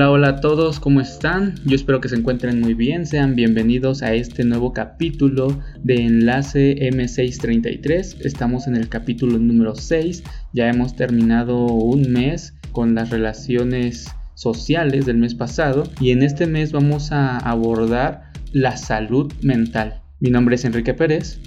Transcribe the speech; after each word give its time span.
Hola, 0.00 0.12
hola 0.12 0.28
a 0.28 0.40
todos, 0.40 0.80
¿cómo 0.80 1.02
están? 1.02 1.56
Yo 1.66 1.76
espero 1.76 2.00
que 2.00 2.08
se 2.08 2.16
encuentren 2.16 2.58
muy 2.58 2.72
bien, 2.72 3.04
sean 3.04 3.34
bienvenidos 3.34 4.02
a 4.02 4.14
este 4.14 4.44
nuevo 4.44 4.72
capítulo 4.72 5.60
de 5.82 6.06
Enlace 6.06 6.74
M633. 6.90 8.24
Estamos 8.24 8.66
en 8.66 8.76
el 8.76 8.88
capítulo 8.88 9.38
número 9.38 9.74
6, 9.74 10.24
ya 10.54 10.70
hemos 10.70 10.96
terminado 10.96 11.66
un 11.66 12.10
mes 12.10 12.54
con 12.72 12.94
las 12.94 13.10
relaciones 13.10 14.08
sociales 14.32 15.04
del 15.04 15.18
mes 15.18 15.34
pasado 15.34 15.82
y 16.00 16.12
en 16.12 16.22
este 16.22 16.46
mes 16.46 16.72
vamos 16.72 17.12
a 17.12 17.36
abordar 17.36 18.32
la 18.52 18.78
salud 18.78 19.30
mental. 19.42 20.00
Mi 20.18 20.30
nombre 20.30 20.54
es 20.54 20.64
Enrique 20.64 20.94
Pérez. 20.94 21.38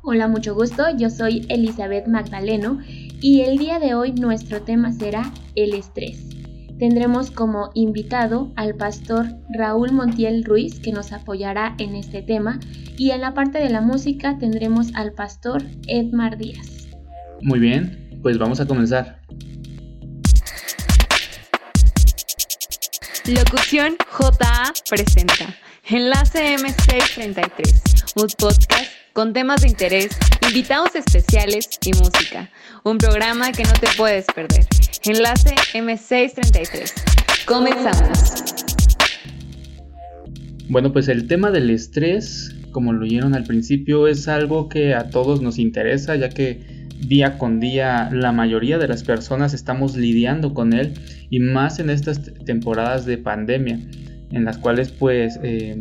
Hola, 0.00 0.28
mucho 0.28 0.54
gusto, 0.54 0.84
yo 0.96 1.10
soy 1.10 1.44
Elizabeth 1.50 2.06
Magdaleno 2.06 2.78
y 3.20 3.42
el 3.42 3.58
día 3.58 3.78
de 3.78 3.94
hoy 3.94 4.12
nuestro 4.12 4.62
tema 4.62 4.92
será 4.92 5.30
el 5.54 5.74
estrés 5.74 6.37
tendremos 6.78 7.30
como 7.30 7.70
invitado 7.74 8.52
al 8.56 8.74
pastor 8.74 9.26
Raúl 9.50 9.92
Montiel 9.92 10.44
Ruiz 10.44 10.80
que 10.80 10.92
nos 10.92 11.12
apoyará 11.12 11.74
en 11.78 11.96
este 11.96 12.22
tema 12.22 12.60
y 12.96 13.10
en 13.10 13.20
la 13.20 13.34
parte 13.34 13.58
de 13.58 13.68
la 13.68 13.80
música 13.80 14.38
tendremos 14.38 14.94
al 14.94 15.12
pastor 15.12 15.62
Edmar 15.86 16.38
Díaz. 16.38 16.88
Muy 17.42 17.58
bien, 17.58 18.18
pues 18.22 18.38
vamos 18.38 18.60
a 18.60 18.66
comenzar. 18.66 19.20
Locución 23.26 23.96
JA 24.10 24.72
presenta 24.88 25.54
Enlace 25.84 26.56
M633, 26.56 28.22
un 28.22 28.28
podcast 28.38 28.90
con 29.12 29.32
temas 29.32 29.62
de 29.62 29.68
interés, 29.68 30.08
invitados 30.46 30.94
especiales 30.94 31.68
y 31.84 31.92
música. 31.92 32.48
Un 32.84 32.98
programa 32.98 33.50
que 33.52 33.64
no 33.64 33.72
te 33.72 33.88
puedes 33.96 34.24
perder. 34.26 34.64
Enlace 35.04 35.54
M633. 35.74 37.44
Comenzamos. 37.46 38.34
Bueno, 40.68 40.92
pues 40.92 41.08
el 41.08 41.26
tema 41.26 41.50
del 41.50 41.70
estrés, 41.70 42.54
como 42.72 42.92
lo 42.92 43.04
oyeron 43.04 43.34
al 43.34 43.44
principio, 43.44 44.06
es 44.06 44.28
algo 44.28 44.68
que 44.68 44.94
a 44.94 45.10
todos 45.10 45.40
nos 45.40 45.58
interesa, 45.58 46.16
ya 46.16 46.28
que 46.28 46.86
día 47.00 47.38
con 47.38 47.60
día 47.60 48.10
la 48.12 48.32
mayoría 48.32 48.78
de 48.78 48.88
las 48.88 49.04
personas 49.04 49.54
estamos 49.54 49.96
lidiando 49.96 50.52
con 50.52 50.72
él 50.72 50.94
y 51.30 51.38
más 51.38 51.78
en 51.78 51.90
estas 51.90 52.32
temporadas 52.44 53.06
de 53.06 53.18
pandemia 53.18 53.78
en 54.32 54.44
las 54.44 54.58
cuales 54.58 54.90
pues 54.90 55.38
eh, 55.42 55.80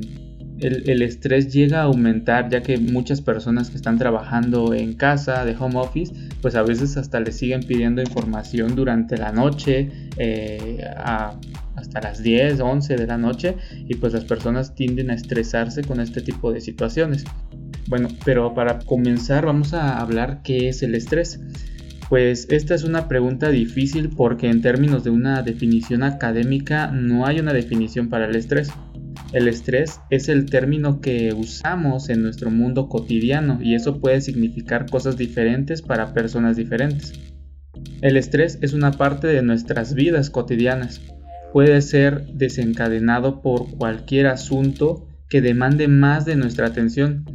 el, 0.59 1.01
estrés 1.01 1.53
llega 1.53 1.81
a 1.81 1.83
aumentar 1.83 2.49
ya 2.49 2.61
que 2.61 2.77
muchas 2.77 3.21
personas 3.21 3.69
que 3.69 3.77
están 3.77 3.97
trabajando 3.97 4.73
en 4.73 4.93
casa 4.93 5.45
de 5.45 5.55
home 5.55 5.77
office 5.77 6.13
pues 6.41 6.55
a 6.55 6.63
veces 6.63 6.97
hasta 6.97 7.19
les 7.19 7.37
siguen 7.37 7.61
pidiendo 7.61 8.01
información 8.01 8.75
durante 8.75 9.17
la 9.17 9.31
noche 9.31 9.89
eh, 10.17 10.83
hasta 11.75 12.01
las 12.01 12.23
10 12.23 12.59
11 12.59 12.95
de 12.95 13.07
la 13.07 13.17
noche 13.17 13.55
y 13.87 13.95
pues 13.95 14.13
las 14.13 14.25
personas 14.25 14.73
tienden 14.75 15.11
a 15.11 15.13
estresarse 15.13 15.83
con 15.83 15.99
este 15.99 16.21
tipo 16.21 16.51
de 16.51 16.61
situaciones 16.61 17.23
bueno 17.87 18.09
pero 18.25 18.53
para 18.53 18.79
comenzar 18.79 19.45
vamos 19.45 19.73
a 19.73 19.99
hablar 19.99 20.41
qué 20.43 20.69
es 20.69 20.81
el 20.81 20.95
estrés 20.95 21.39
pues 22.09 22.47
esta 22.49 22.73
es 22.73 22.83
una 22.83 23.09
pregunta 23.09 23.49
difícil 23.49 24.09
porque 24.09 24.49
en 24.49 24.61
términos 24.61 25.03
de 25.03 25.09
una 25.09 25.41
definición 25.41 26.03
académica 26.03 26.87
no 26.87 27.25
hay 27.25 27.39
una 27.39 27.51
definición 27.51 28.07
para 28.07 28.25
el 28.25 28.35
estrés. 28.35 28.71
El 29.33 29.49
estrés 29.49 29.99
es 30.09 30.29
el 30.29 30.45
término 30.45 31.01
que 31.01 31.33
usamos 31.33 32.09
en 32.09 32.21
nuestro 32.21 32.49
mundo 32.49 32.87
cotidiano 32.87 33.59
y 33.61 33.75
eso 33.75 33.99
puede 33.99 34.21
significar 34.21 34.89
cosas 34.89 35.17
diferentes 35.17 35.81
para 35.81 36.13
personas 36.13 36.55
diferentes. 36.55 37.13
El 38.01 38.15
estrés 38.15 38.57
es 38.61 38.73
una 38.73 38.91
parte 38.91 39.27
de 39.27 39.41
nuestras 39.41 39.93
vidas 39.93 40.29
cotidianas. 40.29 41.01
Puede 41.51 41.81
ser 41.81 42.25
desencadenado 42.27 43.41
por 43.41 43.69
cualquier 43.77 44.27
asunto 44.27 45.07
que 45.29 45.41
demande 45.41 45.89
más 45.89 46.23
de 46.23 46.37
nuestra 46.37 46.67
atención, 46.67 47.25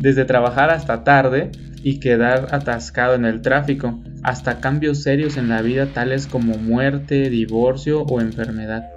desde 0.00 0.24
trabajar 0.24 0.70
hasta 0.70 1.04
tarde 1.04 1.50
y 1.82 2.00
quedar 2.00 2.48
atascado 2.52 3.14
en 3.14 3.26
el 3.26 3.42
tráfico, 3.42 4.02
hasta 4.22 4.60
cambios 4.60 5.02
serios 5.02 5.36
en 5.36 5.48
la 5.48 5.60
vida 5.60 5.92
tales 5.92 6.26
como 6.26 6.56
muerte, 6.56 7.28
divorcio 7.28 8.02
o 8.02 8.20
enfermedad. 8.20 8.91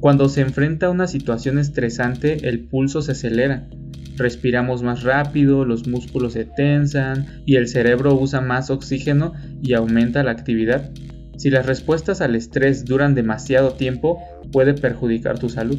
Cuando 0.00 0.28
se 0.28 0.42
enfrenta 0.42 0.86
a 0.86 0.90
una 0.90 1.06
situación 1.06 1.58
estresante, 1.58 2.48
el 2.48 2.60
pulso 2.60 3.02
se 3.02 3.12
acelera, 3.12 3.68
respiramos 4.16 4.82
más 4.82 5.02
rápido, 5.02 5.64
los 5.64 5.86
músculos 5.86 6.34
se 6.34 6.44
tensan 6.44 7.42
y 7.46 7.56
el 7.56 7.68
cerebro 7.68 8.14
usa 8.14 8.40
más 8.40 8.70
oxígeno 8.70 9.32
y 9.62 9.74
aumenta 9.74 10.22
la 10.22 10.32
actividad. 10.32 10.90
Si 11.36 11.50
las 11.50 11.66
respuestas 11.66 12.20
al 12.20 12.34
estrés 12.34 12.84
duran 12.84 13.14
demasiado 13.14 13.72
tiempo, 13.72 14.22
puede 14.52 14.74
perjudicar 14.74 15.38
tu 15.38 15.48
salud. 15.48 15.78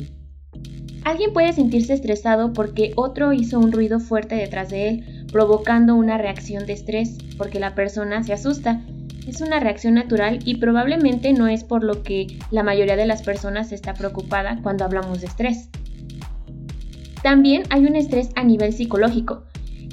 Alguien 1.04 1.32
puede 1.32 1.54
sentirse 1.54 1.94
estresado 1.94 2.54
porque 2.54 2.92
otro 2.96 3.34
hizo 3.34 3.60
un 3.60 3.72
ruido 3.72 4.00
fuerte 4.00 4.36
detrás 4.36 4.70
de 4.70 4.90
él, 4.90 5.26
provocando 5.32 5.96
una 5.96 6.18
reacción 6.18 6.66
de 6.66 6.74
estrés, 6.74 7.18
porque 7.38 7.60
la 7.60 7.76
persona 7.76 8.24
se 8.24 8.34
asusta 8.34 8.82
es 9.28 9.42
una 9.42 9.60
reacción 9.60 9.96
natural 9.96 10.40
y 10.46 10.56
probablemente 10.56 11.34
no 11.34 11.48
es 11.48 11.64
por 11.64 11.84
lo 11.84 12.02
que 12.02 12.28
la 12.50 12.64
mayoría 12.64 12.96
de 12.96 13.06
las 13.06 13.22
personas 13.22 13.72
está 13.72 13.94
preocupada 13.94 14.60
cuando 14.64 14.86
hablamos 14.86 15.20
de 15.22 15.28
estrés. 15.28 15.70
También 17.24 17.64
hay 17.70 17.86
un 17.86 17.96
estrés 17.96 18.30
a 18.36 18.44
nivel 18.44 18.74
psicológico, 18.74 19.44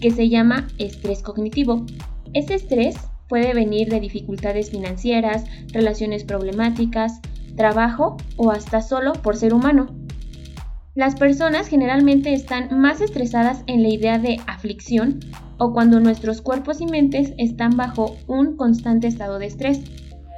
que 0.01 0.11
se 0.11 0.29
llama 0.29 0.69
estrés 0.79 1.23
cognitivo. 1.23 1.85
Ese 2.33 2.55
estrés 2.55 2.97
puede 3.29 3.55
venir 3.55 3.89
de 3.89 4.01
dificultades 4.01 4.71
financieras, 4.71 5.45
relaciones 5.73 6.25
problemáticas, 6.25 7.21
trabajo 7.57 8.17
o 8.37 8.51
hasta 8.51 8.83
solo 8.83 9.15
por 9.15 9.37
ser 9.37 9.55
humano. 9.55 9.87
Las 10.95 11.17
personas 11.17 11.67
generalmente 11.67 12.33
están 12.35 12.81
más 12.81 13.01
estresadas 13.01 13.65
en 13.67 13.83
la 13.83 13.89
idea 13.89 14.19
de 14.19 14.37
aflicción 14.47 15.19
o 15.59 15.73
cuando 15.73 16.01
nuestros 16.01 16.41
cuerpos 16.41 16.81
y 16.81 16.87
mentes 16.87 17.35
están 17.39 17.77
bajo 17.77 18.17
un 18.27 18.57
constante 18.57 19.07
estado 19.07 19.39
de 19.39 19.47
estrés. 19.47 19.81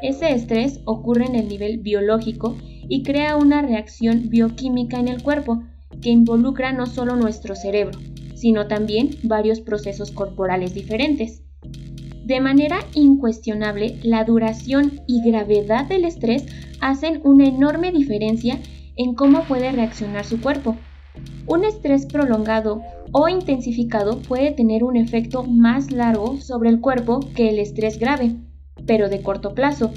Ese 0.02 0.32
estrés 0.32 0.80
ocurre 0.84 1.26
en 1.26 1.34
el 1.34 1.48
nivel 1.48 1.78
biológico 1.78 2.56
y 2.88 3.02
crea 3.02 3.36
una 3.36 3.62
reacción 3.62 4.28
bioquímica 4.28 4.98
en 4.98 5.08
el 5.08 5.22
cuerpo 5.22 5.62
que 6.02 6.10
involucra 6.10 6.72
no 6.72 6.86
solo 6.86 7.16
nuestro 7.16 7.54
cerebro, 7.54 7.98
sino 8.34 8.66
también 8.66 9.10
varios 9.22 9.60
procesos 9.60 10.10
corporales 10.10 10.74
diferentes. 10.74 11.42
De 12.24 12.40
manera 12.40 12.80
incuestionable, 12.94 13.98
la 14.02 14.24
duración 14.24 15.00
y 15.06 15.22
gravedad 15.22 15.86
del 15.86 16.04
estrés 16.04 16.44
hacen 16.80 17.20
una 17.24 17.46
enorme 17.46 17.92
diferencia 17.92 18.58
en 18.96 19.14
cómo 19.14 19.44
puede 19.44 19.70
reaccionar 19.72 20.24
su 20.24 20.40
cuerpo. 20.40 20.76
Un 21.46 21.64
estrés 21.64 22.06
prolongado 22.06 22.82
o 23.12 23.28
intensificado 23.28 24.18
puede 24.18 24.50
tener 24.50 24.82
un 24.82 24.96
efecto 24.96 25.44
más 25.44 25.92
largo 25.92 26.38
sobre 26.40 26.70
el 26.70 26.80
cuerpo 26.80 27.20
que 27.34 27.48
el 27.50 27.58
estrés 27.58 27.98
grave, 27.98 28.34
pero 28.86 29.08
de 29.08 29.22
corto 29.22 29.54
plazo. 29.54 29.92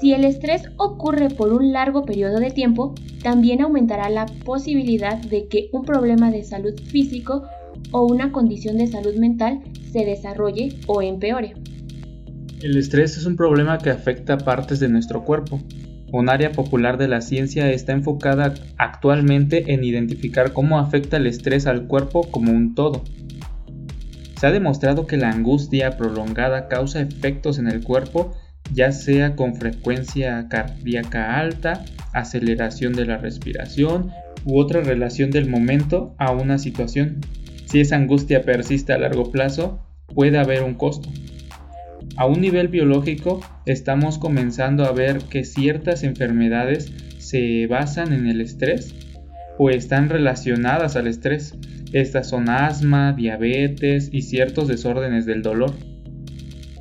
Si 0.00 0.12
el 0.14 0.24
estrés 0.24 0.62
ocurre 0.78 1.28
por 1.28 1.52
un 1.52 1.72
largo 1.72 2.04
periodo 2.04 2.40
de 2.40 2.50
tiempo, 2.50 2.94
también 3.22 3.60
aumentará 3.60 4.08
la 4.08 4.26
posibilidad 4.44 5.18
de 5.18 5.46
que 5.46 5.68
un 5.72 5.84
problema 5.84 6.30
de 6.30 6.42
salud 6.42 6.74
físico 6.80 7.42
o 7.92 8.06
una 8.06 8.32
condición 8.32 8.78
de 8.78 8.86
salud 8.86 9.14
mental 9.16 9.60
se 9.92 10.04
desarrolle 10.04 10.70
o 10.86 11.02
empeore. 11.02 11.54
El 12.62 12.76
estrés 12.76 13.16
es 13.16 13.26
un 13.26 13.36
problema 13.36 13.78
que 13.78 13.90
afecta 13.90 14.36
partes 14.38 14.80
de 14.80 14.88
nuestro 14.88 15.24
cuerpo, 15.24 15.60
un 16.12 16.28
área 16.28 16.52
popular 16.52 16.98
de 16.98 17.08
la 17.08 17.20
ciencia 17.20 17.70
está 17.70 17.92
enfocada 17.92 18.54
actualmente 18.78 19.72
en 19.72 19.84
identificar 19.84 20.52
cómo 20.52 20.78
afecta 20.78 21.18
el 21.18 21.26
estrés 21.26 21.66
al 21.66 21.86
cuerpo 21.86 22.30
como 22.30 22.52
un 22.52 22.74
todo. 22.74 23.04
Se 24.40 24.46
ha 24.46 24.50
demostrado 24.50 25.06
que 25.06 25.16
la 25.16 25.30
angustia 25.30 25.96
prolongada 25.96 26.68
causa 26.68 27.00
efectos 27.00 27.58
en 27.58 27.68
el 27.68 27.84
cuerpo, 27.84 28.34
ya 28.72 28.90
sea 28.90 29.36
con 29.36 29.54
frecuencia 29.54 30.48
cardíaca 30.48 31.38
alta, 31.38 31.84
aceleración 32.12 32.94
de 32.94 33.04
la 33.04 33.18
respiración 33.18 34.10
u 34.44 34.58
otra 34.58 34.80
relación 34.80 35.30
del 35.30 35.48
momento 35.48 36.14
a 36.18 36.32
una 36.32 36.58
situación. 36.58 37.20
Si 37.66 37.80
esa 37.80 37.96
angustia 37.96 38.42
persiste 38.42 38.92
a 38.92 38.98
largo 38.98 39.30
plazo, 39.30 39.80
puede 40.14 40.38
haber 40.38 40.62
un 40.62 40.74
costo. 40.74 41.08
A 42.16 42.26
un 42.26 42.40
nivel 42.40 42.68
biológico, 42.68 43.40
estamos 43.66 44.18
comenzando 44.18 44.84
a 44.84 44.92
ver 44.92 45.18
que 45.24 45.44
ciertas 45.44 46.02
enfermedades 46.02 46.92
se 47.18 47.66
basan 47.66 48.12
en 48.12 48.26
el 48.26 48.40
estrés 48.40 48.94
o 49.58 49.70
están 49.70 50.08
relacionadas 50.08 50.96
al 50.96 51.06
estrés. 51.06 51.54
Estas 51.92 52.28
son 52.28 52.48
asma, 52.48 53.12
diabetes 53.12 54.10
y 54.12 54.22
ciertos 54.22 54.68
desórdenes 54.68 55.26
del 55.26 55.42
dolor. 55.42 55.72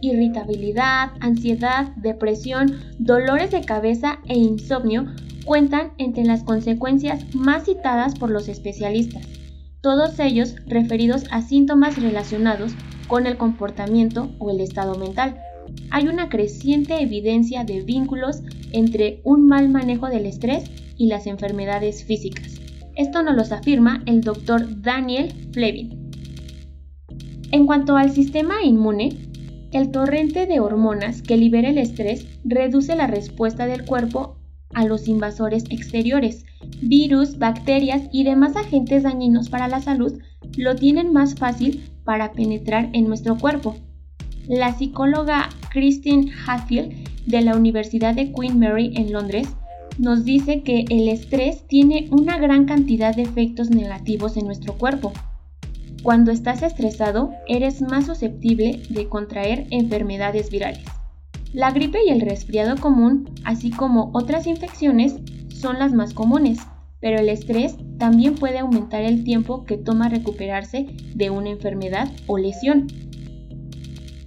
Irritabilidad, 0.01 1.11
ansiedad, 1.19 1.93
depresión, 1.97 2.79
dolores 2.97 3.51
de 3.51 3.61
cabeza 3.61 4.19
e 4.27 4.37
insomnio 4.37 5.07
cuentan 5.45 5.91
entre 5.97 6.23
las 6.23 6.43
consecuencias 6.43 7.33
más 7.33 7.65
citadas 7.65 8.15
por 8.15 8.29
los 8.29 8.47
especialistas, 8.47 9.27
todos 9.81 10.19
ellos 10.19 10.55
referidos 10.67 11.23
a 11.31 11.41
síntomas 11.41 12.01
relacionados 12.01 12.73
con 13.09 13.27
el 13.27 13.35
comportamiento 13.35 14.29
o 14.39 14.51
el 14.51 14.61
estado 14.61 14.95
mental. 14.95 15.41
Hay 15.91 16.07
una 16.07 16.29
creciente 16.29 17.01
evidencia 17.01 17.65
de 17.65 17.81
vínculos 17.81 18.41
entre 18.71 19.19
un 19.25 19.47
mal 19.47 19.67
manejo 19.67 20.07
del 20.07 20.25
estrés 20.25 20.63
y 20.95 21.07
las 21.07 21.27
enfermedades 21.27 22.05
físicas. 22.05 22.61
Esto 22.95 23.23
nos 23.23 23.35
lo 23.35 23.55
afirma 23.55 24.03
el 24.05 24.21
doctor 24.21 24.81
Daniel 24.81 25.33
Flevin. 25.51 26.11
En 27.51 27.65
cuanto 27.65 27.97
al 27.97 28.11
sistema 28.11 28.63
inmune, 28.63 29.17
el 29.71 29.91
torrente 29.91 30.45
de 30.45 30.59
hormonas 30.59 31.21
que 31.21 31.37
libera 31.37 31.69
el 31.69 31.77
estrés 31.77 32.27
reduce 32.43 32.95
la 32.95 33.07
respuesta 33.07 33.65
del 33.65 33.85
cuerpo 33.85 34.37
a 34.73 34.85
los 34.85 35.07
invasores 35.07 35.63
exteriores. 35.69 36.45
Virus, 36.81 37.39
bacterias 37.39 38.03
y 38.11 38.23
demás 38.23 38.55
agentes 38.55 39.03
dañinos 39.03 39.49
para 39.49 39.67
la 39.67 39.81
salud 39.81 40.19
lo 40.57 40.75
tienen 40.75 41.13
más 41.13 41.35
fácil 41.35 41.89
para 42.03 42.31
penetrar 42.31 42.89
en 42.93 43.07
nuestro 43.07 43.37
cuerpo. 43.37 43.75
La 44.47 44.73
psicóloga 44.73 45.49
Christine 45.71 46.31
Hatfield 46.45 46.93
de 47.25 47.41
la 47.41 47.55
Universidad 47.55 48.15
de 48.15 48.31
Queen 48.33 48.59
Mary 48.59 48.91
en 48.95 49.11
Londres 49.11 49.47
nos 49.99 50.23
dice 50.23 50.63
que 50.63 50.85
el 50.89 51.09
estrés 51.09 51.67
tiene 51.67 52.07
una 52.11 52.37
gran 52.37 52.65
cantidad 52.65 53.15
de 53.15 53.23
efectos 53.23 53.69
negativos 53.69 54.37
en 54.37 54.45
nuestro 54.45 54.73
cuerpo. 54.73 55.13
Cuando 56.01 56.31
estás 56.31 56.63
estresado, 56.63 57.31
eres 57.47 57.81
más 57.81 58.05
susceptible 58.05 58.81
de 58.89 59.09
contraer 59.09 59.67
enfermedades 59.69 60.49
virales. 60.49 60.85
La 61.51 61.71
gripe 61.71 61.99
y 62.05 62.09
el 62.09 62.21
resfriado 62.21 62.77
común, 62.77 63.29
así 63.43 63.71
como 63.71 64.09
otras 64.13 64.47
infecciones, 64.47 65.15
son 65.49 65.77
las 65.77 65.93
más 65.93 66.13
comunes, 66.13 66.59
pero 66.99 67.19
el 67.19 67.29
estrés 67.29 67.77
también 67.97 68.35
puede 68.35 68.59
aumentar 68.59 69.03
el 69.03 69.23
tiempo 69.23 69.65
que 69.65 69.77
toma 69.77 70.09
recuperarse 70.09 70.87
de 71.15 71.29
una 71.29 71.49
enfermedad 71.49 72.09
o 72.27 72.37
lesión. 72.37 72.87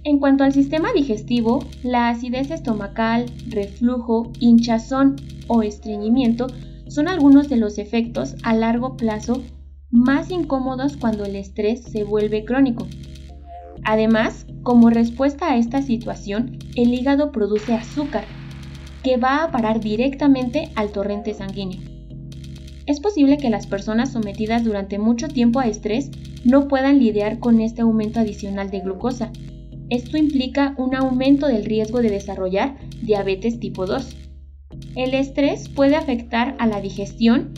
En 0.03 0.19
cuanto 0.19 0.43
al 0.43 0.51
sistema 0.51 0.91
digestivo, 0.93 1.59
la 1.81 2.09
acidez 2.09 2.51
estomacal, 2.51 3.25
reflujo, 3.47 4.31
hinchazón 4.39 5.15
o 5.47 5.61
estreñimiento 5.61 6.47
son 6.87 7.07
algunos 7.07 7.47
de 7.47 7.55
los 7.55 7.77
efectos 7.77 8.35
a 8.43 8.53
largo 8.53 8.97
plazo 8.97 9.41
más 9.89 10.31
incómodos 10.31 10.97
cuando 10.97 11.23
el 11.23 11.35
estrés 11.35 11.83
se 11.83 12.03
vuelve 12.03 12.43
crónico. 12.43 12.87
Además, 13.85 14.45
como 14.63 14.89
respuesta 14.89 15.51
a 15.51 15.57
esta 15.57 15.81
situación, 15.81 16.57
el 16.75 16.93
hígado 16.93 17.31
produce 17.31 17.73
azúcar, 17.73 18.25
que 19.03 19.17
va 19.17 19.43
a 19.43 19.51
parar 19.51 19.79
directamente 19.79 20.71
al 20.75 20.91
torrente 20.91 21.33
sanguíneo. 21.33 21.92
Es 22.85 22.99
posible 22.99 23.37
que 23.37 23.49
las 23.49 23.67
personas 23.67 24.11
sometidas 24.11 24.63
durante 24.63 24.99
mucho 24.99 25.27
tiempo 25.27 25.59
a 25.59 25.67
estrés 25.67 26.11
no 26.43 26.67
puedan 26.67 26.99
lidiar 26.99 27.39
con 27.39 27.61
este 27.61 27.81
aumento 27.81 28.19
adicional 28.19 28.69
de 28.69 28.81
glucosa 28.81 29.31
esto 29.93 30.17
implica 30.17 30.73
un 30.77 30.95
aumento 30.95 31.45
del 31.45 31.65
riesgo 31.65 32.01
de 32.01 32.09
desarrollar 32.09 32.77
diabetes 33.03 33.59
tipo 33.59 33.85
2. 33.85 34.15
El 34.95 35.13
estrés 35.13 35.69
puede 35.69 35.95
afectar 35.95 36.55
a 36.57 36.65
la 36.65 36.81
digestión 36.81 37.53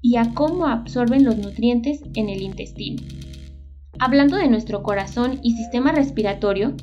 y 0.00 0.16
a 0.16 0.34
cómo 0.34 0.66
absorben 0.66 1.24
los 1.24 1.38
nutrientes 1.38 2.02
en 2.14 2.28
el 2.28 2.42
intestino. 2.42 3.02
Hablando 4.00 4.36
de 4.36 4.48
nuestro 4.48 4.82
corazón 4.82 5.38
y 5.42 5.52
sistema 5.52 5.92
respiratorio, 5.92 6.74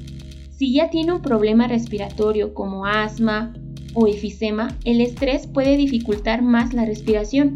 si 0.51 0.73
ya 0.73 0.89
tiene 0.89 1.11
un 1.11 1.21
problema 1.21 1.67
respiratorio 1.67 2.53
como 2.53 2.85
asma 2.85 3.53
o 3.93 4.07
efisema, 4.07 4.77
el 4.85 5.01
estrés 5.01 5.47
puede 5.47 5.77
dificultar 5.77 6.41
más 6.41 6.73
la 6.73 6.85
respiración. 6.85 7.53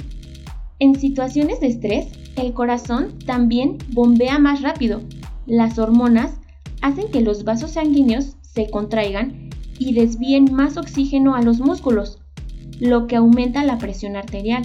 En 0.80 1.00
situaciones 1.00 1.60
de 1.60 1.68
estrés, 1.68 2.08
el 2.36 2.54
corazón 2.54 3.18
también 3.26 3.78
bombea 3.94 4.40
más 4.40 4.62
rápido. 4.62 5.02
Las 5.46 5.80
hormonas 5.80 6.40
hacen 6.82 7.10
que 7.12 7.22
los 7.22 7.44
vasos 7.44 7.72
sanguíneos 7.72 8.36
se 8.42 8.70
contraigan 8.70 9.50
y 9.80 9.94
desvíen 9.94 10.54
más 10.54 10.78
oxígeno 10.78 11.36
a 11.36 11.42
los 11.42 11.60
músculos, 11.60 12.20
lo 12.80 13.08
que 13.08 13.16
aumenta 13.16 13.64
la 13.64 13.78
presión 13.78 14.16
arterial. 14.16 14.64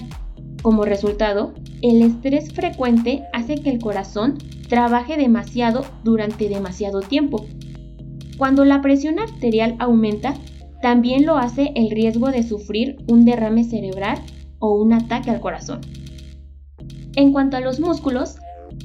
Como 0.61 0.85
resultado, 0.85 1.53
el 1.81 2.01
estrés 2.01 2.53
frecuente 2.53 3.23
hace 3.33 3.55
que 3.55 3.69
el 3.69 3.79
corazón 3.79 4.37
trabaje 4.69 5.17
demasiado 5.17 5.85
durante 6.03 6.47
demasiado 6.47 7.01
tiempo. 7.01 7.45
Cuando 8.37 8.63
la 8.65 8.81
presión 8.81 9.19
arterial 9.19 9.75
aumenta, 9.79 10.33
también 10.81 11.25
lo 11.25 11.37
hace 11.37 11.71
el 11.75 11.91
riesgo 11.91 12.31
de 12.31 12.43
sufrir 12.43 12.97
un 13.07 13.25
derrame 13.25 13.63
cerebral 13.63 14.19
o 14.59 14.75
un 14.75 14.93
ataque 14.93 15.29
al 15.29 15.39
corazón. 15.39 15.81
En 17.15 17.31
cuanto 17.31 17.57
a 17.57 17.61
los 17.61 17.79
músculos, 17.79 18.37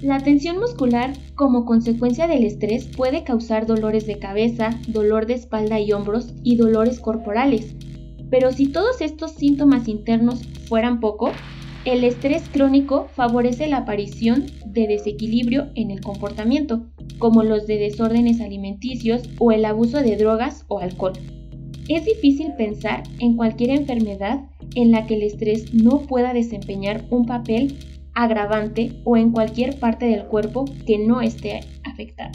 la 0.03 0.21
tensión 0.21 0.59
muscular 0.59 1.13
como 1.35 1.65
consecuencia 1.65 2.27
del 2.27 2.45
estrés 2.45 2.89
puede 2.89 3.25
causar 3.25 3.67
dolores 3.67 4.07
de 4.07 4.19
cabeza, 4.19 4.71
dolor 4.89 5.27
de 5.27 5.35
espalda 5.35 5.81
y 5.81 5.93
hombros 5.93 6.35
y 6.43 6.57
dolores 6.57 7.01
corporales. 7.01 7.75
Pero 8.31 8.53
si 8.53 8.67
todos 8.67 9.01
estos 9.01 9.33
síntomas 9.33 9.89
internos 9.89 10.43
fueran 10.69 11.01
poco, 11.01 11.31
el 11.85 12.03
estrés 12.03 12.49
crónico 12.49 13.07
favorece 13.15 13.69
la 13.69 13.79
aparición 13.79 14.47
de 14.67 14.89
desequilibrio 14.89 15.69
en 15.77 15.93
el 15.93 16.01
comportamiento, 16.01 16.87
como 17.19 17.45
los 17.45 17.69
de 17.69 17.79
desórdenes 17.79 18.41
alimenticios 18.41 19.23
o 19.39 19.53
el 19.53 19.65
abuso 19.65 20.01
de 20.01 20.17
drogas 20.17 20.65
o 20.67 20.81
alcohol. 20.81 21.13
Es 21.89 22.05
difícil 22.05 22.53
pensar 22.59 23.05
en 23.21 23.37
cualquier 23.37 23.71
enfermedad 23.71 24.41
en 24.75 24.91
la 24.91 25.07
que 25.07 25.15
el 25.15 25.23
estrés 25.23 25.73
no 25.73 26.03
pueda 26.03 26.33
desempeñar 26.33 27.05
un 27.11 27.27
papel 27.27 27.79
agravante 28.15 29.01
o 29.05 29.17
en 29.17 29.31
cualquier 29.31 29.79
parte 29.79 30.07
del 30.07 30.25
cuerpo 30.25 30.65
que 30.87 30.99
no 30.99 31.21
esté 31.21 31.61
afectada. 31.85 32.33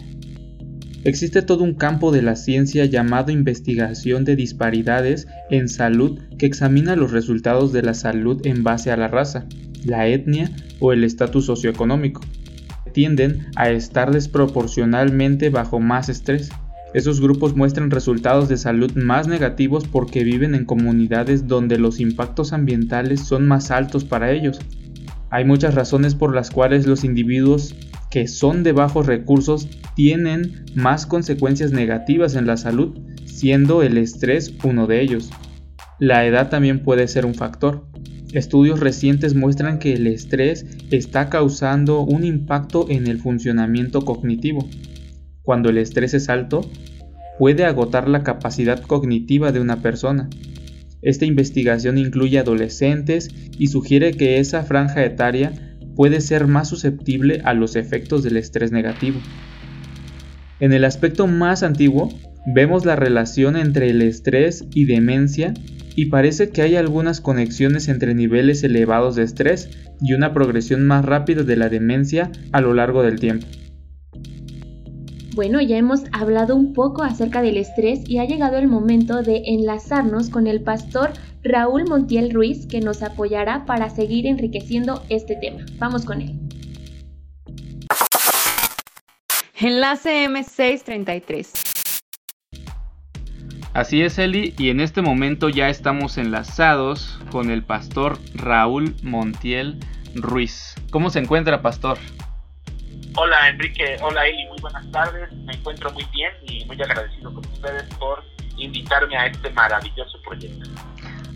Existe 1.03 1.42
todo 1.42 1.63
un 1.63 1.74
campo 1.74 2.12
de 2.12 2.21
la 2.21 2.36
ciencia 2.36 2.86
llamado 2.86 3.31
investigación 3.31 4.24
de 4.24 4.36
disparidades 4.36 5.27
en 5.50 5.68
salud 5.68 6.19
que 6.38 6.45
examina 6.45 6.95
los 6.95 7.12
resultados 7.12 7.74
de 7.74 7.81
la 7.81 7.95
salud 7.95 8.45
en 8.45 8.63
base 8.63 8.92
a 8.92 8.98
la 8.98 9.07
raza, 9.07 9.48
la 9.83 10.07
etnia 10.07 10.51
o 10.80 10.94
el 10.94 11.03
estatus 11.03 11.48
socioeconómico. 11.48 12.21
Tienden 12.94 13.48
a 13.56 13.71
estar 13.71 14.12
desproporcionalmente 14.12 15.50
bajo 15.50 15.80
más 15.80 16.07
estrés. 16.07 16.51
Esos 16.93 17.21
grupos 17.21 17.55
muestran 17.55 17.91
resultados 17.91 18.49
de 18.49 18.57
salud 18.57 18.91
más 18.95 19.27
negativos 19.27 19.88
porque 19.88 20.23
viven 20.23 20.55
en 20.55 20.65
comunidades 20.65 21.47
donde 21.47 21.77
los 21.77 21.99
impactos 21.99 22.53
ambientales 22.53 23.21
son 23.21 23.47
más 23.47 23.71
altos 23.71 24.03
para 24.03 24.31
ellos, 24.31 24.60
hay 25.33 25.45
muchas 25.45 25.75
razones 25.75 26.13
por 26.13 26.36
las 26.36 26.51
cuales 26.51 26.86
los 26.86 27.05
individuos 27.05 27.74
que 28.10 28.27
son 28.27 28.63
de 28.63 28.74
bajos 28.74 29.05
recursos 29.05 29.69
tienen 29.95 30.65
más 30.75 31.05
consecuencias 31.05 31.71
negativas 31.71 32.36
en 32.36 32.45
la 32.45 32.57
salud, 32.57 33.00
siendo 33.24 33.81
el 33.81 33.98
estrés 33.98 34.53
uno 34.65 34.88
de 34.88 35.01
ellos. 35.01 35.29
La 36.00 36.25
edad 36.25 36.50
también 36.50 36.83
puede 36.83 37.07
ser 37.07 37.25
un 37.25 37.33
factor. 37.33 37.88
Estudios 38.33 38.81
recientes 38.81 39.33
muestran 39.33 39.79
que 39.79 39.93
el 39.93 40.05
estrés 40.05 40.65
está 40.91 41.29
causando 41.29 42.01
un 42.01 42.25
impacto 42.25 42.88
en 42.89 43.07
el 43.07 43.17
funcionamiento 43.17 44.01
cognitivo. 44.01 44.67
Cuando 45.43 45.69
el 45.69 45.77
estrés 45.77 46.13
es 46.13 46.29
alto, 46.29 46.62
puede 47.39 47.65
agotar 47.65 48.07
la 48.07 48.24
capacidad 48.24 48.81
cognitiva 48.81 49.51
de 49.51 49.60
una 49.60 49.81
persona, 49.81 50.29
esta 51.01 51.25
investigación 51.25 51.98
incluye 51.98 52.38
adolescentes 52.38 53.29
y 53.57 53.67
sugiere 53.67 54.12
que 54.12 54.39
esa 54.39 54.63
franja 54.63 55.03
etaria 55.03 55.51
puede 55.95 56.21
ser 56.21 56.48
más 56.48 56.69
susceptible 56.69 57.41
a 57.43 57.53
los 57.53 57.75
efectos 57.75 58.24
del 58.24 58.38
estrés 58.38 58.71
negativo. 58.71 59.19
En 60.60 60.74
el 60.74 60.86
aspecto 60.86 61.25
más 61.25 61.63
antiguo, 61.63 62.10
vemos 62.45 62.86
la 62.86 62.95
relación 62.95 63.55
entre 63.55 63.89
el 63.89 64.01
estrés 64.03 64.65
y 64.74 64.86
demencia 64.86 65.53
y 65.95 66.05
parece 66.05 66.50
que 66.50 66.62
hay 66.62 66.75
algunas 66.75 67.19
conexiones 67.19 67.88
entre 67.88 68.13
niveles 68.13 68.63
elevados 68.63 69.15
de 69.15 69.24
estrés 69.24 69.69
y 70.01 70.13
una 70.13 70.33
progresión 70.33 70.86
más 70.86 71.03
rápida 71.03 71.43
de 71.43 71.55
la 71.55 71.67
demencia 71.67 72.31
a 72.51 72.62
lo 72.62 72.75
largo 72.75 73.01
del 73.01 73.19
tiempo. 73.19 73.48
Bueno, 75.41 75.60
ya 75.60 75.75
hemos 75.75 76.03
hablado 76.12 76.55
un 76.55 76.71
poco 76.71 77.01
acerca 77.01 77.41
del 77.41 77.57
estrés 77.57 78.07
y 78.07 78.19
ha 78.19 78.25
llegado 78.25 78.60
el 78.60 78.67
momento 78.67 79.24
de 79.24 79.41
enlazarnos 79.48 80.29
con 80.29 80.45
el 80.45 80.62
pastor 80.62 81.13
Raúl 81.41 81.86
Montiel 81.86 82.31
Ruiz 82.31 82.67
que 82.67 82.79
nos 82.79 83.01
apoyará 83.01 83.65
para 83.65 83.89
seguir 83.89 84.27
enriqueciendo 84.27 85.03
este 85.10 85.36
tema. 85.36 85.65
Vamos 85.79 86.05
con 86.05 86.21
él. 86.21 86.39
Enlace 89.60 90.27
M633. 90.27 91.48
Así 93.74 94.03
es, 94.03 94.19
Eli, 94.19 94.53
y 94.60 94.69
en 94.69 94.79
este 94.79 95.01
momento 95.01 95.50
ya 95.50 95.69
estamos 95.69 96.19
enlazados 96.19 97.19
con 97.31 97.50
el 97.50 97.63
pastor 97.63 98.19
Raúl 98.36 98.95
Montiel 99.01 99.79
Ruiz. 100.13 100.75
¿Cómo 100.91 101.10
se 101.10 101.17
encuentra, 101.17 101.63
pastor? 101.63 101.98
Hola 103.15 103.50
Enrique, 103.50 103.98
hola 104.01 104.25
Eli, 104.25 104.46
muy 104.48 104.58
buenas 104.62 104.89
tardes. 104.89 105.32
Me 105.34 105.53
encuentro 105.53 105.91
muy 105.91 106.06
bien 106.13 106.32
y 106.48 106.63
muy 106.65 106.82
agradecido 106.82 107.34
con 107.34 107.46
ustedes 107.46 107.84
por 107.96 108.24
invitarme 108.56 109.18
a 109.18 109.25
este 109.25 109.50
maravilloso 109.50 110.22
proyecto. 110.22 110.70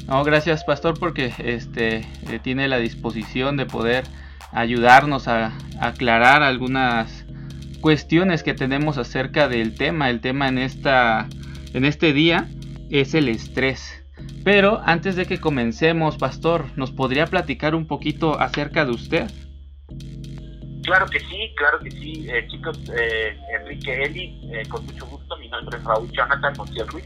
No, 0.08 0.24
gracias 0.24 0.64
Pastor 0.64 0.98
porque 0.98 1.34
este 1.38 1.98
eh, 1.98 2.40
tiene 2.42 2.70
la 2.70 2.78
disposición 2.78 3.58
de 3.58 3.66
poder 3.66 4.06
ayudarnos 4.54 5.28
a, 5.28 5.52
aclarar 5.82 6.44
algunas 6.44 7.26
cuestiones 7.82 8.42
que 8.42 8.54
tenemos 8.54 8.98
acerca 8.98 9.50
del 9.50 9.76
tema. 9.76 10.10
El 10.10 10.22
tema 10.22 10.48
en 10.48 10.60
esta 10.60 11.28
en 11.74 11.84
este 11.84 12.14
día 12.14 12.48
es 12.90 13.14
el 13.14 13.28
estrés. 13.28 14.02
Pero 14.46 14.82
antes 14.86 15.18
de 15.18 15.26
que 15.26 15.42
comencemos, 15.42 16.18
pastor, 16.18 16.68
¿nos 16.78 16.92
podría 16.92 17.26
platicar 17.26 17.76
un 17.76 17.86
poquito 17.86 18.40
acerca 18.40 18.86
de 18.86 18.92
usted? 18.92 19.32
Claro 20.86 21.08
que 21.08 21.20
sí, 21.20 21.52
claro 21.56 21.80
que 21.80 21.90
sí, 21.90 22.28
eh, 22.30 22.48
chicos, 22.48 22.78
eh, 22.96 23.36
Enrique 23.60 24.04
Eli, 24.04 24.40
eh, 24.54 24.68
con 24.70 24.86
mucho 24.86 25.08
gusto, 25.08 25.36
mi 25.38 25.50
nombre 25.50 25.80
es 25.80 25.84
Raúl 25.84 26.12
Jonathan 26.12 26.54
Montiel 26.56 26.88
Ruiz, 26.88 27.06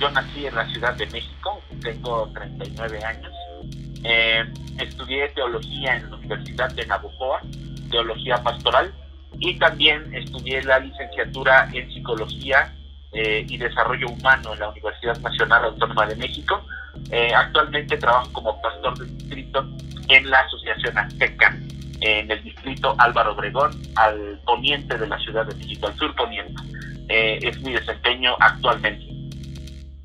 yo 0.00 0.10
nací 0.10 0.46
en 0.46 0.54
la 0.56 0.66
Ciudad 0.66 0.94
de 0.94 1.06
México, 1.06 1.62
tengo 1.80 2.28
39 2.34 3.04
años, 3.04 3.32
estudié 4.80 5.28
teología 5.28 5.96
en 5.96 6.10
la 6.10 6.16
Universidad 6.16 6.74
de 6.74 6.86
Navojoa, 6.86 7.40
teología 7.88 8.42
pastoral, 8.42 8.92
y 9.38 9.56
también 9.60 10.12
estudié 10.12 10.62
la 10.64 10.80
licenciatura 10.80 11.68
en 11.72 11.88
psicología 11.92 12.74
y 13.12 13.56
desarrollo 13.56 14.08
humano 14.08 14.54
en 14.54 14.58
la 14.58 14.70
Universidad 14.70 15.16
Nacional 15.20 15.64
Autónoma 15.66 16.06
de 16.06 16.16
México. 16.16 16.60
actualmente 17.36 17.96
trabajo 17.96 18.32
como 18.32 18.60
pastor 18.60 18.98
de 18.98 19.06
distrito 19.06 19.64
en 20.08 20.28
la 20.28 20.40
Asociación 20.40 20.98
Azteca 20.98 21.56
en 22.00 22.30
el 22.30 22.42
distrito 22.42 22.94
Álvaro 22.98 23.32
Obregón, 23.32 23.70
al 23.96 24.40
poniente 24.44 24.96
de 24.98 25.06
la 25.06 25.18
Ciudad 25.18 25.46
de 25.46 25.54
México, 25.54 25.86
al 25.86 25.96
sur 25.96 26.14
poniente. 26.14 26.54
Eh, 27.08 27.38
es 27.42 27.60
mi 27.60 27.72
desempeño 27.72 28.34
actualmente. 28.40 29.04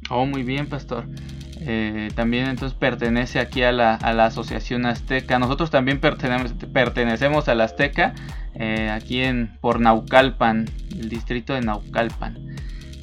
Oh, 0.09 0.25
muy 0.25 0.43
bien, 0.43 0.67
pastor. 0.67 1.05
Eh, 1.61 2.09
también 2.15 2.47
entonces 2.47 2.77
pertenece 2.77 3.39
aquí 3.39 3.63
a 3.63 3.71
la, 3.71 3.95
a 3.95 4.13
la, 4.13 4.25
Asociación 4.25 4.85
Azteca. 4.85 5.39
Nosotros 5.39 5.71
también 5.71 5.99
pertenecemos, 5.99 6.53
pertenecemos 6.73 7.49
a 7.49 7.55
la 7.55 7.65
Azteca, 7.65 8.13
eh, 8.55 8.89
aquí 8.89 9.21
en 9.21 9.57
por 9.59 9.79
Naucalpan, 9.79 10.69
el 10.91 11.09
distrito 11.09 11.53
de 11.53 11.61
Naucalpan. 11.61 12.55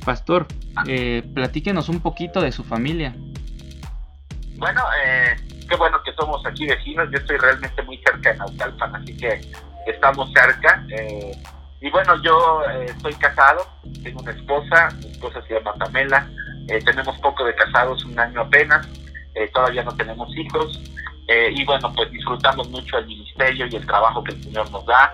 Pastor, 0.04 0.46
platíquenos 1.34 1.88
un 1.88 2.00
poquito 2.00 2.40
de 2.40 2.52
su 2.52 2.62
familia. 2.64 3.14
Bueno, 4.58 4.80
eh, 5.04 5.36
qué 5.68 5.76
bueno 5.76 6.02
que 6.02 6.12
somos 6.14 6.44
aquí 6.46 6.66
vecinos. 6.66 7.08
Yo 7.10 7.18
estoy 7.18 7.36
realmente 7.38 7.82
muy 7.82 7.98
cerca 7.98 8.32
de 8.32 8.38
Naucalpan, 8.38 8.96
así 8.96 9.16
que 9.16 9.40
estamos 9.86 10.30
cerca. 10.32 10.84
Eh, 10.90 11.32
y 11.80 11.90
bueno, 11.90 12.20
yo 12.22 12.62
eh, 12.70 13.16
casado, 13.18 13.66
tengo 14.02 14.20
una 14.20 14.32
esposa, 14.32 14.88
mi 14.98 15.10
esposa 15.10 15.42
se 15.46 15.54
llama 15.54 15.74
Pamela. 15.74 16.28
Eh, 16.68 16.80
tenemos 16.84 17.16
poco 17.18 17.44
de 17.44 17.54
casados, 17.54 18.04
un 18.04 18.18
año 18.18 18.40
apenas. 18.40 18.88
todavía 19.52 19.82
no 19.82 19.94
tenemos 19.96 20.28
hijos. 20.36 20.80
y 21.28 21.64
bueno, 21.64 21.92
pues 21.94 22.10
disfrutamos 22.10 22.68
mucho 22.70 22.98
el 22.98 23.06
ministerio 23.06 23.66
y 23.66 23.76
el 23.76 23.86
trabajo 23.86 24.22
que 24.22 24.32
el 24.32 24.42
Señor 24.42 24.70
nos 24.70 24.84
da 24.86 25.12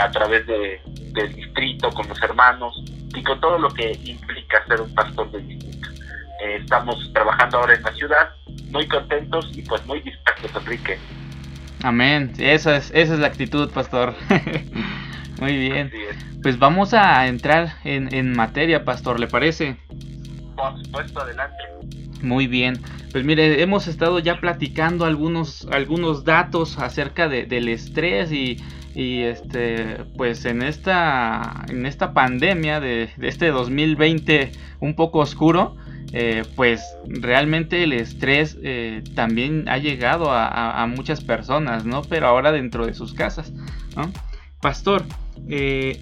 a 0.00 0.10
través 0.10 0.46
de, 0.46 0.80
del 1.12 1.34
distrito, 1.34 1.90
con 1.90 2.08
los 2.08 2.20
hermanos 2.22 2.74
y 3.14 3.22
con 3.22 3.40
todo 3.40 3.58
lo 3.58 3.68
que 3.70 3.92
implica 4.04 4.64
ser 4.66 4.80
un 4.80 4.94
pastor 4.94 5.30
del 5.30 5.46
distrito. 5.46 5.88
Estamos 6.40 7.10
trabajando 7.12 7.58
ahora 7.58 7.74
en 7.74 7.82
la 7.82 7.92
ciudad 7.94 8.30
muy 8.70 8.88
contentos 8.88 9.50
y 9.54 9.62
pues 9.62 9.84
muy 9.86 10.00
dispuestos, 10.00 10.50
Enrique. 10.62 10.98
Amén, 11.82 12.32
esa 12.38 12.76
es, 12.76 12.90
esa 12.94 13.14
es 13.14 13.20
la 13.20 13.26
actitud, 13.26 13.70
pastor. 13.70 14.14
muy 15.40 15.56
bien. 15.56 15.92
Pues 16.42 16.58
vamos 16.58 16.94
a 16.94 17.26
entrar 17.26 17.74
en, 17.84 18.12
en 18.14 18.34
materia, 18.34 18.84
pastor, 18.84 19.20
¿le 19.20 19.26
parece? 19.26 19.76
Por 20.56 20.82
supuesto, 20.82 21.20
adelante. 21.20 21.62
Muy 22.22 22.46
bien. 22.46 22.80
Pues 23.12 23.24
mire, 23.24 23.62
hemos 23.62 23.86
estado 23.86 24.18
ya 24.18 24.40
platicando 24.40 25.04
algunos, 25.04 25.68
algunos 25.70 26.24
datos 26.24 26.78
acerca 26.78 27.28
de, 27.28 27.46
del 27.46 27.68
estrés 27.68 28.32
y, 28.32 28.56
y, 28.94 29.22
este 29.22 29.98
pues 30.16 30.44
en 30.46 30.62
esta 30.62 31.64
en 31.68 31.86
esta 31.86 32.12
pandemia 32.12 32.80
de, 32.80 33.10
de 33.16 33.28
este 33.28 33.48
2020 33.48 34.52
un 34.80 34.96
poco 34.96 35.20
oscuro 35.20 35.76
eh, 36.16 36.44
pues 36.54 36.96
realmente 37.08 37.82
el 37.82 37.92
estrés 37.92 38.56
eh, 38.62 39.02
también 39.16 39.68
ha 39.68 39.78
llegado 39.78 40.30
a, 40.30 40.86
muchas 40.86 41.24
personas, 41.24 41.84
¿no? 41.84 42.02
Pero 42.02 42.28
ahora 42.28 42.52
dentro 42.52 42.86
de 42.86 42.94
sus 42.94 43.14
casas. 43.14 43.52
Pastor, 44.60 45.02
eh, 45.48 46.00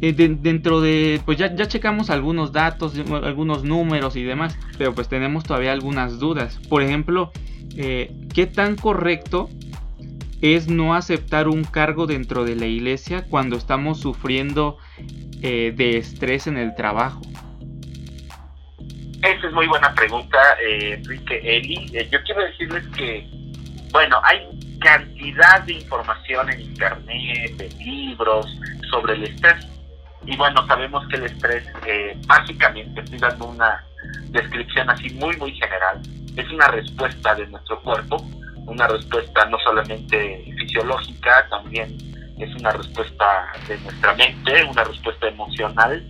dentro 0.00 0.80
de, 0.80 1.20
pues 1.24 1.36
ya, 1.36 1.52
ya 1.52 1.66
checamos 1.66 2.10
algunos 2.10 2.52
datos, 2.52 2.94
algunos 3.24 3.64
números 3.64 4.14
y 4.14 4.22
demás, 4.22 4.56
pero 4.78 4.94
pues 4.94 5.08
tenemos 5.08 5.42
todavía 5.42 5.72
algunas 5.72 6.20
dudas. 6.20 6.60
Por 6.68 6.82
ejemplo, 6.82 7.32
¿qué 7.74 8.50
tan 8.54 8.76
correcto 8.76 9.50
es 10.42 10.68
no 10.68 10.94
aceptar 10.94 11.48
un 11.48 11.64
cargo 11.64 12.06
dentro 12.06 12.44
de 12.44 12.54
la 12.54 12.66
iglesia 12.66 13.24
cuando 13.28 13.56
estamos 13.56 13.98
sufriendo 13.98 14.78
de 15.40 15.96
estrés 15.98 16.46
en 16.46 16.56
el 16.56 16.76
trabajo? 16.76 17.20
Esa 19.24 19.46
es 19.46 19.52
muy 19.54 19.66
buena 19.66 19.94
pregunta, 19.94 20.38
eh, 20.60 20.96
Enrique 20.98 21.40
Eli. 21.42 21.90
Eh, 21.94 22.06
yo 22.12 22.22
quiero 22.24 22.42
decirles 22.42 22.86
que, 22.88 23.26
bueno, 23.90 24.20
hay 24.22 24.46
cantidad 24.78 25.62
de 25.62 25.72
información 25.72 26.52
en 26.52 26.60
Internet, 26.60 27.56
de 27.56 27.70
libros 27.82 28.46
sobre 28.90 29.14
el 29.14 29.24
estrés. 29.24 29.66
Y 30.26 30.36
bueno, 30.36 30.66
sabemos 30.66 31.08
que 31.08 31.16
el 31.16 31.24
estrés, 31.24 31.64
eh, 31.86 32.14
básicamente, 32.26 33.00
estoy 33.00 33.18
dando 33.18 33.46
una 33.46 33.82
descripción 34.28 34.90
así 34.90 35.08
muy, 35.14 35.34
muy 35.38 35.54
general, 35.54 36.02
es 36.36 36.50
una 36.50 36.68
respuesta 36.68 37.34
de 37.34 37.46
nuestro 37.46 37.80
cuerpo, 37.80 38.18
una 38.66 38.86
respuesta 38.88 39.46
no 39.46 39.58
solamente 39.60 40.44
fisiológica, 40.58 41.46
también 41.48 41.96
es 42.38 42.54
una 42.56 42.72
respuesta 42.72 43.52
de 43.68 43.78
nuestra 43.78 44.14
mente, 44.16 44.64
una 44.64 44.84
respuesta 44.84 45.28
emocional 45.28 46.04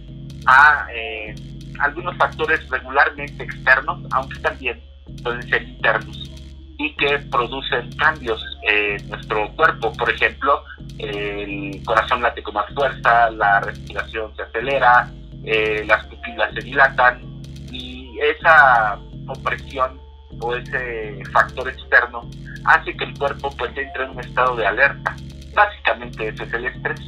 a 0.47 0.88
eh, 0.92 1.33
algunos 1.81 2.16
factores 2.16 2.69
regularmente 2.71 3.45
externos, 3.45 4.00
aunque 4.12 4.38
también 4.40 4.83
pueden 5.23 5.43
ser 5.49 5.62
internos 5.62 6.31
y 6.78 6.95
que 6.97 7.19
producen 7.31 7.90
cambios 7.93 8.40
en 8.62 9.09
nuestro 9.09 9.49
cuerpo. 9.54 9.93
Por 9.93 10.11
ejemplo, 10.11 10.64
el 10.99 11.83
corazón 11.85 12.23
late 12.23 12.43
con 12.43 12.54
más 12.54 12.73
fuerza, 12.75 13.31
la 13.31 13.61
respiración 13.61 14.35
se 14.37 14.43
acelera, 14.43 15.11
eh, 15.45 15.85
las 15.87 16.04
pupilas 16.07 16.52
se 16.54 16.61
dilatan 16.61 17.21
y 17.71 18.19
esa 18.21 18.99
opresión 19.28 20.00
o 20.40 20.54
ese 20.54 21.23
factor 21.33 21.69
externo 21.69 22.28
hace 22.64 22.97
que 22.97 23.04
el 23.04 23.19
cuerpo 23.19 23.50
pues 23.57 23.76
entre 23.76 24.04
en 24.04 24.11
un 24.11 24.21
estado 24.21 24.57
de 24.57 24.66
alerta. 24.66 25.14
Básicamente 25.54 26.28
ese 26.28 26.45
es 26.45 26.52
el 26.54 26.66
estrés. 26.66 27.00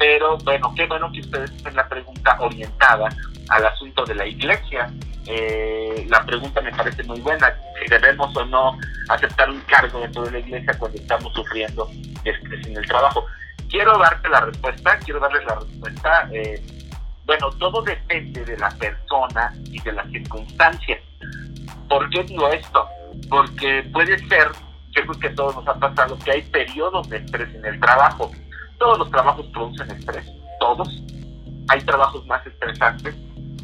Pero 0.00 0.38
bueno, 0.38 0.72
qué 0.74 0.86
bueno 0.86 1.12
que 1.12 1.20
ustedes 1.20 1.54
tienen 1.56 1.76
la 1.76 1.86
pregunta 1.86 2.34
orientada 2.40 3.10
al 3.50 3.66
asunto 3.66 4.02
de 4.06 4.14
la 4.14 4.26
iglesia. 4.26 4.90
Eh, 5.26 6.06
la 6.08 6.24
pregunta 6.24 6.62
me 6.62 6.72
parece 6.72 7.02
muy 7.02 7.20
buena, 7.20 7.54
si 7.78 7.86
debemos 7.86 8.34
o 8.34 8.46
no 8.46 8.78
aceptar 9.10 9.50
un 9.50 9.60
cargo 9.60 10.00
dentro 10.00 10.22
de 10.22 10.30
la 10.30 10.38
iglesia 10.38 10.72
cuando 10.78 10.96
estamos 10.96 11.34
sufriendo 11.34 11.86
estrés 12.24 12.66
en 12.66 12.78
el 12.78 12.86
trabajo. 12.86 13.26
Quiero 13.68 13.98
darte 13.98 14.30
la 14.30 14.40
respuesta, 14.40 14.98
quiero 15.00 15.20
darles 15.20 15.44
la 15.44 15.56
respuesta. 15.56 16.28
Eh, 16.32 16.62
bueno, 17.26 17.50
todo 17.58 17.82
depende 17.82 18.42
de 18.46 18.56
la 18.56 18.70
persona 18.70 19.52
y 19.66 19.82
de 19.82 19.92
las 19.92 20.08
circunstancias. 20.08 21.00
¿Por 21.90 22.08
qué 22.08 22.24
digo 22.24 22.48
esto? 22.48 22.88
Porque 23.28 23.86
puede 23.92 24.18
ser, 24.28 24.48
yo 24.92 25.02
creo 25.02 25.20
que 25.20 25.30
todos 25.30 25.56
nos 25.56 25.68
ha 25.68 25.74
pasado, 25.74 26.18
que 26.24 26.32
hay 26.32 26.42
periodos 26.42 27.06
de 27.10 27.18
estrés 27.18 27.54
en 27.54 27.66
el 27.66 27.78
trabajo. 27.78 28.32
Todos 28.80 28.98
los 28.98 29.10
trabajos 29.10 29.46
producen 29.52 29.88
estrés, 29.92 30.26
todos. 30.58 30.88
Hay 31.68 31.80
trabajos 31.82 32.26
más 32.26 32.44
estresantes 32.44 33.14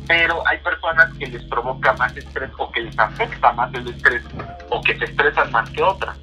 pero 0.07 0.47
hay 0.47 0.59
personas 0.59 1.13
que 1.19 1.27
les 1.27 1.43
provoca 1.45 1.93
más 1.95 2.17
estrés 2.17 2.51
o 2.59 2.71
que 2.71 2.83
les 2.83 2.99
afecta 2.99 3.53
más 3.53 3.73
el 3.75 3.89
estrés 3.89 4.23
o 4.71 4.81
que 4.81 4.97
se 4.99 5.05
estresan 5.05 5.51
más 5.51 5.69
que 5.71 5.83
otras. 5.83 6.17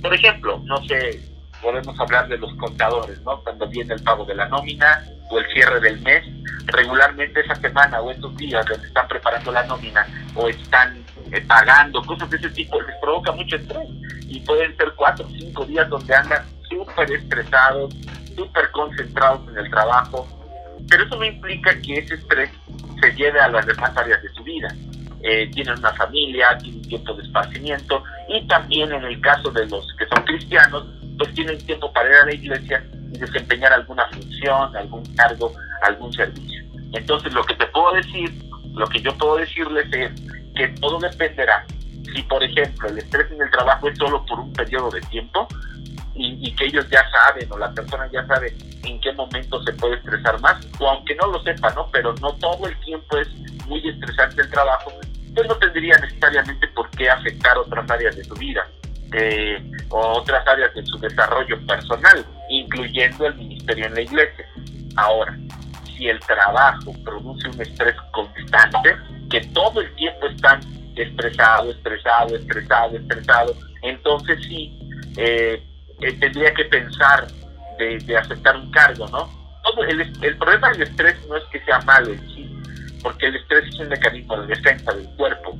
Por 0.00 0.14
ejemplo, 0.14 0.60
no 0.64 0.76
sé, 0.84 1.20
podemos 1.60 1.98
hablar 1.98 2.28
de 2.28 2.38
los 2.38 2.54
contadores, 2.54 3.20
¿no? 3.22 3.42
Cuando 3.42 3.68
viene 3.68 3.94
el 3.94 4.02
pago 4.02 4.24
de 4.24 4.34
la 4.34 4.48
nómina 4.48 5.04
o 5.30 5.38
el 5.38 5.46
cierre 5.52 5.80
del 5.80 6.00
mes, 6.02 6.24
regularmente 6.66 7.40
esa 7.40 7.54
semana 7.56 8.00
o 8.00 8.10
estos 8.10 8.36
días 8.36 8.64
donde 8.66 8.86
están 8.86 9.08
preparando 9.08 9.50
la 9.50 9.64
nómina 9.64 10.06
o 10.34 10.48
están 10.48 11.04
eh, 11.32 11.40
pagando, 11.40 12.02
cosas 12.02 12.30
de 12.30 12.36
ese 12.36 12.50
tipo, 12.50 12.80
les 12.80 12.96
provoca 13.00 13.32
mucho 13.32 13.56
estrés 13.56 13.88
y 14.28 14.40
pueden 14.40 14.76
ser 14.76 14.92
cuatro 14.94 15.26
o 15.26 15.30
cinco 15.30 15.64
días 15.64 15.88
donde 15.88 16.14
andan 16.14 16.44
súper 16.68 17.10
estresados, 17.10 17.94
súper 18.36 18.70
concentrados 18.70 19.40
en 19.48 19.58
el 19.58 19.70
trabajo, 19.70 20.26
pero 20.88 21.04
eso 21.04 21.16
no 21.16 21.24
implica 21.24 21.80
que 21.80 21.98
ese 21.98 22.14
estrés 22.14 22.50
se 23.00 23.12
lleve 23.14 23.40
a 23.40 23.48
las 23.48 23.66
demás 23.66 23.96
áreas 23.96 24.22
de 24.22 24.28
su 24.30 24.44
vida. 24.44 24.68
Eh, 25.22 25.50
tienen 25.52 25.78
una 25.78 25.92
familia, 25.94 26.56
tienen 26.58 26.82
tiempo 26.82 27.14
de 27.14 27.24
esparcimiento 27.24 28.04
y 28.28 28.46
también 28.46 28.92
en 28.92 29.02
el 29.02 29.20
caso 29.20 29.50
de 29.50 29.66
los 29.66 29.84
que 29.98 30.06
son 30.06 30.22
cristianos, 30.24 30.86
pues 31.18 31.32
tienen 31.34 31.58
tiempo 31.58 31.92
para 31.92 32.08
ir 32.08 32.14
a 32.14 32.26
la 32.26 32.34
iglesia 32.34 32.84
y 33.12 33.18
desempeñar 33.18 33.72
alguna 33.72 34.06
función, 34.10 34.76
algún 34.76 35.02
cargo, 35.14 35.52
algún 35.82 36.12
servicio. 36.12 36.62
Entonces 36.92 37.32
lo 37.32 37.42
que 37.44 37.54
te 37.54 37.66
puedo 37.66 37.92
decir, 37.94 38.30
lo 38.74 38.86
que 38.86 39.00
yo 39.00 39.16
puedo 39.16 39.36
decirles 39.36 39.86
es 39.92 40.12
que 40.54 40.68
todo 40.80 40.98
dependerá. 41.00 41.66
Si 42.14 42.22
por 42.22 42.44
ejemplo 42.44 42.88
el 42.88 42.98
estrés 42.98 43.30
en 43.32 43.42
el 43.42 43.50
trabajo 43.50 43.88
es 43.88 43.98
solo 43.98 44.24
por 44.26 44.38
un 44.38 44.52
periodo 44.52 44.90
de 44.90 45.00
tiempo, 45.02 45.48
y, 46.16 46.54
que 46.54 46.66
ellos 46.66 46.88
ya 46.90 47.04
saben 47.10 47.50
o 47.50 47.58
la 47.58 47.70
persona 47.72 48.08
ya 48.10 48.26
sabe 48.26 48.54
en 48.84 49.00
qué 49.00 49.12
momento 49.12 49.62
se 49.62 49.72
puede 49.74 49.96
estresar 49.96 50.40
más, 50.40 50.66
o 50.78 50.88
aunque 50.88 51.14
no 51.16 51.26
lo 51.26 51.42
sepa, 51.42 51.70
¿no? 51.74 51.88
Pero 51.92 52.14
no 52.20 52.32
todo 52.36 52.66
el 52.66 52.78
tiempo 52.80 53.18
es 53.18 53.28
muy 53.66 53.86
estresante 53.88 54.42
el 54.42 54.50
trabajo, 54.50 54.92
pues 55.34 55.48
no 55.48 55.54
tendría 55.56 55.96
necesariamente 55.98 56.66
por 56.68 56.88
qué 56.90 57.10
afectar 57.10 57.58
otras 57.58 57.90
áreas 57.90 58.16
de 58.16 58.24
su 58.24 58.34
vida 58.34 58.66
eh, 59.12 59.62
o 59.90 60.18
otras 60.18 60.46
áreas 60.46 60.74
de 60.74 60.84
su 60.86 60.98
desarrollo 60.98 61.64
personal, 61.66 62.24
incluyendo 62.48 63.26
el 63.26 63.34
ministerio 63.34 63.86
en 63.86 63.94
la 63.94 64.00
iglesia. 64.00 64.46
Ahora, 64.96 65.36
si 65.84 66.08
el 66.08 66.18
trabajo 66.20 66.92
produce 67.04 67.48
un 67.48 67.60
estrés 67.60 67.96
constante, 68.12 68.96
que 69.30 69.40
todo 69.52 69.80
el 69.80 69.94
tiempo 69.96 70.26
están 70.26 70.60
estresado, 70.96 71.70
estresado, 71.70 72.36
estresado, 72.36 72.96
estresado, 72.96 73.54
entonces 73.82 74.38
sí, 74.46 74.78
eh, 75.16 75.62
eh, 76.00 76.12
tendría 76.20 76.52
que 76.54 76.64
pensar 76.64 77.26
de, 77.78 78.16
aceptar 78.16 78.56
un 78.56 78.70
cargo, 78.70 79.06
¿no? 79.08 79.30
Todo 79.62 79.82
el, 79.84 80.00
el, 80.00 80.36
problema 80.36 80.70
del 80.70 80.82
estrés 80.82 81.16
no 81.28 81.36
es 81.36 81.44
que 81.44 81.60
sea 81.64 81.80
malo 81.80 82.12
en 82.12 82.20
sí, 82.28 82.62
porque 83.02 83.26
el 83.26 83.36
estrés 83.36 83.68
es 83.68 83.80
un 83.80 83.88
mecanismo 83.88 84.40
de 84.42 84.46
defensa 84.48 84.92
del 84.92 85.08
cuerpo, 85.16 85.58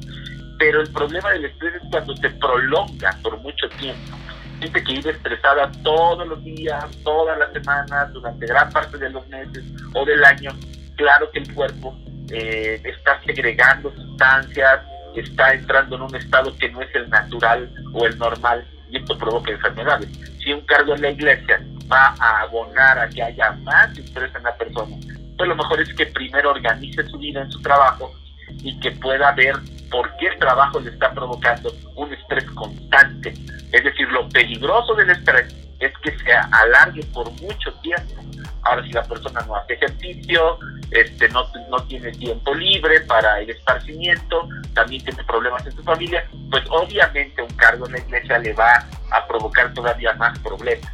pero 0.58 0.80
el 0.80 0.92
problema 0.92 1.30
del 1.30 1.46
estrés 1.46 1.74
es 1.74 1.82
cuando 1.90 2.16
se 2.16 2.30
prolonga 2.30 3.18
por 3.22 3.38
mucho 3.38 3.68
tiempo. 3.78 4.16
Gente 4.60 4.82
que 4.82 4.92
vive 4.92 5.10
estresada 5.10 5.70
todos 5.82 6.26
los 6.26 6.42
días, 6.42 6.84
todas 7.04 7.38
las 7.38 7.52
semanas, 7.52 8.12
durante 8.12 8.46
gran 8.46 8.70
parte 8.70 8.96
de 8.96 9.10
los 9.10 9.26
meses 9.28 9.64
o 9.94 10.04
del 10.04 10.24
año, 10.24 10.50
claro 10.96 11.30
que 11.30 11.40
el 11.40 11.52
cuerpo 11.52 11.98
eh, 12.30 12.80
está 12.84 13.20
segregando 13.24 13.92
sustancias, 13.94 14.80
está 15.14 15.52
entrando 15.52 15.96
en 15.96 16.02
un 16.02 16.14
estado 16.14 16.56
que 16.56 16.70
no 16.70 16.80
es 16.80 16.94
el 16.94 17.08
natural 17.10 17.70
o 17.92 18.06
el 18.06 18.18
normal 18.18 18.66
y 18.90 18.98
esto 18.98 19.16
provoca 19.18 19.52
enfermedades. 19.52 20.08
Si 20.38 20.52
un 20.52 20.60
cargo 20.62 20.94
en 20.94 21.02
la 21.02 21.10
iglesia 21.10 21.60
va 21.90 22.14
a 22.18 22.42
abonar 22.42 22.98
a 22.98 23.08
que 23.08 23.22
haya 23.22 23.52
más 23.62 23.96
estrés 23.96 24.34
en 24.34 24.42
la 24.42 24.56
persona, 24.56 24.96
pues 25.36 25.48
lo 25.48 25.56
mejor 25.56 25.80
es 25.80 25.92
que 25.94 26.06
primero 26.06 26.50
organice 26.50 27.04
su 27.04 27.18
vida 27.18 27.42
en 27.42 27.50
su 27.50 27.60
trabajo 27.60 28.12
y 28.48 28.78
que 28.80 28.92
pueda 28.92 29.32
ver 29.32 29.56
por 29.90 30.14
qué 30.16 30.28
el 30.28 30.38
trabajo 30.38 30.80
le 30.80 30.90
está 30.90 31.12
provocando 31.12 31.72
un 31.94 32.12
estrés 32.12 32.44
constante. 32.52 33.34
Es 33.72 33.84
decir, 33.84 34.08
lo 34.10 34.28
peligroso 34.28 34.94
del 34.94 35.10
estrés 35.10 35.54
es 35.78 35.92
que 36.02 36.16
se 36.18 36.32
alargue 36.32 37.04
por 37.12 37.30
mucho 37.40 37.72
tiempo. 37.82 38.14
Ahora, 38.62 38.82
si 38.82 38.92
la 38.92 39.02
persona 39.02 39.40
no 39.46 39.56
hace 39.56 39.74
ejercicio, 39.74 40.58
este, 40.90 41.28
no, 41.28 41.44
no 41.70 41.82
tiene 41.84 42.10
tiempo 42.12 42.54
libre 42.54 43.00
para 43.02 43.40
el 43.40 43.50
esparcimiento, 43.50 44.48
también 44.74 45.04
tiene 45.04 45.22
problemas 45.24 45.64
en 45.66 45.72
su 45.72 45.82
familia, 45.82 46.28
pues 46.50 46.64
obviamente 46.70 47.42
un 47.42 47.54
cargo 47.56 47.86
en 47.86 47.92
la 47.92 47.98
iglesia 47.98 48.38
le 48.38 48.52
va 48.54 48.84
a 49.12 49.26
provocar 49.26 49.72
todavía 49.74 50.14
más 50.14 50.38
problemas. 50.40 50.92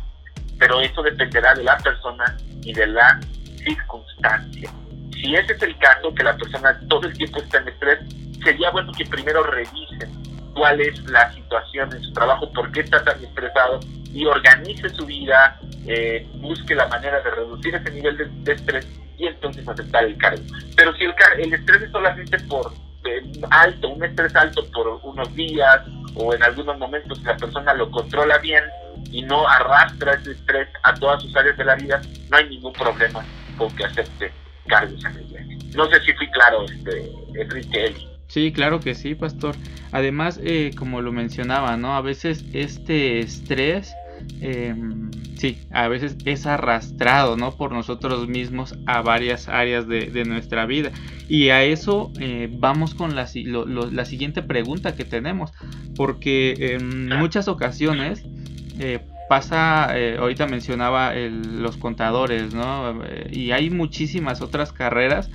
Pero 0.58 0.80
eso 0.80 1.02
dependerá 1.02 1.54
de 1.54 1.64
la 1.64 1.78
persona 1.78 2.36
y 2.62 2.72
de 2.72 2.86
la 2.86 3.20
circunstancia. 3.64 4.70
Si 5.22 5.36
ese 5.36 5.52
es 5.52 5.62
el 5.62 5.78
caso, 5.78 6.12
que 6.12 6.24
la 6.24 6.36
persona 6.36 6.80
todo 6.88 7.06
el 7.06 7.16
tiempo 7.16 7.38
está 7.38 7.58
en 7.58 7.68
estrés, 7.68 8.00
sería 8.42 8.70
bueno 8.70 8.90
que 8.92 9.04
primero 9.06 9.44
revisen 9.44 10.10
cuál 10.52 10.80
es 10.80 10.98
la 11.04 11.32
situación 11.32 11.94
en 11.94 12.02
su 12.02 12.12
trabajo, 12.12 12.52
por 12.52 12.72
qué 12.72 12.80
está 12.80 13.04
tan 13.04 13.22
estresado 13.22 13.78
y 14.12 14.26
organice 14.26 14.88
su 14.88 15.06
vida, 15.06 15.60
eh, 15.86 16.26
busque 16.38 16.74
la 16.74 16.88
manera 16.88 17.20
de 17.22 17.30
reducir 17.30 17.72
ese 17.72 17.90
nivel 17.92 18.42
de, 18.42 18.52
estrés 18.52 18.84
y 19.16 19.28
entonces 19.28 19.66
aceptar 19.68 20.04
el 20.04 20.18
cargo. 20.18 20.42
Pero 20.76 20.92
si 20.96 21.04
el, 21.04 21.14
el 21.38 21.54
estrés 21.54 21.82
es 21.82 21.92
solamente 21.92 22.40
por 22.40 22.72
eh, 23.04 23.22
alto, 23.50 23.90
un 23.90 24.02
estrés 24.02 24.34
alto 24.34 24.68
por 24.72 24.88
unos 25.04 25.32
días 25.36 25.82
o 26.16 26.34
en 26.34 26.42
algunos 26.42 26.76
momentos 26.78 27.22
la 27.22 27.36
persona 27.36 27.74
lo 27.74 27.88
controla 27.92 28.38
bien 28.38 28.64
y 29.12 29.22
no 29.22 29.46
arrastra 29.46 30.14
ese 30.14 30.32
estrés 30.32 30.68
a 30.82 30.92
todas 30.94 31.22
sus 31.22 31.34
áreas 31.36 31.56
de 31.56 31.64
la 31.64 31.76
vida, 31.76 32.02
no 32.28 32.36
hay 32.36 32.48
ningún 32.48 32.72
problema 32.72 33.24
con 33.56 33.70
que 33.76 33.84
acepte 33.84 34.41
cargos 34.66 35.04
en 35.04 35.14
la 35.14 35.20
iglesia. 35.22 35.56
No 35.76 35.90
sé 35.90 36.00
si 36.04 36.12
fui 36.12 36.30
claro, 36.30 36.64
este, 36.64 37.12
Enrique 37.34 37.94
Sí, 38.32 38.50
claro 38.50 38.80
que 38.80 38.94
sí, 38.94 39.14
pastor. 39.14 39.56
Además, 39.90 40.40
eh, 40.42 40.70
como 40.74 41.02
lo 41.02 41.12
mencionaba, 41.12 41.76
¿no? 41.76 41.94
A 41.94 42.00
veces 42.00 42.46
este 42.54 43.18
estrés, 43.18 43.94
em, 44.40 45.10
sí, 45.36 45.58
a 45.70 45.86
veces 45.88 46.16
es 46.24 46.46
arrastrado, 46.46 47.36
¿no? 47.36 47.54
Por 47.58 47.72
nosotros 47.72 48.26
mismos 48.28 48.74
a 48.86 49.02
varias 49.02 49.50
áreas 49.50 49.86
de, 49.86 50.24
nuestra 50.24 50.64
vida. 50.64 50.92
Y 51.28 51.50
a 51.50 51.62
eso 51.62 52.10
eh, 52.20 52.48
vamos 52.50 52.94
con 52.94 53.14
la, 53.14 53.28
la, 53.34 54.04
siguiente 54.06 54.42
pregunta 54.42 54.96
que 54.96 55.04
tenemos. 55.04 55.52
Porque 55.94 56.54
en 56.58 57.10
muchas 57.10 57.48
ocasiones 57.48 58.24
eh, 58.78 59.00
pasa, 59.32 59.94
ahorita 60.18 60.46
mencionaba 60.46 61.14
los 61.14 61.78
contadores, 61.78 62.52
¿no? 62.52 63.00
y 63.30 63.52
hay 63.52 63.70
muchísimas 63.70 64.42
otras 64.42 64.72
carreras 64.72 65.30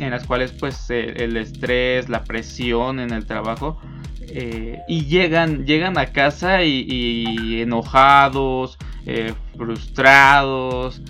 en 0.00 0.10
las 0.10 0.26
cuales 0.26 0.52
pues 0.52 0.90
eh, 0.90 1.14
el 1.18 1.36
estrés, 1.36 2.08
la 2.08 2.24
presión 2.24 3.00
en 3.00 3.12
el 3.12 3.26
trabajo 3.26 3.78
eh, 4.22 4.78
y 4.88 5.06
llegan, 5.06 5.66
llegan 5.66 5.98
a 5.98 6.06
casa 6.06 6.62
y, 6.62 7.60
enojados, 7.60 8.78
eh, 9.04 9.34
frustrados, 9.56 11.02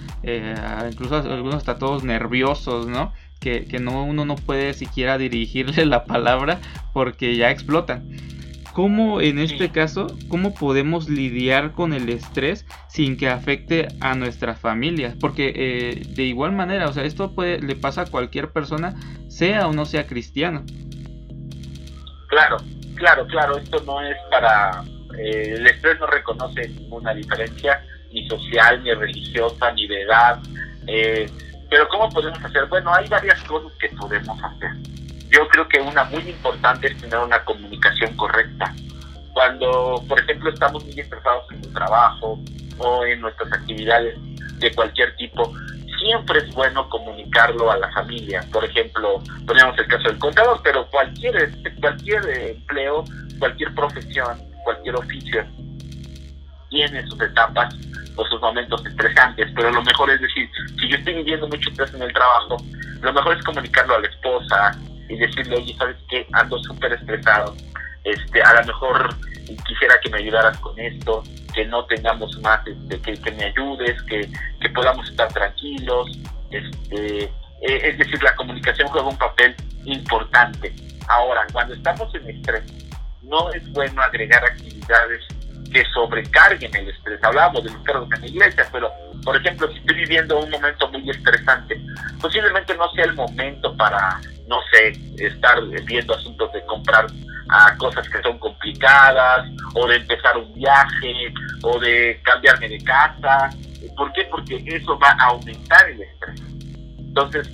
incluso 0.91 1.17
algunos 1.17 1.57
hasta 1.57 1.79
todos 1.79 2.03
nerviosos, 2.03 2.89
¿no? 2.89 3.13
Que, 3.39 3.65
que, 3.65 3.79
no, 3.79 4.05
uno 4.05 4.25
no 4.25 4.37
puede 4.37 4.75
siquiera 4.75 5.19
dirigirle 5.19 5.85
la 5.87 6.05
palabra 6.05 6.61
porque 6.93 7.37
ya 7.37 7.51
explotan. 7.51 8.09
¿Cómo 8.73 9.21
en 9.21 9.39
este 9.39 9.71
caso, 9.71 10.07
cómo 10.29 10.55
podemos 10.55 11.09
lidiar 11.09 11.73
con 11.73 11.93
el 11.93 12.09
estrés 12.09 12.67
sin 12.89 13.17
que 13.17 13.29
afecte 13.29 13.89
a 14.01 14.15
nuestras 14.15 14.61
familias? 14.61 15.17
Porque 15.21 15.53
eh, 15.55 16.03
de 16.15 16.23
igual 16.23 16.53
manera, 16.53 16.89
o 16.89 16.93
sea, 16.93 17.05
esto 17.05 17.35
puede, 17.35 17.61
le 17.61 17.75
pasa 17.75 18.03
a 18.03 18.07
cualquier 18.07 18.53
persona, 18.53 18.95
sea 19.29 19.67
o 19.67 19.73
no 19.73 19.87
sea 19.87 20.07
cristiano. 20.07 20.65
Claro, 22.29 22.59
claro, 22.95 23.27
claro, 23.27 23.59
esto 23.59 23.83
no 23.85 24.01
es 24.03 24.17
para... 24.31 24.85
Eh, 25.19 25.55
el 25.57 25.67
estrés 25.67 25.99
no 25.99 26.07
reconoce 26.07 26.69
ninguna 26.69 27.13
diferencia, 27.13 27.85
ni 28.13 28.29
social, 28.29 28.83
ni 28.85 28.95
religiosa, 28.95 29.73
ni 29.73 29.89
de 29.89 30.03
edad. 30.03 30.41
Eh, 30.87 31.29
pero 31.69 31.89
¿cómo 31.89 32.09
podemos 32.09 32.43
hacer? 32.45 32.67
Bueno, 32.67 32.95
hay 32.95 33.09
varias 33.09 33.43
cosas 33.43 33.73
que 33.79 33.89
podemos 33.97 34.39
hacer. 34.43 34.71
Yo 35.31 35.47
creo 35.49 35.69
que 35.69 35.81
una 35.81 36.05
muy 36.05 36.29
importante 36.29 36.89
es 36.89 36.97
tener 36.99 37.19
una 37.19 37.45
comunicación 37.45 38.17
correcta. 38.17 38.75
Cuando, 39.33 40.03
por 40.09 40.19
ejemplo, 40.21 40.51
estamos 40.51 40.85
muy 40.85 40.99
estresados 40.99 41.45
en 41.53 41.65
el 41.65 41.73
trabajo 41.73 42.39
o 42.79 43.05
en 43.05 43.21
nuestras 43.21 43.53
actividades 43.53 44.19
de 44.59 44.75
cualquier 44.75 45.15
tipo, 45.17 45.53
siempre 46.01 46.41
es 46.41 46.53
bueno 46.55 46.89
comunicarlo 46.89 47.71
a 47.71 47.79
la 47.79 47.91
familia. 47.93 48.45
Por 48.53 48.65
ejemplo, 48.65 49.23
ponemos 49.47 49.79
el 49.79 49.87
caso 49.87 50.09
del 50.09 50.19
contador, 50.19 50.61
pero 50.65 50.89
cualquier, 50.91 51.51
cualquier 51.81 52.29
empleo, 52.29 53.05
cualquier 53.39 53.73
profesión, 53.75 54.39
cualquier 54.65 54.97
oficio 54.97 55.47
tiene 56.71 57.07
sus 57.07 57.21
etapas 57.21 57.75
o 58.17 58.25
sus 58.27 58.41
momentos 58.41 58.85
estresantes, 58.87 59.49
pero 59.55 59.71
lo 59.71 59.83
mejor 59.83 60.11
es 60.11 60.21
decir, 60.21 60.49
si 60.79 60.89
yo 60.89 60.97
estoy 60.97 61.15
viviendo 61.15 61.49
mucho 61.49 61.71
estrés 61.71 61.95
en 61.95 62.03
el 62.03 62.13
trabajo, 62.13 62.57
lo 63.01 63.13
mejor 63.13 63.37
es 63.37 63.45
comunicarlo 63.45 63.97
a 63.97 64.01
la 64.01 64.09
esposa, 64.09 64.79
y 65.11 65.17
decirle, 65.19 65.57
oye, 65.57 65.75
¿sabes 65.77 65.97
qué? 66.09 66.27
Ando 66.33 66.59
súper 66.61 66.93
estresado. 66.93 67.55
Este, 68.05 68.43
a 68.43 68.55
lo 68.55 68.67
mejor 68.67 69.15
quisiera 69.67 69.99
que 70.03 70.09
me 70.11 70.19
ayudaras 70.19 70.57
con 70.59 70.79
esto, 70.79 71.23
que 71.53 71.65
no 71.67 71.85
tengamos 71.87 72.39
más, 72.41 72.65
este, 72.67 73.01
que, 73.01 73.21
que 73.21 73.31
me 73.33 73.45
ayudes, 73.45 74.01
que, 74.05 74.31
que 74.61 74.69
podamos 74.71 75.09
estar 75.11 75.31
tranquilos. 75.33 76.19
Este, 76.51 77.25
eh, 77.25 77.31
es 77.61 77.99
decir, 77.99 78.23
la 78.23 78.35
comunicación 78.37 78.89
juega 78.89 79.09
un 79.09 79.19
papel 79.19 79.55
importante. 79.85 80.73
Ahora, 81.09 81.47
cuando 81.53 81.75
estamos 81.75 82.15
en 82.15 82.31
estrés, 82.31 82.63
no 83.23 83.53
es 83.53 83.69
bueno 83.73 84.01
agregar 84.01 84.45
actividades 84.45 85.25
que 85.73 85.85
sobrecarguen 85.93 86.75
el 86.75 86.89
estrés. 86.89 87.23
Hablábamos 87.23 87.65
de 87.65 87.71
los 87.71 87.83
cargos 87.83 88.09
en 88.15 88.21
la 88.21 88.27
iglesia, 88.27 88.67
pero 88.73 88.91
por 89.25 89.37
ejemplo, 89.37 89.69
si 89.71 89.79
estoy 89.79 89.97
viviendo 89.97 90.39
un 90.39 90.51
momento 90.51 90.89
muy 90.89 91.09
estresante, 91.11 91.81
posiblemente 92.21 92.75
no 92.77 92.91
sea 92.93 93.05
el 93.05 93.15
momento 93.15 93.77
para, 93.77 94.21
no 94.51 94.59
sé, 94.73 94.93
estar 95.25 95.63
viendo 95.87 96.13
asuntos 96.13 96.53
de 96.53 96.63
comprar 96.67 97.07
a 97.49 97.77
cosas 97.77 98.09
que 98.09 98.21
son 98.21 98.37
complicadas, 98.39 99.49
o 99.75 99.87
de 99.87 99.97
empezar 99.97 100.37
un 100.37 100.53
viaje, 100.55 101.33
o 101.63 101.79
de 101.79 102.21
cambiarme 102.25 102.69
de 102.69 102.79
casa. 102.83 103.51
¿Por 103.97 104.13
qué? 104.13 104.25
Porque 104.25 104.63
eso 104.67 104.99
va 104.99 105.11
a 105.13 105.27
aumentar 105.27 105.89
el 105.89 106.03
estrés. 106.03 106.41
Entonces, 106.99 107.49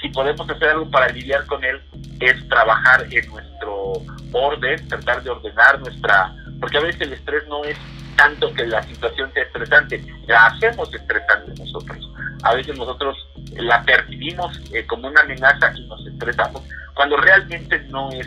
si 0.00 0.08
podemos 0.10 0.48
hacer 0.48 0.68
algo 0.68 0.90
para 0.90 1.08
lidiar 1.08 1.46
con 1.46 1.64
él, 1.64 1.80
es 2.20 2.48
trabajar 2.48 3.06
en 3.10 3.26
nuestro 3.30 3.92
orden, 4.32 4.88
tratar 4.88 5.22
de 5.22 5.30
ordenar 5.30 5.80
nuestra... 5.80 6.34
Porque 6.60 6.76
a 6.76 6.82
veces 6.82 7.00
el 7.00 7.14
estrés 7.14 7.46
no 7.48 7.64
es 7.64 7.78
tanto 8.16 8.52
que 8.54 8.66
la 8.66 8.82
situación 8.82 9.32
sea 9.32 9.44
estresante, 9.44 10.04
la 10.26 10.46
hacemos 10.46 10.92
estresante 10.94 11.52
nosotros. 11.58 12.10
A 12.42 12.54
veces 12.54 12.76
nosotros 12.76 13.16
la 13.52 13.82
percibimos 13.82 14.60
eh, 14.72 14.86
como 14.86 15.08
una 15.08 15.20
amenaza 15.20 15.72
y 15.76 15.86
nos 15.86 16.06
estresamos, 16.06 16.62
cuando 16.94 17.16
realmente 17.16 17.78
no 17.90 18.10
es, 18.10 18.26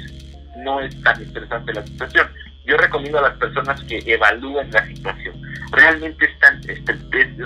no 0.58 0.80
es 0.80 1.02
tan 1.02 1.22
estresante 1.22 1.74
la 1.74 1.86
situación. 1.86 2.28
Yo 2.70 2.78
recomiendo 2.78 3.18
a 3.18 3.24
las 3.24 3.38
personas 3.38 3.84
que 3.84 4.00
evalúen 4.06 4.70
la 4.72 4.86
situación. 4.86 5.42
¿Realmente 5.72 6.26
es 6.26 6.40
tan, 6.40 6.62
este, 6.70 6.94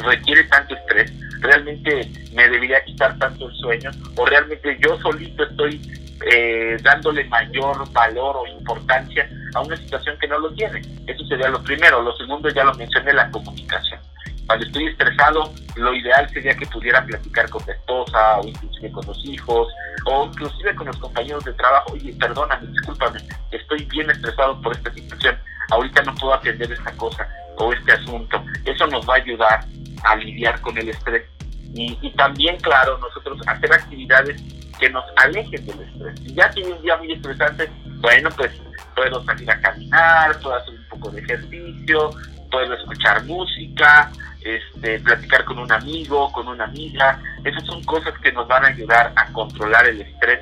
requiere 0.05 0.43
tanto 0.45 0.75
estrés? 0.75 1.13
¿Realmente 1.39 2.11
me 2.33 2.49
debería 2.49 2.83
quitar 2.83 3.17
tanto 3.17 3.47
el 3.47 3.55
sueño? 3.55 3.91
¿O 4.17 4.25
realmente 4.25 4.77
yo 4.81 4.99
solito 4.99 5.43
estoy 5.43 5.81
eh, 6.25 6.77
dándole 6.81 7.25
mayor 7.25 7.91
valor 7.91 8.37
o 8.37 8.47
importancia 8.47 9.29
a 9.55 9.61
una 9.61 9.75
situación 9.75 10.17
que 10.19 10.27
no 10.27 10.39
lo 10.39 10.53
tiene. 10.53 10.81
Eso 11.07 11.25
sería 11.25 11.49
lo 11.49 11.61
primero. 11.63 12.01
Lo 12.01 12.15
segundo, 12.15 12.49
ya 12.49 12.63
lo 12.63 12.73
mencioné, 12.75 13.13
la 13.13 13.29
comunicación. 13.29 13.99
Cuando 14.47 14.65
estoy 14.65 14.87
estresado, 14.87 15.53
lo 15.75 15.93
ideal 15.93 16.29
sería 16.29 16.55
que 16.55 16.65
pudiera 16.67 17.05
platicar 17.05 17.49
con 17.49 17.63
mi 17.65 17.71
esposa 17.71 18.39
o 18.39 18.47
inclusive 18.47 18.91
con 18.91 19.05
los 19.05 19.25
hijos 19.25 19.67
o 20.05 20.25
inclusive 20.25 20.75
con 20.75 20.87
los 20.87 20.97
compañeros 20.97 21.43
de 21.45 21.53
trabajo. 21.53 21.93
Oye, 21.93 22.13
perdóname, 22.19 22.67
discúlpame, 22.67 23.19
estoy 23.51 23.85
bien 23.85 24.09
estresado 24.09 24.61
por 24.61 24.75
esta 24.75 24.93
situación. 24.93 25.37
Ahorita 25.71 26.01
no 26.03 26.13
puedo 26.15 26.33
atender 26.33 26.71
esta 26.71 26.91
cosa 26.93 27.27
o 27.57 27.71
este 27.71 27.93
asunto. 27.93 28.43
Eso 28.65 28.87
nos 28.87 29.07
va 29.07 29.15
a 29.15 29.17
ayudar 29.17 29.65
a 30.03 30.15
lidiar 30.17 30.59
con 30.61 30.77
el 30.77 30.89
estrés. 30.89 31.23
Y, 31.73 31.97
y 32.01 32.11
también, 32.11 32.57
claro, 32.57 32.97
nosotros 32.99 33.39
hacer 33.47 33.73
actividades 33.73 34.41
que 34.79 34.89
nos 34.89 35.05
alejen 35.15 35.65
del 35.65 35.79
estrés. 35.81 36.19
Si 36.19 36.33
ya 36.35 36.49
tiene 36.51 36.73
un 36.73 36.81
día 36.81 36.97
muy 36.97 37.13
estresante, 37.13 37.69
bueno, 38.01 38.29
pues 38.35 38.51
puedo 38.95 39.23
salir 39.23 39.49
a 39.49 39.59
caminar, 39.61 40.39
puedo 40.39 40.55
hacer 40.55 40.73
un 40.73 40.87
poco 40.89 41.11
de 41.11 41.21
ejercicio, 41.21 42.11
puedo 42.51 42.73
escuchar 42.73 43.23
música, 43.23 44.11
este, 44.43 44.99
platicar 44.99 45.45
con 45.45 45.59
un 45.59 45.71
amigo, 45.71 46.31
con 46.31 46.47
una 46.47 46.65
amiga. 46.65 47.19
Esas 47.43 47.65
son 47.65 47.83
cosas 47.83 48.13
que 48.19 48.31
nos 48.31 48.47
van 48.47 48.65
a 48.65 48.67
ayudar 48.67 49.13
a 49.15 49.31
controlar 49.31 49.87
el 49.87 50.01
estrés 50.01 50.39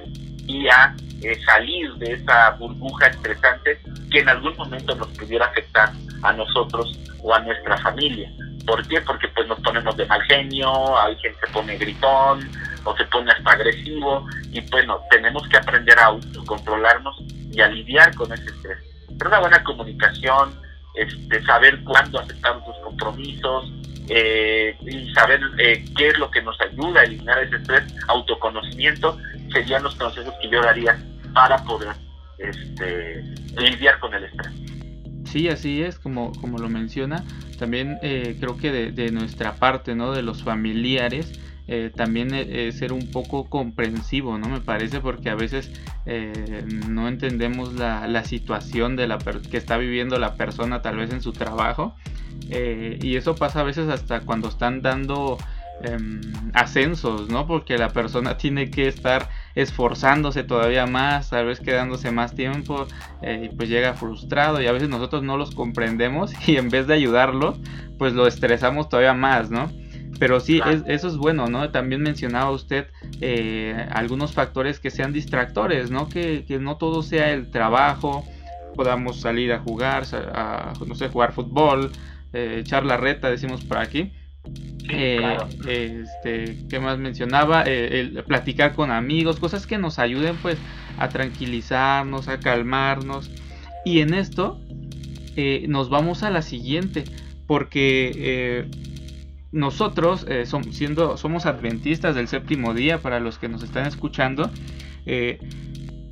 y 0.48 0.68
a 0.68 0.96
eh, 1.22 1.40
salir 1.46 1.94
de 1.96 2.14
esa 2.14 2.52
burbuja 2.52 3.08
estresante 3.08 3.80
que 4.10 4.20
en 4.20 4.30
algún 4.30 4.56
momento 4.58 4.96
nos 4.96 5.08
pudiera 5.10 5.46
afectar 5.46 5.92
a 6.24 6.34
nosotros 6.34 6.98
o 7.22 7.34
a 7.34 7.40
nuestra 7.40 7.78
familia. 7.78 8.32
¿Por 8.66 8.88
qué? 8.88 9.02
Porque 9.02 9.28
pues 9.30 9.48
nos 9.48 9.60
ponemos 9.62 9.96
de 9.98 10.06
mal 10.06 10.22
genio, 10.24 10.98
alguien 10.98 11.34
se 11.40 11.52
pone 11.52 11.78
gritón 11.78 12.50
o 12.84 12.96
se 12.96 13.06
pone 13.06 13.32
hasta 13.32 13.52
agresivo 13.52 14.26
y 14.52 14.62
bueno, 14.70 15.00
tenemos 15.10 15.48
que 15.48 15.58
aprender 15.58 15.98
a 16.00 16.06
autocontrolarnos 16.06 17.24
y 17.52 17.62
a 17.62 17.68
lidiar 17.68 18.14
con 18.16 18.32
ese 18.34 18.46
estrés. 18.46 18.78
Pero 19.18 19.30
una 19.30 19.40
buena 19.40 19.64
comunicación, 19.64 20.60
este, 20.96 21.44
saber 21.44 21.84
cuándo 21.84 22.20
aceptar 22.20 22.64
sus 22.66 22.78
compromisos 22.84 23.72
eh, 24.14 24.76
y 24.82 25.14
saber 25.14 25.40
eh, 25.58 25.86
qué 25.98 26.10
es 26.10 26.20
lo 26.20 26.30
que 26.30 26.42
nos 26.42 26.60
ayuda 26.60 27.00
a 27.00 27.04
eliminar 27.06 27.42
ese 27.44 27.56
estrés, 27.56 27.84
autoconocimiento, 28.10 29.18
serían 29.54 29.84
los 29.84 29.96
consejos 29.96 30.34
que 30.42 30.50
yo 30.50 30.62
daría 30.62 31.02
para 31.34 31.64
poder 31.64 31.96
este, 32.38 33.24
lidiar 33.58 34.00
con 34.00 34.14
el 34.14 34.26
estrés. 34.26 34.52
Sí, 35.24 35.48
así 35.48 35.82
es, 35.82 35.98
como, 35.98 36.34
como 36.34 36.58
lo 36.58 36.68
menciona. 36.68 37.24
También 37.58 38.00
eh, 38.02 38.36
creo 38.38 38.58
que 38.58 38.72
de, 38.74 38.92
de, 38.92 39.12
nuestra 39.12 39.56
parte, 39.56 39.96
¿no? 39.96 40.12
De 40.12 40.24
los 40.24 40.44
familiares, 40.44 41.40
eh, 41.74 41.90
también 41.90 42.34
eh, 42.34 42.70
ser 42.74 42.92
un 42.92 43.12
poco 43.12 43.46
comprensivo, 43.46 44.38
¿no? 44.38 44.50
Me 44.50 44.60
parece 44.60 45.00
porque 45.00 45.30
a 45.30 45.36
veces 45.36 45.72
eh, 46.06 46.66
no 46.90 47.08
entendemos 47.08 47.76
la, 47.76 48.10
la, 48.10 48.26
situación 48.26 48.98
de 48.98 49.08
la 49.08 49.18
que 49.18 49.56
está 49.56 49.78
viviendo 49.78 50.20
la 50.20 50.36
persona 50.36 50.82
tal 50.82 50.98
vez 50.98 51.14
en 51.14 51.22
su 51.22 51.32
trabajo. 51.32 51.96
y 52.50 53.16
eso 53.16 53.36
pasa 53.36 53.62
a 53.62 53.64
veces 53.64 53.88
hasta 53.88 54.20
cuando 54.20 54.50
están 54.50 54.82
dando 54.82 55.38
em, 55.84 56.20
ascensos, 56.54 57.30
¿no? 57.30 57.48
Porque 57.48 57.78
la 57.78 57.88
persona 57.88 58.36
tiene 58.44 58.70
que 58.70 58.90
estar 58.90 59.30
esforzándose 59.56 60.44
todavía 60.44 60.88
más, 60.88 61.30
tal 61.30 61.46
vez 61.46 61.62
quedándose 61.62 62.12
más 62.12 62.36
tiempo 62.36 62.86
y 63.22 63.48
pues 63.56 63.70
llega 63.70 63.94
frustrado 63.94 64.62
y 64.62 64.68
a 64.68 64.74
veces 64.74 64.90
nosotros 64.90 65.24
no 65.24 65.38
los 65.38 65.56
comprendemos 65.56 66.34
y 66.50 66.58
en 66.58 66.68
vez 66.70 66.86
de 66.88 66.96
ayudarlo, 66.96 67.58
pues 67.98 68.12
lo 68.12 68.28
estresamos 68.28 68.90
todavía 68.90 69.14
más, 69.14 69.50
¿no? 69.50 69.70
Pero 70.22 70.40
sí, 70.40 70.62
es, 70.70 70.84
eso 70.86 71.08
es 71.08 71.18
bueno, 71.18 71.48
¿no? 71.48 71.72
También 71.72 72.04
mencionaba 72.04 72.52
usted 72.52 72.86
eh, 73.22 73.88
algunos 73.92 74.34
factores 74.34 74.80
que 74.80 74.92
sean 74.92 75.14
distractores, 75.14 75.90
¿no? 75.90 76.10
Que, 76.10 76.46
que, 76.48 76.60
no 76.60 76.78
todo 76.78 77.02
sea 77.02 77.32
el 77.32 77.50
trabajo, 77.50 78.24
podamos 78.76 79.20
salir 79.20 79.52
a 79.52 79.58
jugar, 79.58 80.04
a, 80.14 80.74
no 80.86 80.94
sé, 80.94 81.10
jugar 81.10 81.34
fútbol, 81.34 81.92
eh, 82.34 82.58
echar 82.60 82.86
la 82.86 82.98
reta, 82.98 83.32
decimos 83.32 83.66
por 83.66 83.80
aquí. 83.80 84.12
Eh, 84.90 85.18
claro. 85.18 85.48
este, 85.68 86.68
¿Qué 86.70 86.80
más 86.80 87.00
mencionaba? 87.00 87.64
Eh, 87.66 88.02
el 88.02 88.24
platicar 88.24 88.76
con 88.76 88.92
amigos, 88.92 89.40
cosas 89.40 89.66
que 89.66 89.80
nos 89.80 89.98
ayuden 89.98 90.36
pues 90.44 90.60
a 91.00 91.10
tranquilizarnos, 91.10 92.28
a 92.28 92.40
calmarnos. 92.40 93.32
Y 93.86 94.02
en 94.02 94.14
esto 94.14 94.62
eh, 95.36 95.66
nos 95.68 95.90
vamos 95.90 96.22
a 96.22 96.30
la 96.30 96.44
siguiente, 96.44 97.06
porque 97.48 98.70
nosotros, 99.52 100.26
eh, 100.30 100.46
somos, 100.46 100.76
siendo, 100.76 101.18
somos 101.18 101.46
adventistas 101.46 102.16
del 102.16 102.28
séptimo 102.28 102.74
día, 102.74 103.00
para 103.00 103.20
los 103.20 103.38
que 103.38 103.50
nos 103.50 103.64
están 103.64 103.86
escuchando, 103.86 104.50
eh, 105.06 105.40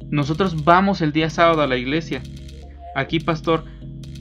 nosotros 0.10 0.66
vamos 0.66 1.02
el 1.02 1.14
día 1.14 1.30
sábado 1.30 1.62
a 1.62 1.68
la 1.68 1.78
iglesia. 1.78 2.22
Aquí, 2.96 3.20
pastor, 3.20 3.64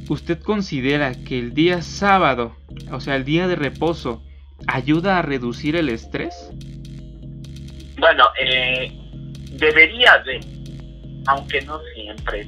¿usted 0.08 0.38
considera 0.40 1.12
que 1.14 1.38
el 1.38 1.52
día 1.52 1.82
sábado, 1.82 2.56
o 2.92 3.00
sea, 3.00 3.16
el 3.16 3.24
día 3.24 3.48
de 3.48 3.56
reposo, 3.56 4.22
ayuda 4.66 5.18
a 5.18 5.22
reducir 5.22 5.74
el 5.74 5.88
estrés? 5.88 6.50
Bueno, 7.98 8.24
eh, 8.40 8.92
debería 9.52 10.22
de, 10.24 10.40
aunque 11.26 11.60
no 11.62 11.80
siempre. 11.94 12.46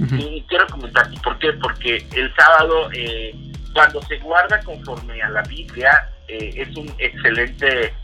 Uh 0.00 0.04
-huh. 0.04 0.36
Y 0.36 0.42
quiero 0.48 0.66
comentar, 0.66 1.08
¿por 1.22 1.38
qué? 1.38 1.52
Porque 1.52 2.04
el 2.16 2.34
sábado... 2.34 2.90
Eh, 2.92 3.47
cuando 3.72 4.02
se 4.02 4.18
guarda 4.18 4.60
conforme 4.62 5.20
a 5.22 5.28
la 5.30 5.42
Biblia, 5.42 6.08
eh, 6.28 6.52
es 6.56 6.76
un 6.76 6.92
excelente, 6.98 7.94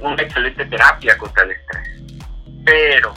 una 0.00 0.22
excelente 0.22 0.64
terapia 0.66 1.16
contra 1.18 1.44
el 1.44 1.52
estrés. 1.52 2.02
Pero 2.64 3.14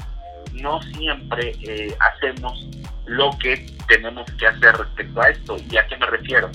no 0.53 0.81
siempre 0.81 1.53
eh, 1.61 1.95
hacemos 1.99 2.67
lo 3.05 3.31
que 3.39 3.65
tenemos 3.87 4.29
que 4.33 4.47
hacer 4.47 4.75
respecto 4.77 5.21
a 5.21 5.29
esto. 5.29 5.57
¿Y 5.69 5.77
a 5.77 5.87
qué 5.87 5.97
me 5.97 6.05
refiero? 6.05 6.49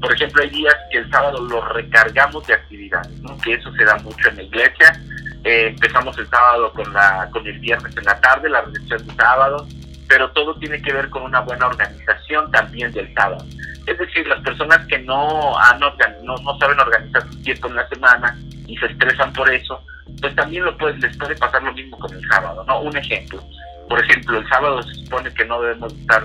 Por 0.00 0.12
ejemplo, 0.12 0.42
hay 0.42 0.50
días 0.50 0.74
que 0.90 0.98
el 0.98 1.10
sábado 1.10 1.40
lo 1.40 1.66
recargamos 1.68 2.46
de 2.46 2.54
actividades, 2.54 3.18
¿no? 3.22 3.36
que 3.38 3.54
eso 3.54 3.72
se 3.72 3.84
da 3.84 3.96
mucho 3.96 4.28
en 4.28 4.36
la 4.36 4.42
iglesia. 4.42 5.00
Eh, 5.44 5.68
empezamos 5.68 6.18
el 6.18 6.28
sábado 6.28 6.72
con, 6.72 6.92
la, 6.92 7.28
con 7.32 7.46
el 7.46 7.58
viernes 7.60 7.96
en 7.96 8.04
la 8.04 8.20
tarde, 8.20 8.48
la 8.48 8.62
recepción 8.62 9.06
del 9.06 9.16
sábado, 9.16 9.66
pero 10.08 10.30
todo 10.32 10.58
tiene 10.58 10.82
que 10.82 10.92
ver 10.92 11.08
con 11.08 11.22
una 11.22 11.40
buena 11.40 11.66
organización 11.66 12.50
también 12.50 12.92
del 12.92 13.12
sábado. 13.14 13.44
Es 13.86 13.98
decir, 13.98 14.26
las 14.26 14.40
personas 14.40 14.84
que 14.86 14.98
no, 14.98 15.56
han 15.58 15.78
no, 15.80 16.36
no 16.36 16.58
saben 16.58 16.80
organizar 16.80 17.22
su 17.30 17.42
tiempo 17.42 17.68
en 17.68 17.76
la 17.76 17.88
semana 17.88 18.36
y 18.66 18.76
se 18.76 18.86
estresan 18.86 19.32
por 19.32 19.48
eso, 19.52 19.80
pues 20.20 20.34
también 20.34 20.64
lo 20.64 20.76
puede, 20.76 20.98
les 20.98 21.16
puede 21.16 21.36
pasar 21.36 21.62
lo 21.62 21.72
mismo 21.72 21.98
con 21.98 22.12
el 22.12 22.26
sábado, 22.28 22.64
¿no? 22.66 22.80
Un 22.80 22.96
ejemplo, 22.96 23.40
por 23.88 24.02
ejemplo, 24.02 24.38
el 24.38 24.48
sábado 24.48 24.82
se 24.82 24.94
supone 24.94 25.32
que 25.32 25.44
no 25.44 25.60
debemos 25.60 25.92
estar 25.92 26.24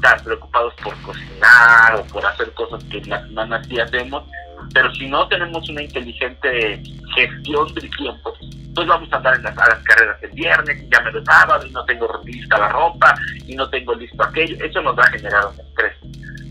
tan 0.00 0.24
preocupados 0.24 0.74
por 0.82 0.94
cocinar 1.02 1.96
o 1.96 2.04
por 2.04 2.24
hacer 2.24 2.52
cosas 2.52 2.82
que 2.84 2.98
en 2.98 3.10
la 3.10 3.22
semana 3.26 3.62
sí 3.64 3.78
hacemos, 3.78 4.24
pero 4.72 4.92
si 4.94 5.08
no 5.08 5.26
tenemos 5.28 5.68
una 5.68 5.82
inteligente 5.82 6.82
gestión 7.14 7.74
del 7.74 7.90
tiempo, 7.96 8.32
pues 8.74 8.86
vamos 8.86 9.10
a 9.12 9.16
andar 9.16 9.36
en 9.36 9.42
las, 9.42 9.56
a 9.58 9.68
las 9.68 9.82
carreras 9.84 10.22
el 10.22 10.30
viernes, 10.32 10.84
ya 10.90 11.00
me 11.00 11.12
lo 11.12 11.24
sábado 11.24 11.66
y 11.66 11.70
no 11.70 11.84
tengo 11.84 12.08
lista 12.24 12.58
la 12.58 12.68
ropa 12.68 13.14
y 13.46 13.54
no 13.54 13.68
tengo 13.70 13.94
listo 13.94 14.22
aquello, 14.22 14.56
eso 14.64 14.82
nos 14.82 14.96
va 14.98 15.02
a 15.04 15.10
generar 15.10 15.46
un 15.46 15.60
estrés. 15.60 15.96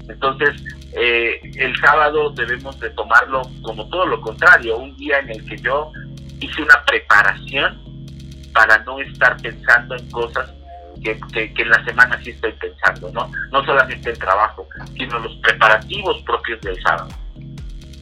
Entonces, 0.08 0.62
eh, 0.94 1.40
el 1.56 1.76
sábado 1.78 2.30
debemos 2.32 2.80
de 2.80 2.90
tomarlo 2.92 3.42
como 3.62 3.88
todo 3.90 4.06
lo 4.06 4.22
contrario, 4.22 4.78
un 4.78 4.96
día 4.98 5.20
en 5.20 5.30
el 5.32 5.46
que 5.46 5.58
yo 5.58 5.92
hice 6.40 6.62
una 6.62 6.84
preparación 6.86 7.82
para 8.54 8.78
no 8.80 9.00
estar 9.00 9.36
pensando 9.42 9.96
en 9.96 10.10
cosas 10.12 10.52
que, 11.04 11.20
que, 11.34 11.54
que, 11.54 11.62
en 11.62 11.70
la 11.70 11.84
semana 11.84 12.20
sí 12.24 12.30
estoy 12.30 12.54
pensando, 12.54 13.12
¿no? 13.12 13.30
No 13.52 13.66
solamente 13.66 14.10
el 14.10 14.18
trabajo, 14.18 14.68
sino 14.98 15.20
los 15.20 15.36
preparativos 15.38 16.22
propios 16.24 16.62
del 16.62 16.82
sábado. 16.82 17.10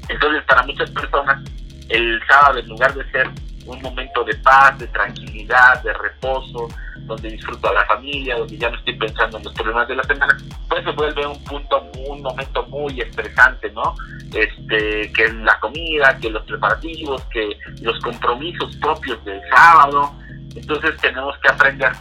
Entonces, 0.10 0.44
para 0.44 0.64
muchas 0.64 0.92
personas, 0.92 1.44
el 1.90 2.20
sábado, 2.28 2.60
en 2.60 2.68
lugar 2.68 2.94
de 2.94 3.12
ser 3.12 3.30
un 3.66 3.82
momento 3.82 4.24
de 4.24 4.36
paz, 4.36 4.78
de 4.78 4.88
tranquilidad, 4.88 5.82
de 5.84 5.94
reposo, 5.94 6.68
donde 7.06 7.30
disfruto 7.30 7.70
a 7.70 7.74
la 7.74 7.86
familia, 7.86 8.38
donde 8.38 8.58
ya 8.58 8.70
no 8.70 8.78
estoy 8.78 8.96
pensando 8.98 9.38
en 9.38 9.44
los 9.44 9.54
problemas 9.54 9.88
de 9.88 9.96
la 9.96 10.04
semana, 10.04 10.38
pues 10.70 10.84
se 10.84 10.92
vuelve 10.92 11.28
un 11.28 11.44
punto, 11.44 11.84
un 12.08 12.22
momento 12.22 12.66
muy 12.68 13.00
estresante, 13.02 13.72
¿no? 13.72 13.96
Este, 14.34 15.12
que 15.12 15.32
la 15.34 15.60
comida, 15.60 16.18
que 16.20 16.30
los 16.30 16.44
preparativos, 16.46 17.22
que 17.26 17.58
los 17.82 18.00
compromisos 18.00 18.76
propios 18.78 19.24
del 19.26 19.42
sábado. 19.50 20.14
Entonces 20.56 20.96
tenemos 21.02 21.38
que 21.40 21.50
aprender 21.50 21.92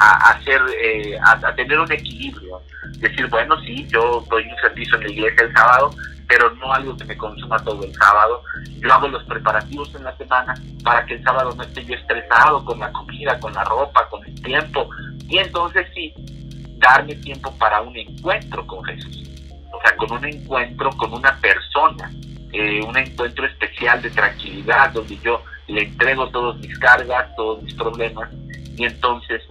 a 0.00 0.30
hacer, 0.30 0.60
eh, 0.82 1.18
a, 1.18 1.32
a, 1.32 1.54
tener 1.54 1.78
un 1.78 1.90
equilibrio. 1.90 2.60
Decir, 2.98 3.26
bueno, 3.28 3.58
sí, 3.60 3.86
yo 3.88 4.24
doy 4.30 4.44
un 4.44 4.56
servicio 4.60 4.96
en 4.96 5.02
la 5.02 5.10
iglesia 5.10 5.44
el 5.44 5.52
sábado, 5.52 5.90
pero 6.28 6.54
no 6.56 6.72
algo 6.72 6.96
que 6.96 7.04
me 7.04 7.16
consuma 7.16 7.58
todo 7.64 7.82
el 7.82 7.94
sábado. 7.94 8.42
Yo 8.80 8.92
hago 8.92 9.08
los 9.08 9.24
preparativos 9.24 9.92
en 9.94 10.04
la 10.04 10.16
semana 10.16 10.54
para 10.84 11.04
que 11.06 11.14
el 11.14 11.24
sábado 11.24 11.54
no 11.56 11.62
esté 11.62 11.84
yo 11.84 11.94
estresado 11.94 12.64
con 12.64 12.78
la 12.78 12.92
comida, 12.92 13.40
con 13.40 13.54
la 13.54 13.64
ropa, 13.64 14.06
con 14.10 14.24
el 14.26 14.40
tiempo. 14.42 14.88
Y 15.26 15.38
entonces 15.38 15.86
sí, 15.94 16.14
darme 16.76 17.14
tiempo 17.16 17.50
para 17.58 17.80
un 17.80 17.96
encuentro 17.96 18.66
con 18.66 18.84
Jesús. 18.84 19.24
O 19.72 19.80
sea, 19.80 19.96
con 19.96 20.12
un 20.12 20.24
encuentro 20.24 20.90
con 20.90 21.14
una 21.14 21.34
persona, 21.40 22.10
eh, 22.52 22.80
un 22.82 22.96
encuentro 22.96 23.46
especial 23.46 24.02
de 24.02 24.10
tranquilidad, 24.10 24.90
donde 24.92 25.18
yo 25.18 25.42
le 25.66 25.84
entrego 25.84 26.28
todas 26.28 26.56
mis 26.58 26.78
cargas, 26.78 27.34
todos 27.36 27.62
mis 27.62 27.74
problemas, 27.74 28.28
y 28.76 28.84
entonces 28.84 29.42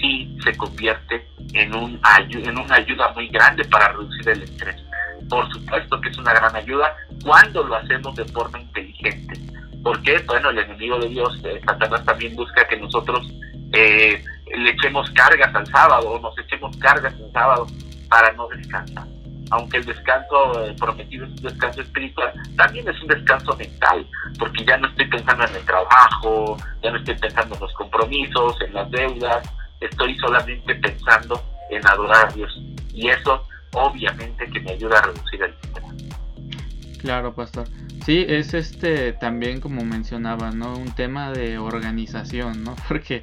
sí 0.00 0.36
se 0.44 0.56
convierte 0.56 1.26
en, 1.54 1.74
un, 1.74 2.00
en 2.30 2.58
una 2.58 2.74
ayuda 2.74 3.12
muy 3.14 3.28
grande 3.28 3.64
para 3.64 3.88
reducir 3.88 4.28
el 4.28 4.42
estrés. 4.42 4.85
Por 5.28 5.50
supuesto 5.52 6.00
que 6.00 6.08
es 6.08 6.18
una 6.18 6.32
gran 6.32 6.54
ayuda 6.54 6.94
cuando 7.22 7.64
lo 7.64 7.76
hacemos 7.76 8.14
de 8.14 8.24
forma 8.26 8.60
inteligente. 8.60 9.40
Porque, 9.82 10.18
bueno, 10.26 10.50
el 10.50 10.58
enemigo 10.58 10.98
de 10.98 11.08
Dios, 11.08 11.38
eh, 11.44 11.60
Satanás 11.64 12.04
también 12.04 12.34
busca 12.34 12.66
que 12.66 12.76
nosotros 12.76 13.26
eh, 13.72 14.22
le 14.56 14.70
echemos 14.70 15.10
cargas 15.10 15.54
al 15.54 15.66
sábado 15.66 16.10
o 16.10 16.20
nos 16.20 16.38
echemos 16.38 16.76
cargas 16.78 17.14
el 17.20 17.30
sábado 17.32 17.66
para 18.08 18.32
no 18.32 18.48
descansar. 18.48 19.06
Aunque 19.50 19.76
el 19.76 19.84
descanso 19.84 20.64
eh, 20.64 20.74
prometido 20.78 21.24
es 21.26 21.30
un 21.30 21.42
descanso 21.42 21.80
espiritual, 21.80 22.32
también 22.56 22.88
es 22.88 23.00
un 23.00 23.08
descanso 23.08 23.56
mental, 23.56 24.04
porque 24.38 24.64
ya 24.64 24.76
no 24.76 24.88
estoy 24.88 25.06
pensando 25.06 25.44
en 25.44 25.54
el 25.54 25.64
trabajo, 25.64 26.56
ya 26.82 26.90
no 26.90 26.98
estoy 26.98 27.14
pensando 27.14 27.54
en 27.54 27.60
los 27.60 27.72
compromisos, 27.74 28.60
en 28.62 28.74
las 28.74 28.90
deudas, 28.90 29.48
estoy 29.80 30.16
solamente 30.18 30.74
pensando 30.74 31.40
en 31.70 31.86
adorar 31.86 32.26
a 32.26 32.32
Dios. 32.32 32.60
Y 32.92 33.08
eso 33.08 33.46
obviamente 33.72 34.48
que 34.50 34.60
me 34.60 34.72
ayuda 34.72 34.98
a 34.98 35.02
reducir 35.02 35.42
el 35.42 35.50
estrés. 35.50 36.06
Claro, 36.98 37.34
pastor. 37.34 37.68
Sí, 38.04 38.24
es 38.28 38.54
este 38.54 39.12
también 39.12 39.60
como 39.60 39.84
mencionaba, 39.84 40.50
¿no? 40.52 40.76
Un 40.76 40.94
tema 40.94 41.32
de 41.32 41.58
organización, 41.58 42.62
¿no? 42.62 42.76
Porque 42.88 43.22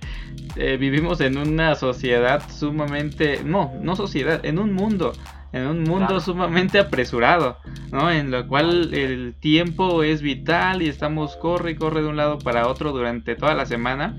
eh, 0.56 0.77
vivimos 0.77 1.21
en 1.21 1.38
una 1.38 1.75
sociedad 1.75 2.43
sumamente, 2.49 3.43
no, 3.43 3.73
no 3.82 3.95
sociedad, 3.95 4.45
en 4.45 4.60
un 4.60 4.73
mundo, 4.73 5.13
en 5.53 5.67
un 5.67 5.84
mundo 5.84 6.19
sumamente 6.19 6.79
apresurado, 6.79 7.60
¿no? 7.91 8.12
En 8.12 8.29
lo 8.29 8.47
cual 8.47 8.93
el 8.93 9.36
tiempo 9.39 10.03
es 10.03 10.21
vital 10.21 10.82
y 10.82 10.89
estamos 10.89 11.36
corre 11.38 11.71
y 11.71 11.75
corre 11.75 12.01
de 12.01 12.08
un 12.08 12.17
lado 12.17 12.39
para 12.39 12.67
otro 12.67 12.91
durante 12.91 13.36
toda 13.36 13.53
la 13.53 13.65
semana 13.65 14.15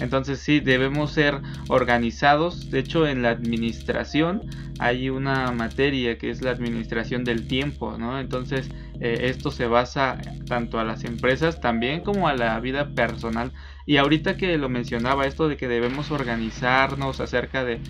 entonces 0.00 0.40
sí, 0.40 0.60
debemos 0.60 1.12
ser 1.12 1.40
organizados. 1.68 2.70
De 2.70 2.80
hecho, 2.80 3.06
en 3.06 3.22
la 3.22 3.30
administración 3.30 4.42
hay 4.78 5.08
una 5.08 5.52
materia 5.52 6.18
que 6.18 6.30
es 6.30 6.42
la 6.42 6.50
administración 6.50 7.24
del 7.24 7.46
tiempo, 7.46 7.96
¿no? 7.98 8.20
Entonces, 8.20 8.68
eh, 9.00 9.20
esto 9.22 9.50
se 9.50 9.66
basa 9.66 10.18
tanto 10.46 10.78
a 10.78 10.84
las 10.84 11.04
empresas 11.04 11.60
también 11.60 12.00
como 12.00 12.28
a 12.28 12.34
la 12.34 12.58
vida 12.60 12.90
personal. 12.94 13.52
Y 13.86 13.96
ahorita 13.96 14.36
que 14.36 14.58
lo 14.58 14.68
mencionaba, 14.68 15.26
esto 15.26 15.48
de 15.48 15.56
que 15.56 15.68
debemos 15.68 16.10
organizarnos 16.10 17.20
acerca 17.20 17.64
de, 17.64 17.80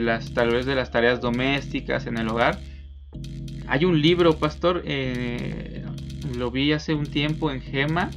las, 0.00 0.32
tal 0.32 0.50
vez 0.50 0.66
de 0.66 0.74
las 0.74 0.90
tareas 0.90 1.20
domésticas 1.20 2.06
en 2.06 2.18
el 2.18 2.28
hogar. 2.28 2.58
Hay 3.66 3.84
un 3.84 4.00
libro, 4.00 4.38
pastor, 4.38 4.82
eh, 4.84 5.84
lo 6.36 6.50
vi 6.50 6.72
hace 6.72 6.94
un 6.94 7.06
tiempo 7.06 7.50
en 7.50 7.60
Gema 7.60 8.10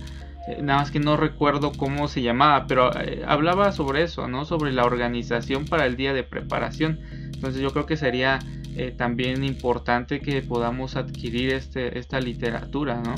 nada 0.62 0.80
más 0.80 0.92
que 0.92 1.00
no 1.00 1.18
recuerdo 1.18 1.72
cómo 1.72 2.08
se 2.08 2.22
llamaba, 2.22 2.66
pero 2.68 2.92
eh, 3.00 3.24
hablaba 3.28 3.72
sobre 3.72 4.04
eso, 4.04 4.28
¿no? 4.28 4.46
Sobre 4.46 4.72
la 4.72 4.86
organización 4.86 5.66
para 5.66 5.86
el 5.86 5.98
día 5.98 6.14
de 6.14 6.24
preparación. 6.24 7.00
Entonces 7.34 7.62
yo 7.62 7.72
creo 7.72 7.86
que 7.86 7.98
sería 7.98 8.40
eh, 8.76 8.92
también 8.92 9.44
importante 9.44 10.20
que 10.20 10.42
podamos 10.42 10.96
adquirir 10.96 11.54
este, 11.54 12.00
esta 12.00 12.20
literatura, 12.20 12.96
¿no? 12.96 13.16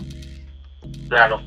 Claro, 1.08 1.42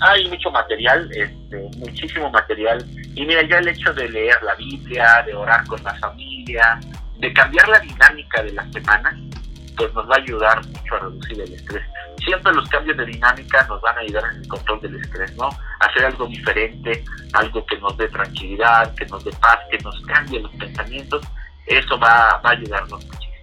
hay 0.00 0.28
mucho 0.28 0.50
material, 0.50 1.10
este, 1.12 1.78
muchísimo 1.78 2.30
material. 2.30 2.84
Y 3.14 3.24
mira, 3.26 3.42
ya 3.48 3.58
el 3.58 3.68
hecho 3.68 3.92
de 3.92 4.08
leer 4.08 4.42
la 4.42 4.54
Biblia, 4.54 5.24
de 5.26 5.34
orar 5.34 5.66
con 5.66 5.82
la 5.82 5.94
familia, 5.96 6.78
de 7.18 7.32
cambiar 7.32 7.68
la 7.68 7.80
dinámica 7.80 8.42
de 8.42 8.52
la 8.52 8.70
semana, 8.70 9.18
pues 9.76 9.92
nos 9.94 10.08
va 10.08 10.14
a 10.16 10.18
ayudar 10.18 10.66
mucho 10.66 10.94
a 10.94 10.98
reducir 11.00 11.40
el 11.40 11.52
estrés 11.52 11.82
siempre 12.24 12.52
los 12.52 12.68
cambios 12.68 12.96
de 12.96 13.06
dinámica 13.06 13.66
nos 13.68 13.80
van 13.80 13.96
a 13.96 14.00
ayudar 14.00 14.24
en 14.32 14.42
el 14.42 14.48
control 14.48 14.80
del 14.80 14.96
estrés, 14.96 15.36
¿no? 15.36 15.48
Hacer 15.80 16.06
algo 16.06 16.26
diferente, 16.26 17.04
algo 17.32 17.64
que 17.66 17.78
nos 17.78 17.96
dé 17.96 18.08
tranquilidad, 18.08 18.94
que 18.94 19.06
nos 19.06 19.24
dé 19.24 19.30
paz, 19.40 19.58
que 19.70 19.78
nos 19.78 20.00
cambie 20.02 20.40
los 20.40 20.52
pensamientos, 20.52 21.22
eso 21.66 21.98
va, 21.98 22.40
va 22.44 22.50
a 22.50 22.52
ayudarnos 22.52 23.04
muchísimo. 23.04 23.34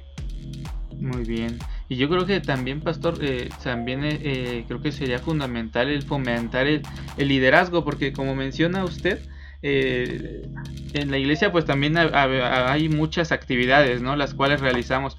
Muy 0.99 1.23
bien. 1.23 1.57
Y 1.91 1.97
yo 1.97 2.07
creo 2.07 2.25
que 2.25 2.39
también, 2.39 2.79
pastor, 2.79 3.15
eh, 3.19 3.49
también 3.61 4.05
eh, 4.05 4.17
eh, 4.23 4.63
creo 4.65 4.81
que 4.81 4.93
sería 4.93 5.19
fundamental 5.19 5.89
el 5.89 6.03
fomentar 6.03 6.65
el, 6.65 6.83
liderazgo, 7.17 7.83
porque 7.83 8.13
como 8.13 8.33
menciona 8.33 8.85
usted, 8.85 9.19
en 9.61 11.11
la 11.11 11.17
iglesia 11.17 11.51
pues 11.51 11.65
también 11.65 11.97
hay 11.97 12.87
muchas 12.87 13.33
actividades, 13.33 14.01
¿no? 14.01 14.15
Las 14.15 14.33
cuales 14.33 14.61
realizamos 14.61 15.17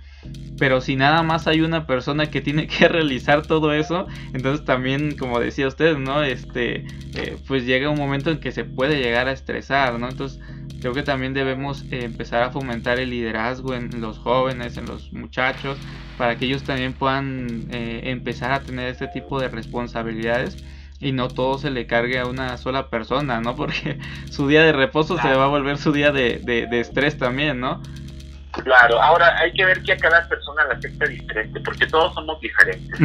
pero 0.59 0.81
si 0.81 0.97
nada 0.97 1.23
más 1.23 1.47
hay 1.49 1.61
una 1.61 1.87
persona 1.87 2.27
que 2.27 2.41
tiene 2.41 2.67
que 2.67 2.87
realizar 2.89 3.43
todo 3.43 3.73
eso, 3.73 4.07
entonces 4.33 4.65
también, 4.65 5.17
como 5.17 5.41
decía 5.41 5.67
usted, 5.67 5.97
¿no? 5.99 6.23
Este, 6.23 6.87
eh, 7.15 7.37
pues 7.49 7.67
llega 7.67 7.91
un 7.91 7.99
momento 7.99 8.31
en 8.31 8.39
que 8.39 8.53
se 8.53 8.65
puede 8.65 9.03
llegar 9.03 9.29
a 9.29 9.33
estresar, 9.33 9.99
¿no? 9.99 10.09
Entonces 10.09 10.41
creo 10.81 10.93
que 10.93 11.03
también 11.03 11.35
debemos 11.35 11.83
eh, 11.91 12.05
empezar 12.05 12.43
a 12.43 12.51
fomentar 12.51 12.99
el 12.99 13.11
liderazgo 13.11 13.75
en 13.75 14.01
los 14.01 14.19
jóvenes, 14.19 14.77
en 14.77 14.87
los 14.87 15.13
muchachos, 15.13 15.79
para 16.17 16.37
que 16.37 16.45
ellos 16.45 16.63
también 16.63 16.93
puedan 16.93 17.67
eh, 17.71 18.03
empezar 18.05 18.53
a 18.53 18.61
tener 18.61 18.89
este 18.89 19.09
tipo 19.09 19.41
de 19.41 19.49
responsabilidades 19.49 20.63
y 21.01 21.11
no 21.11 21.27
todo 21.27 21.59
se 21.59 21.71
le 21.71 21.89
cargue 21.89 22.21
a 22.21 22.27
una 22.27 22.57
sola 22.57 22.89
persona, 22.89 23.41
¿no? 23.41 23.57
Porque 23.57 23.99
su 24.31 24.47
día 24.47 24.63
de 24.63 24.73
reposo 24.73 25.19
se 25.19 25.35
va 25.35 25.47
a 25.47 25.49
volver 25.49 25.79
su 25.79 25.91
día 25.91 26.13
de, 26.13 26.39
de 26.39 26.81
estrés 26.81 27.19
también, 27.19 27.59
¿no? 27.59 27.83
Claro, 28.53 29.01
ahora 29.01 29.35
hay 29.39 29.51
que 29.53 29.65
ver 29.65 29.83
que 29.83 29.93
a 29.93 29.97
cada 29.97 30.29
persona 30.29 30.65
la 30.67 30.75
afecta 30.75 31.07
diferente, 31.07 31.59
porque 31.61 31.87
todos 31.87 32.13
somos 32.15 32.39
diferentes. 32.41 33.01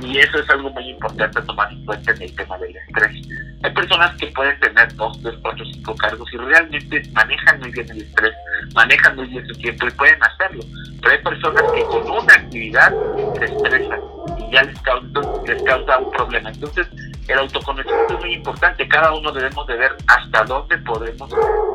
Y 0.00 0.18
eso 0.18 0.40
es 0.40 0.50
algo 0.50 0.70
muy 0.70 0.90
importante 0.90 1.40
tomar 1.42 1.72
en 1.72 1.84
cuenta 1.84 2.10
en 2.12 2.22
el 2.22 2.34
tema 2.34 2.58
del 2.58 2.76
estrés. 2.76 3.28
Hay 3.62 3.72
personas 3.72 4.16
que 4.16 4.26
pueden 4.28 4.58
tener 4.58 4.94
dos, 4.96 5.20
tres, 5.22 5.34
cuatro, 5.40 5.64
cinco 5.72 5.94
cargos 5.94 6.28
y 6.32 6.36
realmente 6.36 7.02
manejan 7.12 7.60
muy 7.60 7.70
bien 7.70 7.88
el 7.90 8.02
estrés, 8.02 8.34
manejan 8.74 9.16
muy 9.16 9.26
bien 9.28 9.46
su 9.46 9.54
tiempo 9.54 9.86
y 9.86 9.90
pueden 9.92 10.22
hacerlo. 10.22 10.64
Pero 11.00 11.12
hay 11.12 11.22
personas 11.22 11.62
que 11.72 11.84
con 11.84 12.10
una 12.10 12.34
actividad 12.34 12.92
se 13.38 13.44
estresan 13.44 14.00
y 14.38 14.52
ya 14.52 14.62
les 14.62 14.80
causa, 14.80 15.20
les 15.46 15.62
causa 15.62 15.98
un 15.98 16.10
problema. 16.10 16.50
Entonces, 16.50 16.88
el 17.28 17.38
autoconocimiento 17.38 18.14
es 18.14 18.20
muy 18.20 18.34
importante. 18.34 18.88
Cada 18.88 19.14
uno 19.14 19.30
debemos 19.30 19.66
de 19.68 19.76
ver 19.76 19.92
hasta 20.08 20.44
dónde 20.44 20.76
podemos 20.78 21.30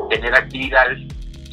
tener 0.10 0.36
actividades 0.36 1.00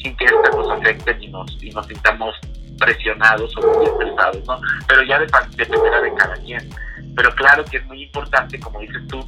sin 0.03 0.17
que 0.17 0.25
estas 0.25 0.55
nos 0.57 0.71
afecten 0.71 1.23
y 1.23 1.29
nos, 1.29 1.63
y 1.63 1.71
nos 1.71 1.87
sintamos 1.87 2.35
presionados 2.79 3.55
o 3.57 3.61
muy 3.61 3.87
estresados, 3.87 4.45
¿no? 4.47 4.61
Pero 4.89 5.03
ya 5.03 5.19
dependerá 5.19 6.01
de 6.01 6.15
cada 6.15 6.35
quien. 6.37 6.69
Pero 7.17 7.35
claro 7.35 7.65
que 7.65 7.79
es 7.79 7.87
muy 7.87 8.05
importante, 8.05 8.59
como 8.61 8.81
dices 8.81 9.07
tú, 9.09 9.19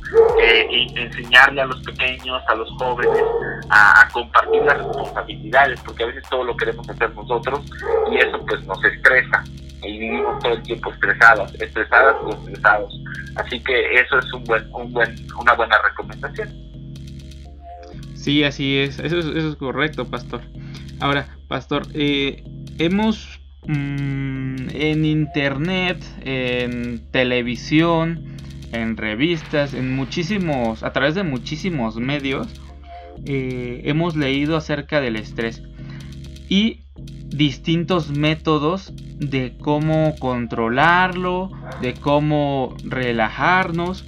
eh, 0.41 0.87
enseñarle 0.95 1.63
a 1.63 1.67
los 1.67 1.83
pequeños, 1.83 2.43
a 2.47 2.55
los 2.55 2.71
jóvenes, 2.79 3.23
a, 3.71 4.09
compartir 4.13 4.63
las 4.63 4.79
responsabilidades, 4.79 5.81
porque 5.81 6.05
a 6.05 6.07
veces 6.07 6.23
todo 6.31 6.45
lo 6.45 6.57
queremos 6.57 6.89
hacer 6.89 7.15
nosotros 7.15 7.61
y 8.11 8.19
eso 8.19 8.45
pues 8.47 8.65
nos 8.67 8.83
estresa 8.85 9.43
y 9.83 9.99
vivimos 9.99 10.39
todo 10.43 10.53
el 10.53 10.63
tiempo 10.63 10.93
estresados, 10.93 11.53
estresadas 11.55 12.17
o 12.23 12.31
estresados. 12.31 13.01
Así 13.37 13.61
que 13.61 13.95
eso 14.01 14.19
es 14.19 14.33
un 14.33 14.45
buen, 14.45 14.69
un 14.73 14.93
buen, 14.93 15.15
una 15.39 15.55
buena 15.55 15.77
recomendación. 15.83 16.72
Sí, 18.23 18.45
así 18.45 18.77
es. 18.77 19.01
Eso, 19.01 19.19
es, 19.19 19.27
eso 19.27 19.49
es 19.49 19.57
correcto, 19.57 20.07
pastor. 20.07 20.43
Ahora, 21.01 21.27
pastor, 21.49 21.89
eh, 21.93 22.45
hemos 22.79 23.41
mm, 23.67 24.69
en 24.73 25.05
internet, 25.05 26.01
en 26.25 27.11
televisión, 27.11 28.37
en 28.71 28.97
revistas, 28.97 29.75
en 29.75 29.97
muchísimos, 29.97 30.85
a 30.85 30.93
través 30.93 31.17
de 31.17 31.25
muchísimos 31.25 31.97
medios, 31.97 32.47
eh, 33.25 33.83
hemos 33.87 34.15
leído 34.15 34.57
acerca 34.57 35.01
del 35.01 35.17
estrés 35.17 35.61
y 36.49 36.85
distintos 37.27 38.17
métodos 38.17 38.93
de 39.19 39.57
cómo 39.59 40.15
controlarlo, 40.21 41.51
de 41.81 41.95
cómo 41.95 42.77
relajarnos. 42.85 44.05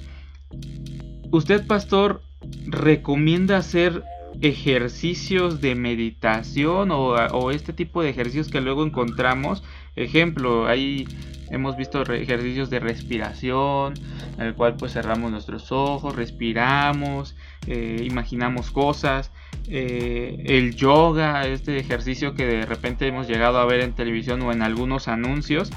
Usted, 1.31 1.67
pastor, 1.67 2.21
recomienda 2.67 3.57
hacer 3.57 4.03
ejercicios 4.41 5.61
de 5.61 5.75
meditación 5.75 6.89
o, 6.91 7.51
este 7.51 7.73
tipo 7.73 8.01
de 8.01 8.09
ejercicios 8.09 8.49
que 8.49 8.61
luego 8.61 8.85
encontramos. 8.85 9.63
Ejemplo, 9.95 10.67
ahí 10.67 11.07
hemos 11.49 11.77
visto 11.77 12.01
ejercicios 12.01 12.69
de 12.69 12.79
respiración, 12.79 13.93
en 14.37 14.47
el 14.47 14.53
cual 14.55 14.75
pues 14.75 14.93
cerramos 14.93 15.31
nuestros 15.31 15.71
ojos, 15.71 16.15
respiramos, 16.15 17.35
eh, 17.67 18.03
imaginamos 18.03 18.71
cosas. 18.71 19.31
Eh, 19.67 20.43
el 20.45 20.75
yoga, 20.75 21.47
este 21.47 21.77
ejercicio 21.77 22.35
que 22.35 22.45
de 22.45 22.65
repente 22.65 23.07
hemos 23.07 23.27
llegado 23.27 23.57
a 23.57 23.65
ver 23.65 23.81
en 23.81 23.93
televisión 23.93 24.41
o 24.41 24.51
en 24.51 24.61
algunos 24.61 25.07
anuncios. 25.07 25.71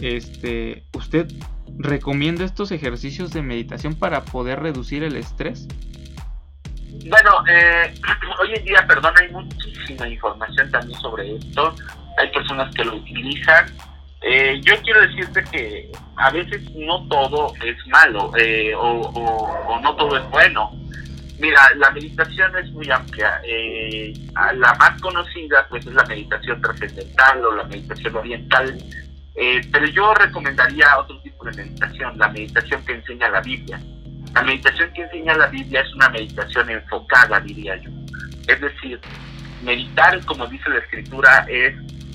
Este, 0.00 0.84
¿Usted 0.94 1.32
recomienda 1.76 2.44
estos 2.44 2.70
ejercicios 2.70 3.32
de 3.32 3.42
meditación 3.42 3.94
para 3.94 4.24
poder 4.24 4.60
reducir 4.60 5.02
el 5.02 5.16
estrés? 5.16 5.66
Bueno, 7.04 7.44
eh, 7.48 7.94
hoy 8.40 8.54
en 8.54 8.64
día, 8.64 8.86
perdón, 8.86 9.14
hay 9.20 9.28
muchísima 9.30 10.08
información 10.08 10.70
también 10.70 10.98
sobre 11.00 11.36
esto. 11.36 11.74
Hay 12.18 12.28
personas 12.32 12.74
que 12.74 12.84
lo 12.84 12.96
utilizan. 12.96 13.66
Eh, 14.22 14.60
yo 14.62 14.74
quiero 14.82 15.02
decirte 15.02 15.44
que 15.44 15.92
a 16.16 16.30
veces 16.30 16.62
no 16.74 17.06
todo 17.08 17.52
es 17.62 17.76
malo 17.88 18.32
eh, 18.38 18.74
o, 18.74 19.80
no 19.82 19.96
todo 19.96 20.16
es 20.16 20.30
bueno. 20.30 20.70
Mira, 21.38 21.60
la 21.76 21.90
meditación 21.90 22.56
es 22.56 22.70
muy 22.72 22.90
amplia. 22.90 23.40
Eh, 23.44 24.14
la 24.54 24.74
más 24.74 25.00
conocida 25.00 25.66
pues 25.68 25.86
es 25.86 25.92
la 25.92 26.04
meditación 26.04 26.60
trascendental 26.62 27.44
o 27.44 27.56
la 27.56 27.64
meditación 27.64 28.16
oriental, 28.16 28.78
eh, 29.34 29.60
pero 29.72 29.86
yo 29.86 30.14
recomendaría 30.14 30.98
otro 30.98 31.20
tipo 31.20 31.44
de 31.44 31.52
meditación, 31.64 32.16
la 32.16 32.28
meditación 32.28 32.84
que 32.84 32.94
enseña 32.94 33.28
la 33.28 33.40
Biblia. 33.40 33.80
La 34.34 34.42
meditación 34.42 34.92
que 34.92 35.02
enseña 35.02 35.36
la 35.36 35.46
Biblia 35.46 35.80
es 35.80 35.94
una 35.94 36.08
meditación 36.08 36.68
enfocada, 36.68 37.40
diría 37.40 37.76
yo. 37.76 37.90
Es 38.48 38.60
decir, 38.60 39.00
meditar, 39.62 40.24
como 40.24 40.46
dice 40.46 40.68
la 40.68 40.78
escritura, 40.78 41.46
es 41.48 41.74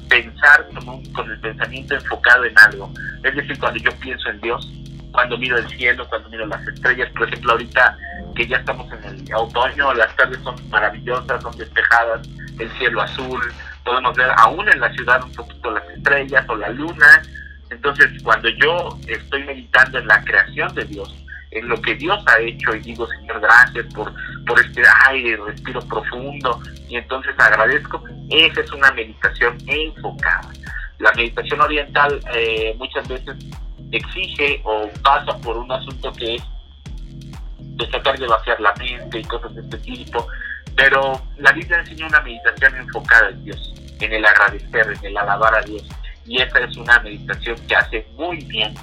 pensar 0.09 0.67
con 1.13 1.31
el 1.31 1.39
pensamiento 1.39 1.95
enfocado 1.95 2.43
en 2.45 2.57
algo. 2.59 2.91
Es 3.23 3.35
decir, 3.35 3.57
cuando 3.59 3.79
yo 3.79 3.91
pienso 3.99 4.29
en 4.29 4.41
Dios, 4.41 4.69
cuando 5.11 5.37
miro 5.37 5.57
el 5.57 5.67
cielo, 5.69 6.07
cuando 6.09 6.29
miro 6.29 6.45
las 6.45 6.65
estrellas, 6.67 7.09
por 7.15 7.27
ejemplo, 7.27 7.53
ahorita 7.53 7.97
que 8.35 8.47
ya 8.47 8.57
estamos 8.57 8.91
en 8.91 9.03
el 9.03 9.33
otoño, 9.33 9.93
las 9.93 10.15
tardes 10.15 10.39
son 10.43 10.55
maravillosas, 10.69 11.41
son 11.41 11.57
despejadas, 11.57 12.27
el 12.59 12.69
cielo 12.77 13.01
azul, 13.01 13.41
podemos 13.83 14.15
ver 14.15 14.29
aún 14.37 14.67
en 14.69 14.79
la 14.79 14.91
ciudad 14.91 15.23
un 15.23 15.31
poquito 15.33 15.71
las 15.71 15.87
estrellas 15.89 16.45
o 16.47 16.55
la 16.55 16.69
luna. 16.69 17.21
Entonces, 17.69 18.21
cuando 18.23 18.49
yo 18.49 18.99
estoy 19.07 19.43
meditando 19.43 19.99
en 19.99 20.07
la 20.07 20.23
creación 20.23 20.73
de 20.75 20.85
Dios, 20.85 21.15
en 21.51 21.67
lo 21.67 21.81
que 21.81 21.95
Dios 21.95 22.23
ha 22.27 22.39
hecho 22.39 22.75
y 22.75 22.79
digo, 22.79 23.07
Señor, 23.07 23.39
gracias 23.41 23.85
por, 23.93 24.13
por 24.45 24.59
este 24.59 24.83
aire, 25.07 25.37
respiro 25.37 25.81
profundo 25.81 26.61
y 26.87 26.97
entonces 26.97 27.33
agradezco, 27.37 28.03
esa 28.29 28.61
es 28.61 28.71
una 28.71 28.91
meditación 28.91 29.57
enfocada. 29.67 30.51
La 30.99 31.11
meditación 31.13 31.61
oriental 31.61 32.19
eh, 32.33 32.75
muchas 32.77 33.07
veces 33.07 33.35
exige 33.91 34.61
o 34.63 34.89
pasa 35.01 35.37
por 35.39 35.57
un 35.57 35.71
asunto 35.71 36.11
que 36.13 36.35
es 36.35 36.43
de 37.57 37.87
tratar 37.87 38.19
de 38.19 38.27
vaciar 38.27 38.59
la 38.59 38.73
mente 38.75 39.19
y 39.19 39.23
cosas 39.23 39.55
de 39.55 39.61
este 39.61 39.77
tipo, 39.79 40.27
pero 40.75 41.21
la 41.37 41.51
Biblia 41.53 41.79
enseña 41.79 42.07
una 42.07 42.21
meditación 42.21 42.75
enfocada 42.75 43.29
en 43.29 43.45
Dios, 43.45 43.73
en 43.99 44.13
el 44.13 44.25
agradecer, 44.25 44.93
en 44.99 45.05
el 45.05 45.17
alabar 45.17 45.55
a 45.55 45.61
Dios, 45.61 45.87
y 46.25 46.41
esa 46.41 46.59
es 46.59 46.75
una 46.77 46.99
meditación 46.99 47.55
que 47.67 47.75
hace 47.75 48.07
muy 48.15 48.37
bien 48.43 48.73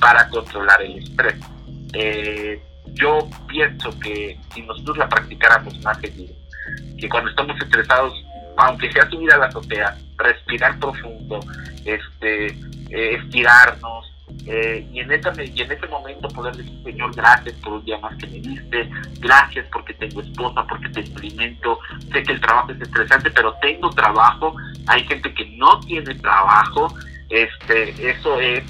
para 0.00 0.28
controlar 0.28 0.80
el 0.82 0.98
estrés. 0.98 1.34
Eh, 1.94 2.62
yo 2.94 3.28
pienso 3.48 3.98
que 4.00 4.38
si 4.52 4.62
nosotros 4.62 4.98
la 4.98 5.08
practicáramos 5.08 5.78
más 5.82 5.98
seguido, 6.00 6.34
que 6.98 7.08
cuando 7.08 7.30
estamos 7.30 7.60
estresados, 7.60 8.12
aunque 8.56 8.92
sea 8.92 9.08
subir 9.08 9.32
a 9.32 9.38
la 9.38 9.46
azotea, 9.46 9.96
respirar 10.18 10.78
profundo, 10.78 11.40
este, 11.84 12.46
eh, 12.46 13.16
estirarnos, 13.16 14.14
eh, 14.46 14.86
y, 14.92 15.00
en 15.00 15.12
esa, 15.12 15.32
y 15.42 15.60
en 15.60 15.72
ese 15.72 15.86
momento 15.86 16.28
poder 16.28 16.56
decir, 16.56 16.82
Señor, 16.82 17.14
gracias 17.14 17.54
por 17.56 17.74
un 17.74 17.84
día 17.84 17.98
más 17.98 18.14
que 18.16 18.26
me 18.26 18.40
diste, 18.40 18.90
gracias 19.20 19.66
porque 19.72 19.94
tengo 19.94 20.20
esposa, 20.20 20.66
porque 20.66 20.88
tengo 20.90 21.16
alimento, 21.16 21.78
sé 22.12 22.22
que 22.22 22.32
el 22.32 22.40
trabajo 22.40 22.72
es 22.72 22.80
estresante, 22.80 23.30
pero 23.30 23.54
tengo 23.62 23.90
trabajo, 23.90 24.54
hay 24.86 25.04
gente 25.06 25.32
que 25.32 25.46
no 25.56 25.80
tiene 25.80 26.14
trabajo, 26.16 26.94
este, 27.30 28.10
eso 28.10 28.40
es 28.40 28.64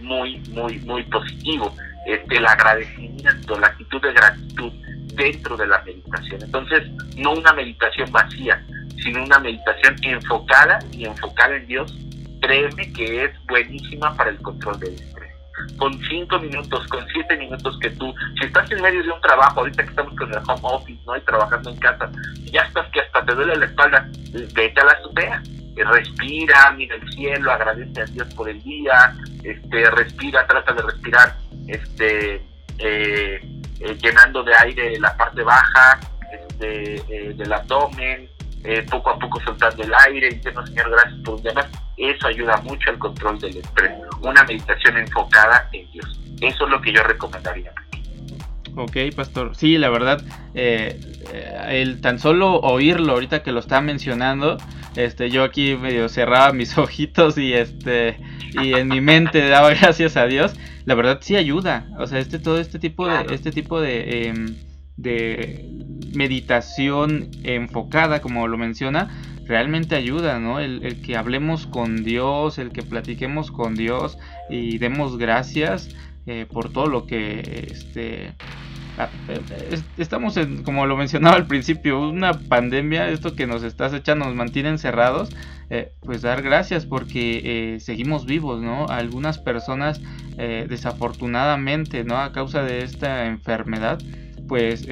muy, 0.00 0.38
muy, 0.50 0.78
muy 0.80 1.02
positivo, 1.04 1.74
este, 2.06 2.36
el 2.36 2.46
agradecimiento, 2.46 3.58
la 3.58 3.68
actitud 3.68 4.00
de 4.00 4.12
gratitud 4.12 4.72
dentro 5.14 5.56
de 5.56 5.66
la 5.66 5.82
meditación. 5.82 6.42
Entonces, 6.42 6.90
no 7.16 7.32
una 7.32 7.52
meditación 7.52 8.10
vacía, 8.12 8.64
sino 9.02 9.24
una 9.24 9.38
meditación 9.38 9.96
enfocada 10.02 10.78
y 10.92 11.04
enfocada 11.04 11.56
en 11.56 11.66
Dios 11.66 11.94
créeme 12.40 12.92
que 12.92 13.24
es 13.24 13.46
buenísima 13.46 14.14
para 14.14 14.30
el 14.30 14.38
control 14.38 14.78
del 14.78 14.94
estrés. 14.94 15.32
Con 15.78 15.98
cinco 16.08 16.38
minutos, 16.38 16.86
con 16.88 17.06
siete 17.08 17.36
minutos 17.36 17.78
que 17.80 17.90
tú, 17.90 18.14
si 18.38 18.46
estás 18.46 18.70
en 18.70 18.82
medio 18.82 19.02
de 19.02 19.10
un 19.10 19.20
trabajo, 19.20 19.60
ahorita 19.60 19.82
que 19.82 19.90
estamos 19.90 20.14
con 20.16 20.30
el 20.30 20.38
home 20.46 20.60
office, 20.62 21.02
¿no? 21.06 21.16
Y 21.16 21.20
trabajando 21.22 21.70
en 21.70 21.76
casa, 21.78 22.10
ya 22.52 22.62
estás 22.62 22.90
que 22.92 23.00
hasta 23.00 23.24
te 23.24 23.34
duele 23.34 23.56
la 23.56 23.66
espalda, 23.66 24.08
vete 24.54 24.80
a 24.80 24.84
la 24.84 24.92
azotea, 24.92 25.42
respira, 25.76 26.70
mira 26.72 26.96
el 26.96 27.12
cielo, 27.12 27.50
agradece 27.50 28.02
a 28.02 28.04
Dios 28.04 28.34
por 28.34 28.48
el 28.48 28.62
día, 28.62 29.14
este, 29.42 29.90
respira, 29.90 30.46
trata 30.46 30.72
de 30.74 30.82
respirar, 30.82 31.34
este, 31.66 32.36
eh, 32.78 33.40
eh, 33.80 33.98
llenando 34.02 34.42
de 34.42 34.54
aire 34.54 34.98
la 34.98 35.16
parte 35.16 35.42
baja, 35.42 36.00
este, 36.32 36.94
eh, 37.08 37.34
del 37.34 37.52
abdomen, 37.52 38.30
poco 38.90 39.10
a 39.10 39.18
poco 39.18 39.40
soltando 39.42 39.84
el 39.84 39.94
aire, 39.94 40.28
diciendo 40.28 40.66
Señor, 40.66 40.90
gracias 40.90 41.20
por 41.24 41.34
un 41.34 41.42
día 41.42 41.52
más 41.52 41.66
eso 41.96 42.26
ayuda 42.26 42.58
mucho 42.58 42.90
al 42.90 42.98
control 42.98 43.38
del 43.38 43.56
estrés. 43.56 43.92
Una 44.20 44.44
meditación 44.44 44.98
enfocada 44.98 45.68
en 45.72 45.90
Dios. 45.92 46.20
Eso 46.40 46.64
es 46.64 46.70
lo 46.70 46.80
que 46.80 46.92
yo 46.92 47.02
recomendaría. 47.02 47.72
Ok, 48.76 48.96
pastor. 49.14 49.56
Sí, 49.56 49.78
la 49.78 49.88
verdad, 49.88 50.22
eh, 50.54 51.00
eh, 51.32 51.80
el 51.80 52.02
tan 52.02 52.18
solo 52.18 52.56
oírlo 52.56 53.14
ahorita 53.14 53.42
que 53.42 53.50
lo 53.50 53.60
está 53.60 53.80
mencionando, 53.80 54.58
este, 54.96 55.30
yo 55.30 55.44
aquí 55.44 55.76
medio 55.76 56.08
cerraba 56.08 56.52
mis 56.52 56.76
ojitos 56.78 57.38
y 57.38 57.52
este 57.52 58.16
y 58.62 58.74
en 58.74 58.88
mi 58.88 59.00
mente 59.00 59.46
daba 59.48 59.70
gracias 59.70 60.16
a 60.16 60.26
Dios. 60.26 60.54
La 60.84 60.94
verdad 60.94 61.18
sí 61.20 61.36
ayuda. 61.36 61.88
O 61.98 62.06
sea, 62.06 62.18
este 62.18 62.38
todo 62.38 62.58
este 62.58 62.78
tipo 62.78 63.06
de 63.06 63.34
este 63.34 63.50
tipo 63.50 63.80
de 63.80 64.28
em, 64.28 64.56
de 64.96 65.68
meditación 66.14 67.30
enfocada, 67.44 68.20
como 68.20 68.48
lo 68.48 68.56
menciona, 68.56 69.10
realmente 69.46 69.94
ayuda, 69.94 70.38
¿no? 70.38 70.58
El, 70.60 71.02
que 71.02 71.16
hablemos 71.16 71.66
con 71.66 72.02
Dios, 72.02 72.58
el 72.58 72.70
que 72.72 72.82
platiquemos 72.82 73.50
con 73.50 73.74
Dios 73.74 74.18
y 74.48 74.78
demos 74.78 75.18
gracias 75.18 75.94
eh, 76.26 76.46
por 76.50 76.72
todo 76.72 76.86
lo 76.86 77.06
que 77.06 77.68
este, 77.70 78.32
estamos 79.96 80.36
en, 80.36 80.62
como 80.62 80.86
lo 80.86 80.96
mencionaba 80.96 81.36
al 81.36 81.46
principio, 81.46 82.08
una 82.08 82.32
pandemia, 82.32 83.08
esto 83.08 83.34
que 83.34 83.46
nos 83.46 83.62
está 83.62 83.94
echando 83.94 84.26
nos 84.26 84.34
mantiene 84.34 84.70
encerrados, 84.70 85.30
eh, 85.70 85.92
pues 86.00 86.22
dar 86.22 86.42
gracias 86.42 86.86
porque 86.86 87.78
seguimos 87.80 88.26
vivos, 88.26 88.62
¿no? 88.62 88.86
Algunas 88.86 89.38
personas 89.38 90.00
desafortunadamente, 90.36 92.04
¿no? 92.04 92.18
A 92.18 92.32
causa 92.32 92.62
de 92.62 92.82
esta 92.82 93.26
enfermedad, 93.26 93.98
pues 94.48 94.86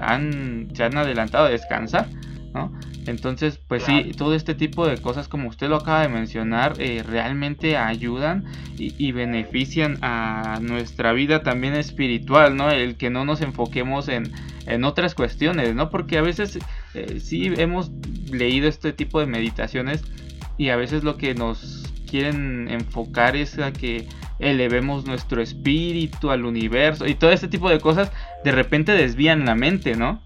han, 0.00 0.68
se 0.72 0.84
han 0.84 0.96
adelantado 0.96 1.46
a 1.46 1.50
descansar, 1.50 2.08
¿no? 2.54 2.72
Entonces, 3.08 3.58
pues 3.68 3.84
sí, 3.84 4.12
todo 4.18 4.34
este 4.34 4.54
tipo 4.54 4.86
de 4.86 4.98
cosas, 4.98 5.28
como 5.28 5.48
usted 5.48 5.70
lo 5.70 5.76
acaba 5.76 6.02
de 6.02 6.08
mencionar, 6.08 6.74
eh, 6.78 7.02
realmente 7.02 7.78
ayudan 7.78 8.44
y, 8.76 9.12
benefician 9.12 9.96
a 10.02 10.58
nuestra 10.60 11.14
vida 11.14 11.42
también 11.42 11.74
espiritual, 11.74 12.54
¿no? 12.54 12.70
El 12.70 12.96
que 12.96 13.08
no 13.08 13.24
nos 13.24 13.40
enfoquemos 13.40 14.08
en, 14.08 14.30
otras 14.84 15.14
cuestiones, 15.14 15.74
¿no? 15.74 15.88
Porque 15.88 16.18
a 16.18 16.22
veces 16.22 16.58
eh, 16.92 17.20
sí 17.20 17.50
hemos 17.56 17.90
leído 18.30 18.68
este 18.68 18.92
tipo 18.92 19.20
de 19.20 19.26
meditaciones 19.26 20.04
y 20.58 20.68
a 20.68 20.76
veces 20.76 21.02
lo 21.02 21.16
que 21.16 21.34
nos 21.34 21.90
quieren 22.10 22.68
enfocar 22.70 23.36
es 23.36 23.58
a 23.58 23.72
que 23.72 24.06
elevemos 24.38 25.06
nuestro 25.06 25.40
espíritu 25.40 26.30
al 26.30 26.44
universo 26.44 27.06
y 27.06 27.14
todo 27.14 27.30
este 27.30 27.48
tipo 27.48 27.70
de 27.70 27.80
cosas 27.80 28.12
de 28.44 28.52
repente 28.52 28.92
desvían 28.92 29.46
la 29.46 29.54
mente, 29.54 29.96
¿no? 29.96 30.20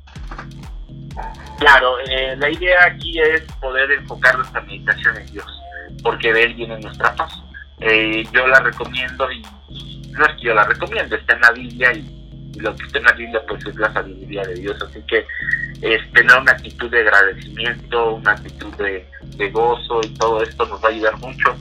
Claro, 1.62 1.94
eh, 2.08 2.34
la 2.38 2.50
idea 2.50 2.86
aquí 2.86 3.20
es 3.20 3.42
poder 3.60 3.88
enfocar 3.92 4.36
nuestra 4.36 4.60
meditación 4.62 5.16
en 5.16 5.26
Dios, 5.26 5.46
porque 6.02 6.32
de 6.32 6.42
Él 6.42 6.54
viene 6.54 6.76
nuestra 6.80 7.14
paz. 7.14 7.32
Eh, 7.78 8.24
yo 8.32 8.48
la 8.48 8.58
recomiendo 8.58 9.30
y 9.30 9.42
no 10.10 10.26
es 10.26 10.34
que 10.34 10.42
yo 10.42 10.54
la 10.54 10.64
recomiendo, 10.64 11.14
está 11.14 11.34
en 11.34 11.40
la 11.40 11.52
Biblia 11.52 11.92
y, 11.92 12.18
lo 12.58 12.74
que 12.74 12.84
está 12.84 12.98
en 12.98 13.04
la 13.04 13.12
Biblia 13.12 13.40
pues 13.46 13.64
es 13.64 13.76
la 13.76 13.92
sabiduría 13.92 14.42
de 14.42 14.54
Dios, 14.54 14.76
así 14.82 15.00
que 15.06 15.24
es 15.80 16.12
tener 16.12 16.36
una 16.36 16.52
actitud 16.52 16.90
de 16.90 17.00
agradecimiento, 17.00 18.14
una 18.16 18.32
actitud 18.32 18.74
de, 18.74 19.06
gozo 19.50 20.00
y 20.02 20.08
todo 20.14 20.42
esto 20.42 20.66
nos 20.66 20.82
va 20.82 20.88
a 20.88 20.92
ayudar 20.92 21.16
mucho 21.18 21.56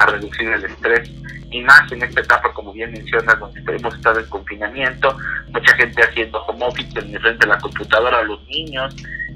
a 0.00 0.06
reducir 0.06 0.48
el 0.48 0.64
estrés 0.64 1.10
y 1.50 1.60
más 1.62 1.90
en 1.92 2.02
esta 2.02 2.20
etapa, 2.20 2.52
como 2.52 2.72
bien 2.72 2.92
mencionas, 2.92 3.38
donde 3.38 3.60
hemos 3.76 3.94
estado 3.94 4.18
en 4.18 4.26
confinamiento, 4.26 5.16
mucha 5.48 5.74
gente 5.76 6.02
haciendo 6.02 6.44
home 6.44 6.66
office 6.66 6.98
en 6.98 7.20
frente 7.20 7.44
a 7.46 7.48
la 7.48 7.58
computadora, 7.58 8.22
los 8.22 8.42
niños, 8.48 8.94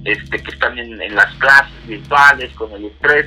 este, 0.08 0.42
que 0.42 0.50
están 0.50 0.78
en, 0.78 1.14
las 1.14 1.34
clases 1.36 1.86
virtuales 1.86 2.52
con 2.54 2.72
el 2.72 2.86
estrés. 2.86 3.26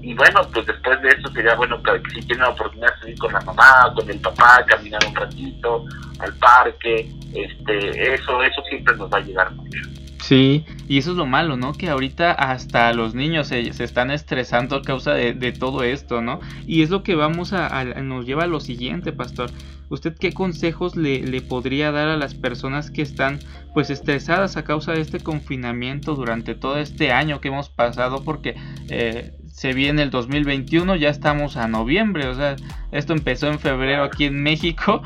Y 0.00 0.14
bueno, 0.14 0.40
pues 0.52 0.66
después 0.66 1.00
de 1.02 1.10
eso 1.10 1.28
sería 1.32 1.54
bueno 1.54 1.80
que, 1.82 2.02
si 2.12 2.26
tienen 2.26 2.40
la 2.40 2.48
oportunidad 2.50 2.92
de 2.94 3.00
salir 3.00 3.18
con 3.18 3.32
la 3.32 3.40
mamá, 3.42 3.92
con 3.94 4.10
el 4.10 4.18
papá, 4.18 4.64
caminar 4.66 5.00
un 5.06 5.14
ratito 5.14 5.84
al 6.18 6.34
parque, 6.38 7.08
este, 7.34 8.14
eso, 8.14 8.42
eso 8.42 8.62
siempre 8.68 8.96
nos 8.96 9.10
va 9.10 9.18
a 9.18 9.20
ayudar 9.20 9.52
mucho. 9.52 9.78
Sí, 10.22 10.64
y 10.88 10.98
eso 10.98 11.10
es 11.10 11.16
lo 11.16 11.26
malo, 11.26 11.56
¿no? 11.56 11.72
Que 11.72 11.90
ahorita 11.90 12.32
hasta 12.32 12.92
los 12.92 13.14
niños 13.14 13.48
se, 13.48 13.72
se 13.72 13.84
están 13.84 14.10
estresando 14.10 14.76
a 14.76 14.82
causa 14.82 15.14
de, 15.14 15.34
de, 15.34 15.52
todo 15.52 15.82
esto, 15.82 16.22
¿no? 16.22 16.40
Y 16.66 16.82
es 16.82 16.90
lo 16.90 17.02
que 17.02 17.16
vamos 17.16 17.52
a, 17.52 17.66
a, 17.66 17.84
nos 17.84 18.24
lleva 18.24 18.44
a 18.44 18.46
lo 18.46 18.60
siguiente, 18.60 19.12
pastor. 19.12 19.50
¿Usted 19.92 20.16
qué 20.18 20.32
consejos 20.32 20.96
le, 20.96 21.20
le, 21.20 21.42
podría 21.42 21.92
dar 21.92 22.08
a 22.08 22.16
las 22.16 22.34
personas 22.34 22.90
que 22.90 23.02
están 23.02 23.38
pues 23.74 23.90
estresadas 23.90 24.56
a 24.56 24.64
causa 24.64 24.92
de 24.92 25.02
este 25.02 25.20
confinamiento 25.20 26.14
durante 26.14 26.54
todo 26.54 26.78
este 26.78 27.12
año 27.12 27.40
que 27.40 27.48
hemos 27.48 27.68
pasado? 27.68 28.24
Porque 28.24 28.56
eh, 28.88 29.34
se 29.52 29.74
viene 29.74 30.02
el 30.02 30.10
2021, 30.10 30.96
ya 30.96 31.10
estamos 31.10 31.58
a 31.58 31.68
noviembre, 31.68 32.26
o 32.26 32.34
sea, 32.34 32.56
esto 32.90 33.12
empezó 33.12 33.48
en 33.48 33.58
febrero 33.58 34.02
aquí 34.02 34.24
en 34.24 34.42
México 34.42 35.02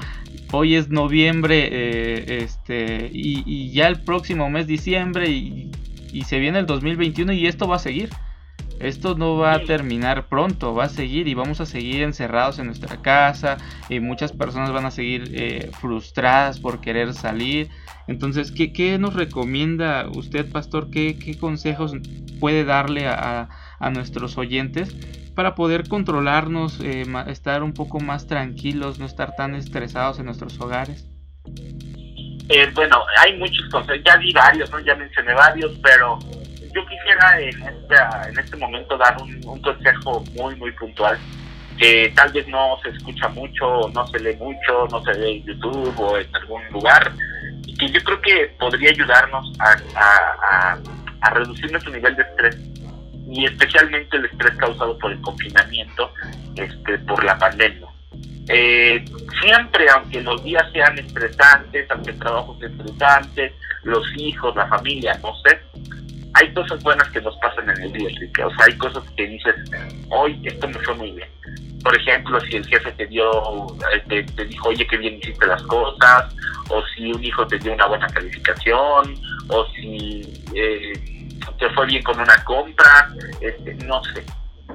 hoy 0.52 0.76
es 0.76 0.88
noviembre 0.88 1.68
eh, 1.70 2.42
este, 2.42 3.10
y, 3.12 3.72
ya 3.72 3.88
el 3.88 4.02
próximo 4.02 4.48
mes 4.48 4.68
diciembre 4.68 5.28
y, 5.28 5.70
y 6.12 6.22
se 6.22 6.38
viene 6.38 6.60
el 6.60 6.66
2021 6.66 7.32
y 7.32 7.46
esto 7.46 7.66
va 7.66 7.76
a 7.76 7.80
seguir. 7.80 8.10
Esto 8.80 9.16
no 9.16 9.36
va 9.36 9.54
a 9.54 9.64
terminar 9.64 10.26
pronto, 10.26 10.74
va 10.74 10.84
a 10.84 10.88
seguir 10.88 11.28
y 11.28 11.34
vamos 11.34 11.60
a 11.60 11.66
seguir 11.66 12.02
encerrados 12.02 12.58
en 12.58 12.66
nuestra 12.66 13.00
casa 13.00 13.56
y 13.88 14.00
muchas 14.00 14.32
personas 14.32 14.70
van 14.72 14.84
a 14.84 14.90
seguir 14.90 15.30
eh, 15.32 15.70
frustradas 15.80 16.60
por 16.60 16.80
querer 16.80 17.14
salir. 17.14 17.70
Entonces, 18.06 18.52
¿qué, 18.52 18.98
nos 18.98 19.14
recomienda 19.14 20.06
usted, 20.14 20.50
pastor? 20.50 20.90
¿Qué, 20.90 21.36
consejos 21.40 21.92
puede 22.38 22.64
darle 22.64 23.06
a, 23.08 23.48
nuestros 23.92 24.36
oyentes 24.38 24.94
para 25.34 25.54
poder 25.54 25.88
controlarnos, 25.88 26.80
eh, 26.80 27.04
estar 27.28 27.62
un 27.62 27.74
poco 27.74 28.00
más 28.00 28.26
tranquilos, 28.26 28.98
no 28.98 29.06
estar 29.06 29.34
tan 29.36 29.54
estresados 29.54 30.18
en 30.18 30.26
nuestros 30.26 30.58
hogares? 30.60 31.06
Eh, 32.48 32.70
bueno, 32.74 33.02
hay 33.18 33.36
muchos 33.38 33.68
consejos, 33.70 34.02
ya 34.04 34.16
di 34.18 34.32
varios, 34.32 34.70
ya 34.84 34.94
mencioné 34.94 35.34
varios, 35.34 35.72
pero 35.82 36.18
yo 36.76 36.86
quisiera 36.86 37.40
en, 37.40 37.62
esta, 37.62 38.28
en 38.28 38.38
este 38.38 38.56
momento 38.58 38.98
dar 38.98 39.16
un, 39.22 39.60
consejo 39.62 40.22
muy, 40.34 40.54
muy 40.56 40.70
puntual 40.72 41.18
que 41.78 42.12
tal 42.14 42.32
vez 42.32 42.46
no 42.48 42.78
se 42.82 42.90
escucha 42.90 43.28
mucho, 43.28 43.88
no 43.94 44.06
se 44.08 44.18
lee 44.20 44.36
mucho, 44.36 44.86
no 44.90 45.02
se 45.02 45.18
ve 45.18 45.36
en 45.36 45.44
YouTube 45.44 45.94
o 45.98 46.18
en 46.18 46.36
algún 46.36 46.62
lugar, 46.70 47.12
y 47.66 47.74
que 47.76 47.88
yo 47.88 48.02
creo 48.02 48.20
que 48.20 48.54
podría 48.58 48.90
ayudarnos 48.90 49.52
a, 49.58 50.76
a, 51.20 51.30
reducir 51.30 51.70
nuestro 51.72 51.92
nivel 51.92 52.14
de 52.14 52.22
estrés 52.22 52.56
y 53.28 53.44
especialmente 53.44 54.16
el 54.16 54.26
estrés 54.26 54.56
causado 54.56 54.96
por 54.98 55.10
el 55.10 55.20
confinamiento, 55.20 56.12
este, 56.54 56.98
por 57.00 57.24
la 57.24 57.36
pandemia. 57.36 57.88
Eh, 58.48 59.04
siempre, 59.42 59.86
aunque 59.90 60.22
los 60.22 60.42
días 60.44 60.64
sean 60.72 60.96
estresantes, 60.98 61.90
aunque 61.90 62.12
el 62.12 62.18
trabajo 62.20 62.56
sea 62.60 62.68
estresante, 62.68 63.54
los 63.82 64.06
hijos, 64.16 64.54
la 64.54 64.68
familia, 64.68 65.18
no 65.22 65.34
sé, 65.42 65.60
hay 66.36 66.52
cosas 66.52 66.82
buenas 66.82 67.08
que 67.08 67.20
nos 67.22 67.34
pasan 67.38 67.70
en 67.70 67.82
el 67.82 67.92
día, 67.94 68.10
Enrique. 68.10 68.44
O 68.44 68.50
sea, 68.50 68.66
hay 68.66 68.76
cosas 68.76 69.02
que 69.16 69.26
dices, 69.26 69.54
hoy 70.10 70.38
esto 70.44 70.68
me 70.68 70.78
fue 70.80 70.94
muy 70.94 71.10
bien. 71.12 71.28
Por 71.82 71.96
ejemplo, 71.96 72.38
si 72.40 72.56
el 72.56 72.66
jefe 72.66 72.92
te 72.92 73.06
dio, 73.06 73.66
eh, 74.10 74.26
te, 74.36 74.44
dijo, 74.44 74.68
oye, 74.68 74.86
qué 74.86 74.98
bien 74.98 75.14
hiciste 75.14 75.46
las 75.46 75.62
cosas, 75.62 76.34
o 76.68 76.82
si 76.88 77.10
un 77.10 77.24
hijo 77.24 77.46
te 77.46 77.58
dio 77.58 77.72
una 77.72 77.86
buena 77.86 78.06
calificación, 78.08 79.14
o 79.48 79.66
si 79.76 80.44
eh, 80.54 81.28
te 81.58 81.70
fue 81.70 81.86
bien 81.86 82.02
con 82.02 82.20
una 82.20 82.44
compra, 82.44 83.08
este, 83.40 83.74
no 83.86 84.02
sé. 84.04 84.22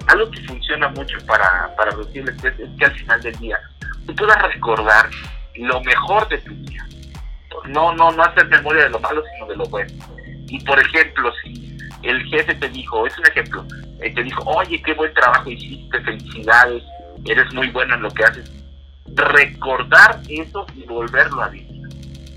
Algo 0.08 0.32
que 0.32 0.42
funciona 0.42 0.88
mucho 0.88 1.18
para, 1.28 1.76
para 1.76 1.92
reducir 1.92 2.28
es 2.28 2.42
que 2.42 2.86
al 2.86 2.96
final 2.96 3.22
del 3.22 3.36
día 3.36 3.60
tú 4.08 4.16
puedas 4.16 4.42
recordar 4.42 5.08
lo 5.58 5.80
mejor 5.82 6.28
de 6.30 6.40
tu 6.40 6.56
día. 6.56 6.84
No, 7.68 7.94
no, 7.94 8.12
no 8.12 8.24
hacer 8.24 8.48
memoria 8.48 8.86
de 8.86 8.90
lo 8.90 9.00
malo, 9.00 9.22
sino 9.36 9.46
de 9.46 9.58
lo 9.58 9.66
bueno 9.66 9.94
y 10.52 10.60
por 10.66 10.78
ejemplo, 10.78 11.32
si 11.42 11.78
el 12.04 12.22
jefe 12.26 12.54
te 12.56 12.68
dijo, 12.68 13.08
es 13.08 13.18
un 13.18 13.26
ejemplo, 13.26 13.66
eh, 14.02 14.14
te 14.14 14.22
dijo, 14.22 14.44
oye, 14.44 14.82
qué 14.84 14.94
buen 14.94 15.14
trabajo 15.14 15.50
hiciste, 15.50 16.02
felicidades, 16.02 16.84
eres 17.26 17.54
muy 17.54 17.70
bueno 17.70 17.96
en 17.96 18.02
lo 18.02 18.12
que 18.12 18.26
haces, 18.26 18.52
recordar 19.16 20.20
eso 20.28 20.66
y 20.76 20.84
volverlo 20.84 21.42
a 21.42 21.48
vivir. 21.48 21.88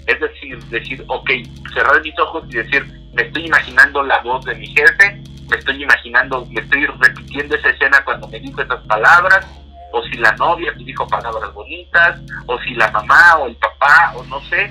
Es 0.06 0.20
decir, 0.20 0.62
decir, 0.66 1.04
ok, 1.08 1.28
cerrar 1.74 2.00
mis 2.02 2.16
ojos 2.20 2.44
y 2.50 2.56
decir, 2.56 2.86
me 3.14 3.22
estoy 3.22 3.46
imaginando 3.46 4.04
la 4.04 4.20
voz 4.20 4.44
de 4.44 4.54
mi 4.54 4.68
jefe, 4.68 5.20
me 5.50 5.56
estoy 5.56 5.82
imaginando, 5.82 6.46
me 6.46 6.60
estoy 6.60 6.86
repitiendo 6.86 7.56
esa 7.56 7.70
escena 7.70 8.04
cuando 8.04 8.28
me 8.28 8.38
dijo 8.38 8.62
esas 8.62 8.80
palabras, 8.86 9.44
o 9.90 10.02
si 10.04 10.18
la 10.18 10.32
novia 10.36 10.72
te 10.72 10.84
dijo 10.84 11.04
palabras 11.08 11.52
bonitas, 11.52 12.20
o 12.46 12.60
si 12.60 12.74
la 12.74 12.92
mamá 12.92 13.38
o 13.38 13.46
el 13.48 13.56
papá, 13.56 14.12
o 14.14 14.24
no 14.26 14.40
sé, 14.42 14.70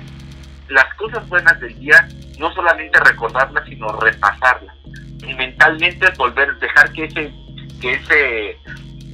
las 0.68 0.94
cosas 0.94 1.28
buenas 1.28 1.60
del 1.60 1.78
día 1.78 2.08
no 2.38 2.52
solamente 2.52 2.98
recordarlas, 3.00 3.64
sino 3.68 3.88
repasarlas. 4.00 4.76
Y 5.26 5.34
mentalmente 5.34 6.10
volver, 6.16 6.54
dejar 6.58 6.92
que 6.92 7.04
ese, 7.04 7.32
que 7.80 7.92
ese, 7.94 8.50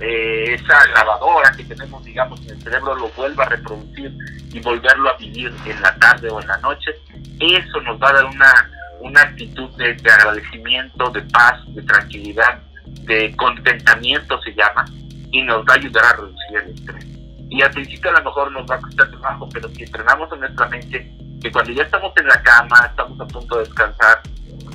eh, 0.00 0.54
esa 0.54 0.86
grabadora 0.92 1.52
que 1.56 1.64
tenemos, 1.64 2.04
digamos, 2.04 2.40
en 2.42 2.50
el 2.50 2.62
cerebro 2.62 2.94
lo 2.94 3.08
vuelva 3.10 3.44
a 3.44 3.48
reproducir 3.50 4.12
y 4.52 4.60
volverlo 4.60 5.10
a 5.10 5.16
vivir 5.16 5.52
en 5.66 5.80
la 5.82 5.94
tarde 5.96 6.30
o 6.30 6.40
en 6.40 6.48
la 6.48 6.58
noche, 6.58 6.90
eso 7.38 7.80
nos 7.82 8.00
va 8.00 8.10
a 8.10 8.12
dar 8.14 8.24
una, 8.24 8.70
una 9.00 9.22
actitud 9.22 9.70
de, 9.76 9.96
agradecimiento, 10.10 11.10
de 11.10 11.22
paz, 11.22 11.60
de 11.68 11.82
tranquilidad, 11.82 12.60
de 12.84 13.34
contentamiento 13.36 14.40
se 14.42 14.52
llama, 14.54 14.84
y 15.30 15.42
nos 15.42 15.64
va 15.64 15.74
a 15.74 15.76
ayudar 15.76 16.04
a 16.04 16.12
reducir 16.14 16.56
el 16.56 16.74
estrés. 16.74 17.09
Y 17.50 17.62
al 17.62 17.70
principio 17.72 18.10
a 18.10 18.20
lo 18.20 18.24
mejor 18.24 18.52
nos 18.52 18.70
va 18.70 18.76
a 18.76 18.80
costar 18.80 19.10
trabajo, 19.10 19.48
pero 19.52 19.68
si 19.70 19.82
entrenamos 19.82 20.32
en 20.32 20.40
nuestra 20.40 20.68
mente 20.68 21.12
que 21.42 21.50
cuando 21.50 21.72
ya 21.72 21.82
estamos 21.82 22.12
en 22.16 22.26
la 22.26 22.42
cama, 22.42 22.86
estamos 22.86 23.20
a 23.20 23.26
punto 23.26 23.56
de 23.56 23.64
descansar, 23.64 24.22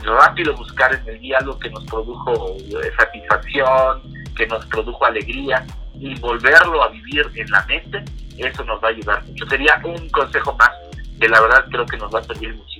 rápido 0.03 0.55
buscar 0.55 0.93
en 0.93 1.07
el 1.07 1.19
día 1.19 1.37
algo 1.39 1.57
que 1.57 1.69
nos 1.69 1.83
produjo 1.85 2.55
eh, 2.57 2.91
satisfacción, 2.97 4.01
que 4.35 4.47
nos 4.47 4.65
produjo 4.65 5.05
alegría 5.05 5.65
y 5.93 6.19
volverlo 6.19 6.83
a 6.83 6.89
vivir 6.89 7.25
en 7.35 7.49
la 7.49 7.65
mente, 7.65 8.03
eso 8.37 8.63
nos 8.65 8.83
va 8.83 8.89
a 8.89 8.91
ayudar 8.91 9.23
mucho. 9.25 9.45
Sería 9.47 9.79
un 9.83 10.09
consejo 10.09 10.53
más 10.57 10.71
que 11.19 11.29
la 11.29 11.39
verdad 11.39 11.65
creo 11.71 11.85
que 11.85 11.97
nos 11.97 12.13
va 12.13 12.19
a 12.19 12.23
servir 12.23 12.53
muchísimo. 12.55 12.74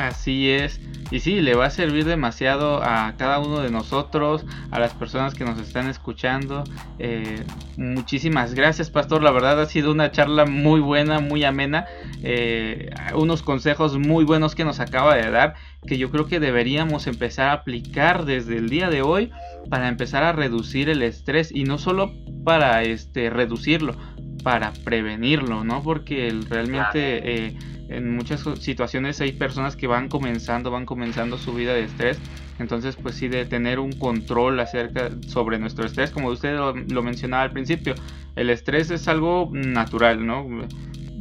Así 0.00 0.48
es. 0.48 0.80
Y 1.10 1.20
sí, 1.20 1.42
le 1.42 1.54
va 1.54 1.66
a 1.66 1.70
servir 1.70 2.06
demasiado 2.06 2.82
a 2.82 3.12
cada 3.18 3.38
uno 3.38 3.60
de 3.60 3.70
nosotros, 3.70 4.46
a 4.70 4.80
las 4.80 4.94
personas 4.94 5.34
que 5.34 5.44
nos 5.44 5.60
están 5.60 5.88
escuchando. 5.88 6.64
Eh, 6.98 7.44
muchísimas 7.76 8.54
gracias, 8.54 8.88
Pastor. 8.88 9.22
La 9.22 9.30
verdad 9.30 9.60
ha 9.60 9.66
sido 9.66 9.92
una 9.92 10.10
charla 10.10 10.46
muy 10.46 10.80
buena, 10.80 11.20
muy 11.20 11.44
amena. 11.44 11.84
Eh, 12.22 12.88
unos 13.14 13.42
consejos 13.42 13.98
muy 13.98 14.24
buenos 14.24 14.54
que 14.54 14.64
nos 14.64 14.80
acaba 14.80 15.16
de 15.16 15.30
dar, 15.30 15.54
que 15.86 15.98
yo 15.98 16.10
creo 16.10 16.26
que 16.26 16.40
deberíamos 16.40 17.06
empezar 17.06 17.50
a 17.50 17.52
aplicar 17.52 18.24
desde 18.24 18.56
el 18.56 18.70
día 18.70 18.88
de 18.88 19.02
hoy 19.02 19.30
para 19.68 19.88
empezar 19.88 20.22
a 20.22 20.32
reducir 20.32 20.88
el 20.88 21.02
estrés 21.02 21.52
y 21.52 21.64
no 21.64 21.76
solo 21.76 22.14
para 22.42 22.84
este, 22.84 23.28
reducirlo, 23.28 23.96
para 24.42 24.72
prevenirlo, 24.72 25.62
¿no? 25.62 25.82
Porque 25.82 26.34
realmente... 26.48 27.48
Eh, 27.48 27.58
en 27.90 28.14
muchas 28.14 28.44
situaciones 28.60 29.20
hay 29.20 29.32
personas 29.32 29.76
que 29.76 29.86
van 29.86 30.08
comenzando, 30.08 30.70
van 30.70 30.86
comenzando 30.86 31.36
su 31.38 31.52
vida 31.52 31.74
de 31.74 31.84
estrés. 31.84 32.18
Entonces, 32.58 32.96
pues 32.96 33.16
sí, 33.16 33.28
de 33.28 33.46
tener 33.46 33.78
un 33.78 33.92
control 33.92 34.60
acerca 34.60 35.10
sobre 35.26 35.58
nuestro 35.58 35.84
estrés, 35.84 36.10
como 36.10 36.28
usted 36.28 36.56
lo, 36.56 37.02
mencionaba 37.02 37.42
al 37.42 37.52
principio, 37.52 37.94
el 38.36 38.50
estrés 38.50 38.90
es 38.90 39.08
algo 39.08 39.50
natural, 39.52 40.24
¿no? 40.24 40.46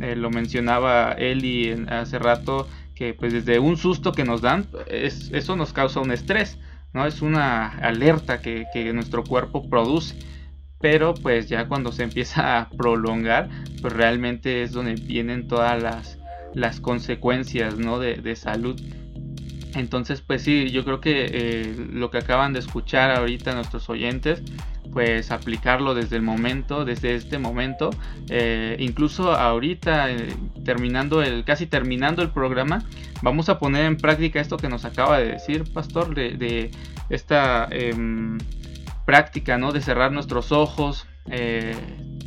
Eh, 0.01 0.15
lo 0.15 0.29
mencionaba 0.29 1.13
Eli 1.13 1.85
hace 1.89 2.19
rato, 2.19 2.67
que 2.93 3.13
pues 3.13 3.33
desde 3.33 3.59
un 3.59 3.77
susto 3.77 4.11
que 4.11 4.25
nos 4.25 4.41
dan, 4.41 4.67
es, 4.87 5.31
eso 5.33 5.55
nos 5.55 5.73
causa 5.73 6.01
un 6.01 6.11
estrés, 6.11 6.59
¿no? 6.93 7.05
Es 7.05 7.21
una 7.21 7.67
alerta 7.67 8.41
que, 8.41 8.67
que 8.73 8.93
nuestro 8.93 9.23
cuerpo 9.23 9.69
produce 9.69 10.15
pero 10.81 11.13
pues 11.13 11.49
ya 11.49 11.67
cuando 11.67 11.91
se 11.91 12.03
empieza 12.03 12.57
a 12.57 12.69
prolongar, 12.69 13.49
pues 13.81 13.93
realmente 13.93 14.63
es 14.63 14.71
donde 14.71 14.93
vienen 14.93 15.47
todas 15.47 15.81
las 15.81 16.18
las 16.53 16.79
consecuencias 16.79 17.77
¿no? 17.77 17.99
de, 17.99 18.35
salud. 18.35 18.79
Entonces, 19.75 20.21
pues 20.21 20.41
sí, 20.41 20.69
yo 20.71 20.83
creo 20.83 20.99
que 20.99 21.27
eh, 21.31 21.75
lo 21.91 22.09
que 22.09 22.17
acaban 22.17 22.53
de 22.53 22.59
escuchar 22.59 23.11
ahorita 23.11 23.53
nuestros 23.53 23.89
oyentes, 23.89 24.41
pues 24.91 25.29
aplicarlo 25.29 25.93
desde 25.93 26.15
el 26.15 26.23
momento, 26.23 26.85
desde 26.85 27.13
este 27.13 27.37
momento, 27.37 27.91
eh, 28.29 28.75
incluso 28.79 29.33
ahorita 29.33 30.09
eh, 30.09 30.35
terminando 30.65 31.21
el, 31.21 31.43
casi 31.43 31.67
terminando 31.67 32.23
el 32.23 32.31
programa, 32.31 32.83
vamos 33.21 33.49
a 33.49 33.59
poner 33.59 33.85
en 33.85 33.97
práctica 33.97 34.41
esto 34.41 34.57
que 34.57 34.69
nos 34.69 34.85
acaba 34.85 35.19
de 35.19 35.33
decir 35.33 35.71
Pastor, 35.71 36.15
de, 36.15 36.71
esta 37.11 37.67
em, 37.69 38.39
práctica, 39.05 39.59
¿no? 39.59 39.71
De 39.71 39.81
cerrar 39.81 40.11
nuestros 40.11 40.51
ojos, 40.51 41.05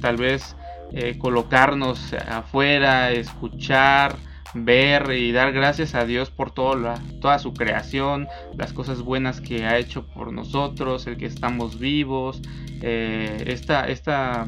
tal 0.01 0.16
vez 0.16 0.55
eh, 0.95 1.16
colocarnos 1.18 2.12
afuera, 2.12 3.11
escuchar, 3.11 4.16
ver 4.55 5.11
y 5.12 5.32
dar 5.32 5.53
gracias 5.53 5.95
a 5.95 6.05
Dios 6.05 6.30
por 6.30 6.51
toda, 6.51 7.01
toda 7.20 7.38
su 7.38 7.55
creación, 7.55 8.28
las 8.57 8.72
cosas 8.72 9.01
buenas 9.03 9.40
que 9.40 9.64
ha 9.64 9.78
hecho 9.78 10.07
por 10.07 10.32
nosotros, 10.32 11.07
el 11.07 11.16
que 11.16 11.26
estamos 11.26 11.78
vivos, 11.78 12.43
eh, 12.82 13.45
esta, 13.47 13.88
esta 13.88 14.47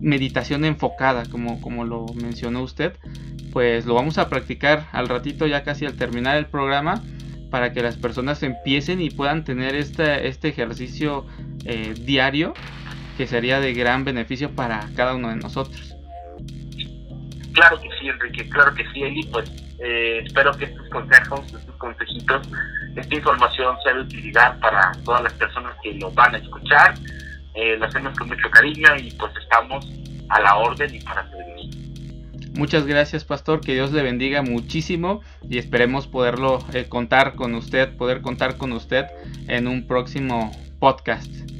meditación 0.00 0.64
enfocada, 0.64 1.24
como, 1.26 1.60
como 1.60 1.84
lo 1.84 2.06
mencionó 2.14 2.62
usted, 2.62 2.96
pues 3.52 3.84
lo 3.84 3.94
vamos 3.94 4.18
a 4.18 4.28
practicar 4.28 4.88
al 4.92 5.08
ratito 5.08 5.46
ya 5.46 5.62
casi 5.62 5.84
al 5.84 5.94
terminar 5.94 6.36
el 6.36 6.46
programa 6.46 7.02
para 7.50 7.72
que 7.74 7.82
las 7.82 7.96
personas 7.96 8.42
empiecen 8.42 9.02
y 9.02 9.10
puedan 9.10 9.44
tener 9.44 9.74
este, 9.74 10.26
este 10.26 10.48
ejercicio 10.48 11.26
eh, 11.66 11.92
diario 12.00 12.54
que 13.16 13.26
sería 13.26 13.60
de 13.60 13.72
gran 13.72 14.04
beneficio 14.04 14.50
para 14.54 14.88
cada 14.96 15.14
uno 15.14 15.28
de 15.28 15.36
nosotros. 15.36 15.94
Claro 17.52 17.80
que 17.80 17.88
sí, 18.00 18.08
Enrique, 18.08 18.48
claro 18.48 18.74
que 18.74 18.84
sí, 18.92 19.02
Eli, 19.02 19.22
pues 19.24 19.50
eh, 19.78 20.22
espero 20.24 20.52
que 20.52 20.66
estos 20.66 20.88
consejos, 20.88 21.40
estos 21.52 21.76
consejitos, 21.76 22.48
esta 22.96 23.14
información 23.14 23.76
sea 23.82 23.94
de 23.94 24.00
utilidad 24.00 24.58
para 24.60 24.92
todas 25.04 25.22
las 25.22 25.32
personas 25.34 25.74
que 25.82 25.94
lo 25.94 26.10
van 26.12 26.34
a 26.34 26.38
escuchar. 26.38 26.94
Eh, 27.54 27.76
lo 27.76 27.86
hacemos 27.86 28.16
con 28.18 28.28
mucho 28.28 28.48
cariño 28.50 28.96
y 28.96 29.10
pues 29.12 29.32
estamos 29.36 29.86
a 30.28 30.40
la 30.40 30.56
orden 30.56 30.94
y 30.94 31.00
para 31.00 31.28
servir. 31.28 31.52
Muchas 32.54 32.86
gracias, 32.86 33.24
pastor. 33.24 33.60
Que 33.60 33.74
Dios 33.74 33.92
le 33.92 34.02
bendiga 34.02 34.42
muchísimo 34.42 35.22
y 35.48 35.58
esperemos 35.58 36.06
poderlo 36.06 36.58
eh, 36.72 36.86
contar 36.88 37.34
con 37.34 37.54
usted, 37.54 37.96
poder 37.96 38.22
contar 38.22 38.56
con 38.56 38.72
usted 38.72 39.06
en 39.48 39.66
un 39.66 39.86
próximo 39.86 40.52
podcast. 40.78 41.51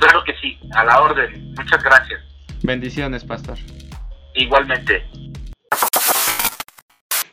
Claro 0.00 0.24
que 0.24 0.34
sí, 0.40 0.58
a 0.74 0.84
la 0.84 1.02
orden. 1.02 1.54
Muchas 1.56 1.82
gracias. 1.84 2.20
Bendiciones, 2.62 3.22
pastor. 3.22 3.58
Igualmente. 4.34 5.04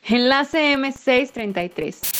Enlace 0.03 0.75
M633. 0.75 2.17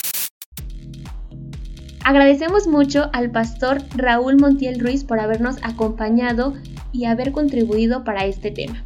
Agradecemos 2.06 2.68
mucho 2.68 3.10
al 3.12 3.30
pastor 3.32 3.80
Raúl 3.98 4.38
Montiel 4.38 4.80
Ruiz 4.80 5.04
por 5.04 5.20
habernos 5.20 5.58
acompañado 5.62 6.54
y 6.94 7.04
haber 7.04 7.34
contribuido 7.34 8.06
para 8.06 8.26
este 8.26 8.50
tema. 8.50 8.84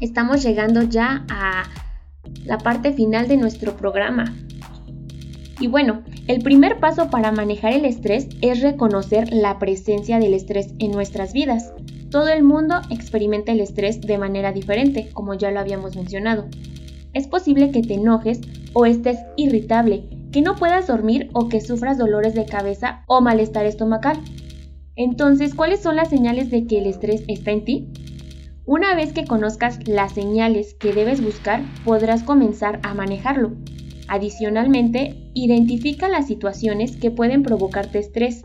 Estamos 0.00 0.42
llegando 0.44 0.82
ya 0.82 1.24
a 1.28 1.64
la 2.44 2.58
parte 2.58 2.92
final 2.92 3.26
de 3.26 3.36
nuestro 3.36 3.76
programa. 3.76 4.32
Y 5.58 5.66
bueno, 5.66 6.04
el 6.30 6.44
primer 6.44 6.78
paso 6.78 7.10
para 7.10 7.32
manejar 7.32 7.72
el 7.72 7.84
estrés 7.84 8.28
es 8.40 8.60
reconocer 8.60 9.32
la 9.32 9.58
presencia 9.58 10.20
del 10.20 10.32
estrés 10.32 10.72
en 10.78 10.92
nuestras 10.92 11.32
vidas. 11.32 11.72
Todo 12.08 12.28
el 12.28 12.44
mundo 12.44 12.76
experimenta 12.88 13.50
el 13.50 13.58
estrés 13.58 14.00
de 14.00 14.16
manera 14.16 14.52
diferente, 14.52 15.10
como 15.12 15.34
ya 15.34 15.50
lo 15.50 15.58
habíamos 15.58 15.96
mencionado. 15.96 16.46
Es 17.14 17.26
posible 17.26 17.72
que 17.72 17.82
te 17.82 17.94
enojes 17.94 18.42
o 18.74 18.86
estés 18.86 19.18
irritable, 19.36 20.04
que 20.30 20.40
no 20.40 20.54
puedas 20.54 20.86
dormir 20.86 21.30
o 21.32 21.48
que 21.48 21.60
sufras 21.60 21.98
dolores 21.98 22.34
de 22.34 22.46
cabeza 22.46 23.02
o 23.08 23.20
malestar 23.20 23.66
estomacal. 23.66 24.16
Entonces, 24.94 25.56
¿cuáles 25.56 25.80
son 25.80 25.96
las 25.96 26.10
señales 26.10 26.48
de 26.48 26.64
que 26.64 26.78
el 26.78 26.86
estrés 26.86 27.24
está 27.26 27.50
en 27.50 27.64
ti? 27.64 27.88
Una 28.66 28.94
vez 28.94 29.12
que 29.12 29.24
conozcas 29.24 29.80
las 29.88 30.12
señales 30.12 30.74
que 30.74 30.92
debes 30.92 31.24
buscar, 31.24 31.64
podrás 31.84 32.22
comenzar 32.22 32.78
a 32.84 32.94
manejarlo. 32.94 33.50
Adicionalmente, 34.10 35.30
identifica 35.34 36.08
las 36.08 36.26
situaciones 36.26 36.96
que 36.96 37.12
pueden 37.12 37.44
provocarte 37.44 38.00
estrés. 38.00 38.42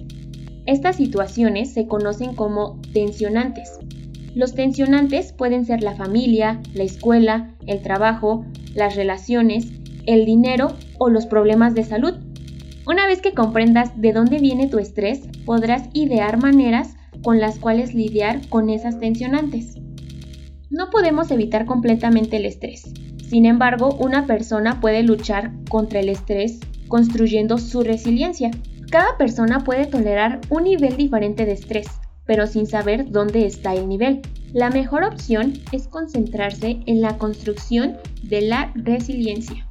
Estas 0.67 0.97
situaciones 0.97 1.73
se 1.73 1.87
conocen 1.87 2.35
como 2.35 2.79
tensionantes. 2.93 3.79
Los 4.35 4.53
tensionantes 4.53 5.33
pueden 5.33 5.65
ser 5.65 5.81
la 5.81 5.95
familia, 5.95 6.61
la 6.75 6.83
escuela, 6.83 7.55
el 7.65 7.81
trabajo, 7.81 8.45
las 8.75 8.95
relaciones, 8.95 9.71
el 10.05 10.25
dinero 10.25 10.67
o 10.99 11.09
los 11.09 11.25
problemas 11.25 11.73
de 11.73 11.83
salud. 11.83 12.13
Una 12.85 13.07
vez 13.07 13.21
que 13.21 13.33
comprendas 13.33 13.99
de 13.99 14.13
dónde 14.13 14.37
viene 14.37 14.67
tu 14.67 14.77
estrés, 14.77 15.27
podrás 15.47 15.89
idear 15.93 16.39
maneras 16.39 16.95
con 17.23 17.39
las 17.39 17.57
cuales 17.57 17.95
lidiar 17.95 18.47
con 18.49 18.69
esas 18.69 18.99
tensionantes. 18.99 19.79
No 20.69 20.91
podemos 20.91 21.31
evitar 21.31 21.65
completamente 21.65 22.37
el 22.37 22.45
estrés. 22.45 22.93
Sin 23.27 23.45
embargo, 23.47 23.95
una 23.99 24.27
persona 24.27 24.79
puede 24.79 25.01
luchar 25.01 25.51
contra 25.67 25.99
el 25.99 26.09
estrés 26.09 26.59
construyendo 26.87 27.57
su 27.57 27.81
resiliencia. 27.81 28.51
Cada 28.91 29.17
persona 29.17 29.63
puede 29.63 29.87
tolerar 29.87 30.41
un 30.49 30.65
nivel 30.65 30.95
diferente 30.95 31.45
de 31.45 31.53
estrés, 31.53 31.87
pero 32.25 32.45
sin 32.45 32.67
saber 32.67 33.09
dónde 33.09 33.47
está 33.47 33.73
el 33.73 33.89
nivel. 33.89 34.21
La 34.53 34.69
mejor 34.69 35.03
opción 35.03 35.53
es 35.71 35.87
concentrarse 35.87 36.81
en 36.85 37.01
la 37.01 37.17
construcción 37.17 37.97
de 38.21 38.41
la 38.41 38.71
resiliencia. 38.75 39.67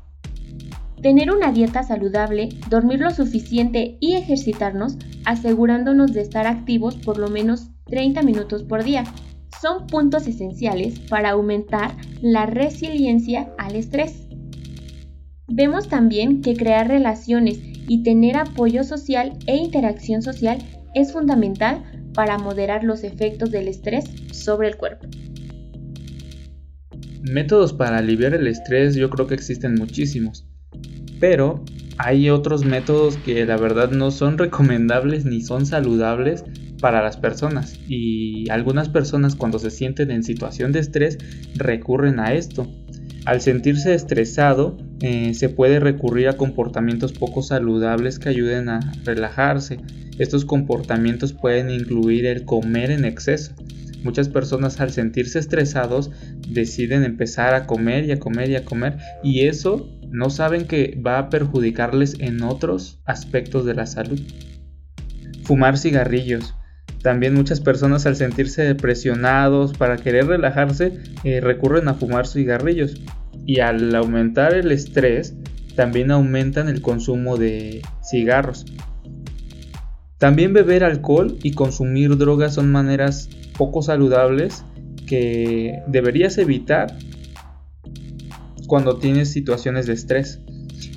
Tener 1.00 1.30
una 1.30 1.52
dieta 1.52 1.84
saludable, 1.84 2.48
dormir 2.68 3.00
lo 3.00 3.10
suficiente 3.10 3.96
y 4.00 4.14
ejercitarnos 4.14 4.96
asegurándonos 5.24 6.12
de 6.12 6.22
estar 6.22 6.46
activos 6.46 6.96
por 6.96 7.18
lo 7.18 7.28
menos 7.28 7.68
30 7.86 8.22
minutos 8.22 8.64
por 8.64 8.82
día 8.82 9.04
son 9.64 9.86
puntos 9.86 10.26
esenciales 10.26 10.98
para 11.08 11.30
aumentar 11.30 11.96
la 12.20 12.44
resiliencia 12.44 13.50
al 13.56 13.76
estrés. 13.76 14.26
Vemos 15.48 15.88
también 15.88 16.42
que 16.42 16.54
crear 16.54 16.86
relaciones 16.86 17.60
y 17.88 18.02
tener 18.02 18.36
apoyo 18.36 18.84
social 18.84 19.38
e 19.46 19.56
interacción 19.56 20.20
social 20.20 20.58
es 20.94 21.14
fundamental 21.14 21.82
para 22.12 22.36
moderar 22.36 22.84
los 22.84 23.04
efectos 23.04 23.50
del 23.50 23.68
estrés 23.68 24.04
sobre 24.32 24.68
el 24.68 24.76
cuerpo. 24.76 25.08
Métodos 27.22 27.72
para 27.72 27.96
aliviar 27.96 28.34
el 28.34 28.46
estrés 28.46 28.94
yo 28.94 29.08
creo 29.08 29.26
que 29.26 29.34
existen 29.34 29.76
muchísimos. 29.76 30.46
Pero 31.20 31.64
hay 31.96 32.28
otros 32.28 32.66
métodos 32.66 33.16
que 33.16 33.46
la 33.46 33.56
verdad 33.56 33.92
no 33.92 34.10
son 34.10 34.36
recomendables 34.44 35.24
ni 35.24 35.40
son 35.40 35.64
saludables 35.64 36.44
para 36.84 37.02
las 37.02 37.16
personas 37.16 37.80
y 37.88 38.50
algunas 38.50 38.90
personas 38.90 39.36
cuando 39.36 39.58
se 39.58 39.70
sienten 39.70 40.10
en 40.10 40.22
situación 40.22 40.70
de 40.70 40.80
estrés 40.80 41.16
recurren 41.54 42.20
a 42.20 42.34
esto. 42.34 42.70
Al 43.24 43.40
sentirse 43.40 43.94
estresado 43.94 44.76
eh, 45.00 45.32
se 45.32 45.48
puede 45.48 45.80
recurrir 45.80 46.28
a 46.28 46.36
comportamientos 46.36 47.14
poco 47.14 47.40
saludables 47.40 48.18
que 48.18 48.28
ayuden 48.28 48.68
a 48.68 48.80
relajarse. 49.02 49.78
Estos 50.18 50.44
comportamientos 50.44 51.32
pueden 51.32 51.70
incluir 51.70 52.26
el 52.26 52.44
comer 52.44 52.90
en 52.90 53.06
exceso. 53.06 53.54
Muchas 54.02 54.28
personas 54.28 54.78
al 54.78 54.90
sentirse 54.90 55.38
estresados 55.38 56.10
deciden 56.50 57.02
empezar 57.02 57.54
a 57.54 57.66
comer 57.66 58.04
y 58.04 58.12
a 58.12 58.18
comer 58.18 58.50
y 58.50 58.56
a 58.56 58.66
comer 58.66 58.98
y 59.22 59.46
eso 59.46 59.88
no 60.10 60.28
saben 60.28 60.66
que 60.66 61.00
va 61.00 61.16
a 61.16 61.30
perjudicarles 61.30 62.16
en 62.20 62.42
otros 62.42 63.00
aspectos 63.06 63.64
de 63.64 63.72
la 63.72 63.86
salud. 63.86 64.20
Fumar 65.44 65.78
cigarrillos. 65.78 66.54
También 67.04 67.34
muchas 67.34 67.60
personas 67.60 68.06
al 68.06 68.16
sentirse 68.16 68.62
depresionados 68.62 69.74
para 69.74 69.98
querer 69.98 70.26
relajarse 70.26 70.94
eh, 71.22 71.42
recurren 71.42 71.86
a 71.88 71.92
fumar 71.92 72.26
cigarrillos. 72.26 72.94
Y 73.44 73.60
al 73.60 73.94
aumentar 73.94 74.54
el 74.54 74.72
estrés 74.72 75.34
también 75.76 76.10
aumentan 76.10 76.70
el 76.70 76.80
consumo 76.80 77.36
de 77.36 77.82
cigarros. 78.02 78.64
También 80.16 80.54
beber 80.54 80.82
alcohol 80.82 81.36
y 81.42 81.52
consumir 81.52 82.16
drogas 82.16 82.54
son 82.54 82.72
maneras 82.72 83.28
poco 83.58 83.82
saludables 83.82 84.64
que 85.06 85.82
deberías 85.86 86.38
evitar 86.38 86.96
cuando 88.66 88.96
tienes 88.96 89.30
situaciones 89.30 89.84
de 89.86 89.92
estrés. 89.92 90.40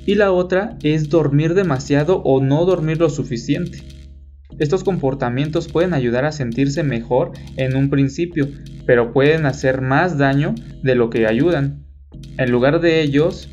Y 0.06 0.14
la 0.14 0.32
otra 0.32 0.78
es 0.82 1.10
dormir 1.10 1.52
demasiado 1.52 2.22
o 2.22 2.42
no 2.42 2.64
dormir 2.64 2.96
lo 2.98 3.10
suficiente. 3.10 3.97
Estos 4.58 4.84
comportamientos 4.84 5.68
pueden 5.68 5.94
ayudar 5.94 6.24
a 6.24 6.32
sentirse 6.32 6.82
mejor 6.82 7.32
en 7.56 7.76
un 7.76 7.90
principio, 7.90 8.48
pero 8.86 9.12
pueden 9.12 9.46
hacer 9.46 9.80
más 9.80 10.18
daño 10.18 10.54
de 10.82 10.94
lo 10.94 11.10
que 11.10 11.26
ayudan. 11.26 11.84
En 12.38 12.50
lugar 12.50 12.80
de 12.80 13.02
ellos, 13.02 13.48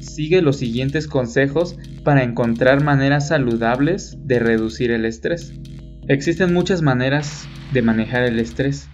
sigue 0.00 0.42
los 0.42 0.56
siguientes 0.56 1.08
consejos 1.08 1.76
para 2.04 2.22
encontrar 2.22 2.82
maneras 2.82 3.28
saludables 3.28 4.16
de 4.24 4.38
reducir 4.38 4.90
el 4.90 5.04
estrés. 5.04 5.52
Existen 6.06 6.52
muchas 6.52 6.82
maneras 6.82 7.48
de 7.72 7.82
manejar 7.82 8.24
el 8.24 8.38
estrés. 8.38 8.88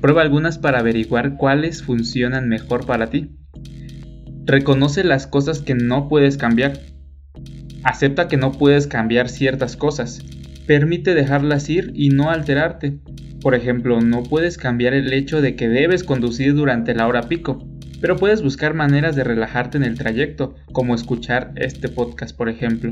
Prueba 0.00 0.22
algunas 0.22 0.58
para 0.58 0.80
averiguar 0.80 1.36
cuáles 1.36 1.82
funcionan 1.82 2.48
mejor 2.48 2.86
para 2.86 3.08
ti. 3.08 3.30
Reconoce 4.44 5.04
las 5.04 5.26
cosas 5.26 5.60
que 5.60 5.74
no 5.74 6.08
puedes 6.08 6.36
cambiar. 6.36 6.80
Acepta 7.82 8.28
que 8.28 8.36
no 8.36 8.52
puedes 8.52 8.86
cambiar 8.86 9.28
ciertas 9.28 9.76
cosas. 9.76 10.20
Permite 10.66 11.14
dejarlas 11.14 11.68
ir 11.70 11.92
y 11.94 12.08
no 12.08 12.30
alterarte. 12.30 12.98
Por 13.40 13.54
ejemplo, 13.54 14.00
no 14.00 14.24
puedes 14.24 14.58
cambiar 14.58 14.94
el 14.94 15.12
hecho 15.12 15.40
de 15.40 15.54
que 15.54 15.68
debes 15.68 16.02
conducir 16.02 16.54
durante 16.54 16.94
la 16.94 17.06
hora 17.06 17.22
pico, 17.22 17.64
pero 18.00 18.16
puedes 18.16 18.42
buscar 18.42 18.74
maneras 18.74 19.14
de 19.14 19.24
relajarte 19.24 19.78
en 19.78 19.84
el 19.84 19.96
trayecto, 19.96 20.56
como 20.72 20.94
escuchar 20.94 21.52
este 21.54 21.88
podcast, 21.88 22.36
por 22.36 22.48
ejemplo. 22.48 22.90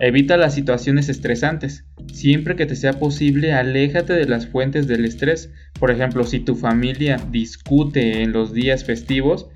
Evita 0.00 0.36
las 0.36 0.54
situaciones 0.54 1.08
estresantes. 1.08 1.84
Siempre 2.12 2.56
que 2.56 2.66
te 2.66 2.74
sea 2.74 2.94
posible, 2.94 3.52
aléjate 3.52 4.12
de 4.12 4.26
las 4.26 4.46
fuentes 4.46 4.86
del 4.86 5.04
estrés. 5.04 5.52
Por 5.78 5.90
ejemplo, 5.90 6.24
si 6.24 6.40
tu 6.40 6.56
familia 6.56 7.18
discute 7.30 8.22
en 8.22 8.32
los 8.32 8.52
días 8.52 8.84
festivos, 8.84 9.48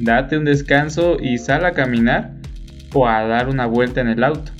date 0.00 0.36
un 0.36 0.44
descanso 0.44 1.16
y 1.20 1.38
sal 1.38 1.64
a 1.64 1.72
caminar 1.72 2.34
o 2.92 3.06
a 3.08 3.24
dar 3.26 3.48
una 3.48 3.66
vuelta 3.66 4.00
en 4.00 4.08
el 4.08 4.22
auto. 4.22 4.52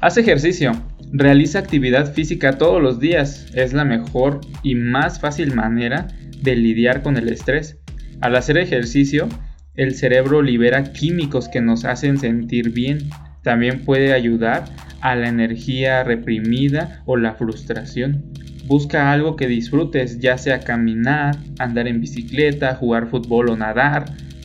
Haz 0.00 0.18
ejercicio, 0.18 0.72
realiza 1.12 1.58
actividad 1.58 2.12
física 2.12 2.58
todos 2.58 2.82
los 2.82 2.98
días, 2.98 3.46
es 3.54 3.72
la 3.72 3.84
mejor 3.84 4.40
y 4.62 4.74
más 4.74 5.20
fácil 5.20 5.54
manera 5.54 6.08
de 6.40 6.56
lidiar 6.56 7.02
con 7.02 7.16
el 7.16 7.28
estrés. 7.28 7.78
Al 8.20 8.34
hacer 8.34 8.56
ejercicio, 8.56 9.28
el 9.74 9.94
cerebro 9.94 10.42
libera 10.42 10.92
químicos 10.92 11.48
que 11.48 11.60
nos 11.60 11.84
hacen 11.84 12.18
sentir 12.18 12.70
bien. 12.70 13.10
También 13.42 13.84
puede 13.84 14.12
ayudar 14.12 14.64
a 15.00 15.14
la 15.16 15.28
energía 15.28 16.02
reprimida 16.04 17.02
o 17.04 17.16
la 17.16 17.34
frustración. 17.34 18.24
Busca 18.66 19.12
algo 19.12 19.36
que 19.36 19.48
disfrutes, 19.48 20.20
ya 20.20 20.38
sea 20.38 20.60
caminar, 20.60 21.36
andar 21.58 21.88
en 21.88 22.00
bicicleta, 22.00 22.76
jugar 22.76 23.08
fútbol 23.08 23.50
o 23.50 23.56
nadar, 23.56 24.04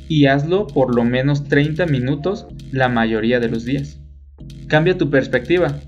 y 0.09 0.25
hazlo 0.25 0.67
por 0.67 0.95
lo 0.95 1.03
menos 1.03 1.43
30 1.45 1.85
minutos 1.85 2.47
la 2.71 2.89
mayoría 2.89 3.39
de 3.39 3.49
los 3.49 3.63
días. 3.63 4.01
Cambia 4.67 4.97
tu 4.97 5.09
perspectiva. 5.09 5.79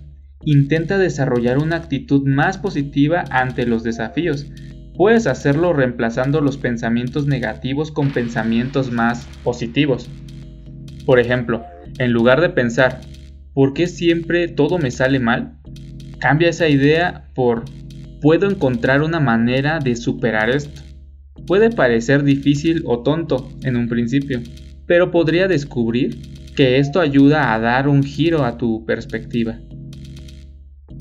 Intenta 0.51 0.97
desarrollar 0.97 1.59
una 1.59 1.75
actitud 1.75 2.27
más 2.27 2.57
positiva 2.57 3.23
ante 3.29 3.67
los 3.67 3.83
desafíos. 3.83 4.47
Puedes 4.95 5.27
hacerlo 5.27 5.73
reemplazando 5.73 6.41
los 6.41 6.57
pensamientos 6.57 7.27
negativos 7.27 7.91
con 7.91 8.09
pensamientos 8.09 8.91
más 8.91 9.27
positivos. 9.43 10.09
Por 11.05 11.19
ejemplo, 11.19 11.65
en 11.99 12.13
lugar 12.13 12.41
de 12.41 12.49
pensar, 12.49 12.99
¿por 13.53 13.75
qué 13.75 13.85
siempre 13.85 14.47
todo 14.47 14.79
me 14.79 14.89
sale 14.89 15.19
mal? 15.19 15.53
Cambia 16.17 16.49
esa 16.49 16.67
idea 16.67 17.29
por, 17.35 17.65
puedo 18.19 18.49
encontrar 18.49 19.03
una 19.03 19.19
manera 19.19 19.77
de 19.77 19.95
superar 19.95 20.49
esto. 20.49 20.81
Puede 21.45 21.69
parecer 21.69 22.23
difícil 22.23 22.81
o 22.87 23.03
tonto 23.03 23.51
en 23.61 23.75
un 23.75 23.87
principio, 23.87 24.41
pero 24.87 25.11
podría 25.11 25.47
descubrir 25.47 26.17
que 26.55 26.79
esto 26.79 27.01
ayuda 27.01 27.53
a 27.53 27.59
dar 27.59 27.87
un 27.87 28.01
giro 28.01 28.43
a 28.43 28.57
tu 28.57 28.83
perspectiva. 28.87 29.59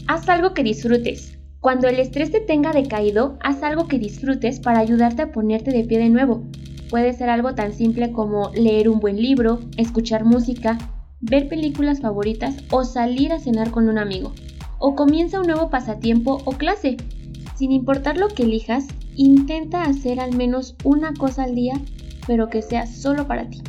Haz 0.09 0.27
algo 0.31 0.55
que 0.55 0.63
disfrutes. 0.63 1.39
Cuando 1.61 1.87
el 1.87 1.97
estrés 1.97 2.33
te 2.33 2.41
tenga 2.41 2.73
decaído, 2.73 3.37
haz 3.43 3.63
algo 3.63 3.89
que 3.89 3.99
disfrutes 3.99 4.59
para 4.59 4.79
ayudarte 4.79 5.21
a 5.21 5.33
ponerte 5.33 5.71
de 5.71 5.85
pie 5.85 5.99
de 5.99 6.09
nuevo. 6.09 6.45
Puede 6.89 7.13
ser 7.13 7.29
algo 7.29 7.55
tan 7.55 7.75
simple 7.75 8.11
como 8.11 8.51
leer 8.55 8.89
un 8.89 9.01
buen 9.01 9.21
libro, 9.21 9.61
escuchar 9.77 10.25
música, 10.25 10.79
ver 11.21 11.47
películas 11.51 12.01
favoritas 12.01 12.57
o 12.71 12.85
salir 12.85 13.35
a 13.35 13.39
cenar 13.39 13.71
con 13.71 13.87
un 13.87 13.99
amigo. 13.99 14.33
O 14.79 14.95
comienza 14.95 15.41
un 15.41 15.47
nuevo 15.47 15.69
pasatiempo 15.69 16.39
o 16.47 16.53
clase. 16.53 16.97
Sin 17.55 17.71
importar 17.71 18.17
lo 18.17 18.29
que 18.29 18.45
elijas, 18.45 18.87
intenta 19.15 19.83
hacer 19.83 20.21
al 20.21 20.35
menos 20.35 20.75
una 20.85 21.13
cosa 21.13 21.43
al 21.43 21.55
día, 21.55 21.75
pero 22.27 22.49
que 22.49 22.63
sea 22.63 22.87
solo 22.87 23.27
para 23.27 23.51
ti. 23.51 23.61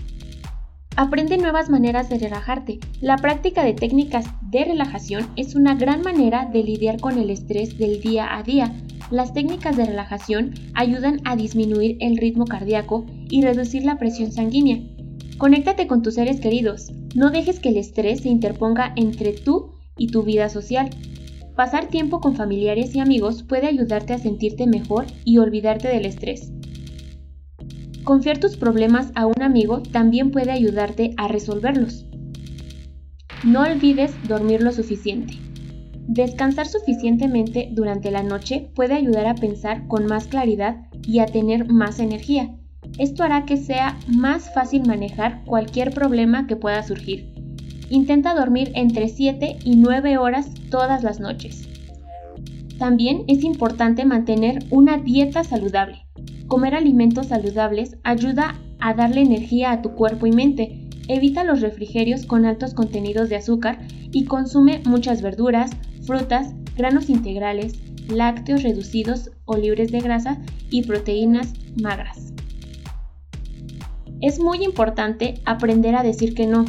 Aprende 1.02 1.38
nuevas 1.38 1.70
maneras 1.70 2.10
de 2.10 2.18
relajarte. 2.18 2.80
La 3.00 3.16
práctica 3.16 3.64
de 3.64 3.74
técnicas 3.74 4.26
de 4.42 4.66
relajación 4.66 5.28
es 5.38 5.56
una 5.56 5.76
gran 5.76 6.02
manera 6.02 6.50
de 6.52 6.62
lidiar 6.62 7.00
con 7.00 7.18
el 7.18 7.30
estrés 7.30 7.78
del 7.78 8.02
día 8.02 8.36
a 8.38 8.44
día. 8.44 8.76
Las 9.10 9.34
técnicas 9.34 9.78
de 9.78 9.86
relajación 9.86 10.56
ayudan 10.74 11.22
a 11.24 11.38
disminuir 11.38 11.96
el 12.02 12.18
ritmo 12.18 12.44
cardíaco 12.44 13.06
y 13.30 13.42
reducir 13.42 13.86
la 13.86 13.98
presión 13.98 14.34
sanguínea. 14.34 14.82
Conéctate 15.38 15.88
con 15.88 16.02
tus 16.02 16.16
seres 16.16 16.42
queridos. 16.42 16.92
No 17.16 17.32
dejes 17.32 17.62
que 17.62 17.70
el 17.70 17.78
estrés 17.78 18.20
se 18.24 18.28
interponga 18.28 18.92
entre 18.98 19.32
tú 19.32 19.72
y 19.98 20.08
tu 20.08 20.24
vida 20.24 20.50
social. 20.50 20.90
Pasar 21.56 21.88
tiempo 21.88 22.20
con 22.20 22.36
familiares 22.36 22.94
y 22.94 23.00
amigos 23.00 23.44
puede 23.44 23.68
ayudarte 23.68 24.12
a 24.12 24.20
sentirte 24.20 24.68
mejor 24.68 25.06
y 25.24 25.38
olvidarte 25.38 25.88
del 25.88 26.06
estrés. 26.06 26.52
Confiar 28.10 28.40
tus 28.40 28.58
problemas 28.58 29.12
a 29.14 29.28
un 29.28 29.40
amigo 29.44 29.84
también 29.84 30.32
puede 30.32 30.50
ayudarte 30.50 31.14
a 31.18 31.28
resolverlos. 31.28 32.08
No 33.44 33.62
olvides 33.62 34.16
dormir 34.28 34.64
lo 34.64 34.72
suficiente. 34.72 35.36
Descansar 36.08 36.66
suficientemente 36.66 37.70
durante 37.72 38.10
la 38.10 38.24
noche 38.24 38.72
puede 38.74 38.96
ayudar 38.96 39.28
a 39.28 39.36
pensar 39.36 39.86
con 39.86 40.08
más 40.08 40.26
claridad 40.26 40.88
y 41.04 41.20
a 41.20 41.28
tener 41.28 41.68
más 41.72 42.00
energía. 42.00 42.56
Esto 42.98 43.22
hará 43.22 43.46
que 43.46 43.58
sea 43.58 43.96
más 44.08 44.52
fácil 44.56 44.88
manejar 44.88 45.44
cualquier 45.46 45.94
problema 45.94 46.48
que 46.48 46.56
pueda 46.56 46.82
surgir. 46.82 47.32
Intenta 47.92 48.34
dormir 48.34 48.72
entre 48.74 49.08
7 49.08 49.60
y 49.64 49.76
9 49.76 50.18
horas 50.18 50.50
todas 50.72 51.04
las 51.04 51.20
noches. 51.20 51.69
También 52.80 53.26
es 53.28 53.44
importante 53.44 54.06
mantener 54.06 54.60
una 54.72 54.98
dieta 54.98 55.44
saludable. 55.44 56.06
Comer 56.48 56.76
alimentos 56.76 57.28
saludables 57.28 57.98
ayuda 58.04 58.56
a 58.80 58.94
darle 58.94 59.22
energía 59.22 59.72
a 59.72 59.82
tu 59.82 59.92
cuerpo 59.96 60.28
y 60.28 60.32
mente. 60.32 60.88
Evita 61.10 61.44
los 61.44 61.60
refrigerios 61.60 62.26
con 62.26 62.46
altos 62.46 62.74
contenidos 62.74 63.28
de 63.28 63.36
azúcar 63.36 63.80
y 64.14 64.24
consume 64.24 64.82
muchas 64.86 65.22
verduras, 65.22 65.72
frutas, 66.04 66.56
granos 66.78 67.10
integrales, 67.10 67.74
lácteos 68.08 68.64
reducidos 68.64 69.30
o 69.44 69.58
libres 69.58 69.92
de 69.92 70.00
grasa 70.00 70.40
y 70.72 70.84
proteínas 70.84 71.54
magras. 71.82 72.34
Es 74.22 74.40
muy 74.40 74.64
importante 74.64 75.36
aprender 75.46 75.96
a 75.96 76.04
decir 76.04 76.34
que 76.34 76.48
no. 76.48 76.64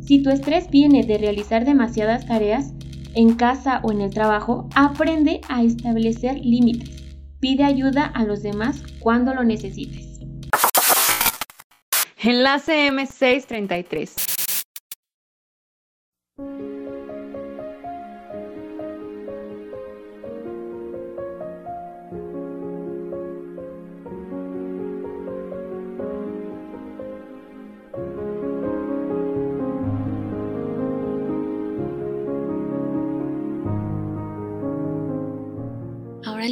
Si 0.00 0.22
tu 0.22 0.30
estrés 0.30 0.70
viene 0.70 1.04
de 1.04 1.18
realizar 1.18 1.66
demasiadas 1.66 2.24
tareas, 2.24 2.72
en 3.14 3.34
casa 3.34 3.80
o 3.82 3.92
en 3.92 4.00
el 4.00 4.10
trabajo, 4.10 4.68
aprende 4.74 5.40
a 5.48 5.62
establecer 5.62 6.38
límites. 6.38 7.02
Pide 7.40 7.64
ayuda 7.64 8.06
a 8.06 8.24
los 8.24 8.42
demás 8.42 8.82
cuando 9.00 9.34
lo 9.34 9.44
necesites. 9.44 10.20
Enlace 12.22 12.90
M633. 12.90 14.30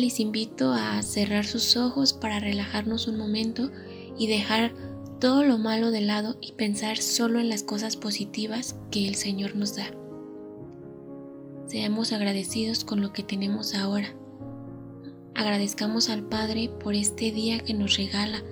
Les 0.09 0.21
invito 0.21 0.73
a 0.73 1.03
cerrar 1.03 1.45
sus 1.45 1.77
ojos 1.77 2.15
para 2.15 2.41
relajarnos 2.41 3.09
un 3.09 3.19
momento 3.19 3.71
y 4.17 4.27
dejar 4.27 4.73
todo 5.21 5.45
lo 5.45 5.59
malo 5.59 5.91
de 5.91 6.01
lado 6.01 6.39
y 6.41 6.53
pensar 6.53 6.97
solo 6.97 7.41
en 7.41 7.51
las 7.51 7.63
cosas 7.63 7.97
positivas 7.97 8.75
que 8.91 9.07
el 9.07 9.17
Señor 9.17 9.55
nos 9.55 9.77
da. 9.77 9.91
Seamos 11.67 12.15
agradecidos 12.15 12.87
con 12.87 13.03
lo 13.03 13.13
que 13.13 13.23
tenemos 13.23 13.75
ahora. 13.75 14.15
Agradezcamos 15.35 16.09
al 16.09 16.23
Padre 16.23 16.71
por 16.83 16.95
este 16.95 17.31
día 17.31 17.59
que 17.59 17.75
nos 17.75 17.99
regala, 17.99 18.43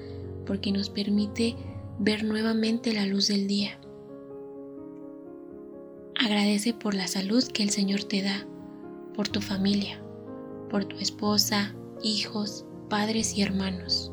porque 0.44 0.72
nos 0.72 0.90
permite 0.90 1.56
ver 1.98 2.22
nuevamente 2.22 2.92
la 2.92 3.06
luz 3.06 3.28
del 3.28 3.46
día. 3.46 3.80
Agradece 6.22 6.74
por 6.74 6.92
la 6.92 7.08
salud 7.08 7.42
que 7.44 7.62
el 7.62 7.70
Señor 7.70 8.04
te 8.04 8.20
da, 8.20 8.46
por 9.14 9.28
tu 9.28 9.40
familia, 9.40 10.02
por 10.68 10.84
tu 10.84 10.96
esposa, 10.96 11.74
hijos, 12.02 12.64
padres 12.88 13.36
y 13.36 13.42
hermanos. 13.42 14.12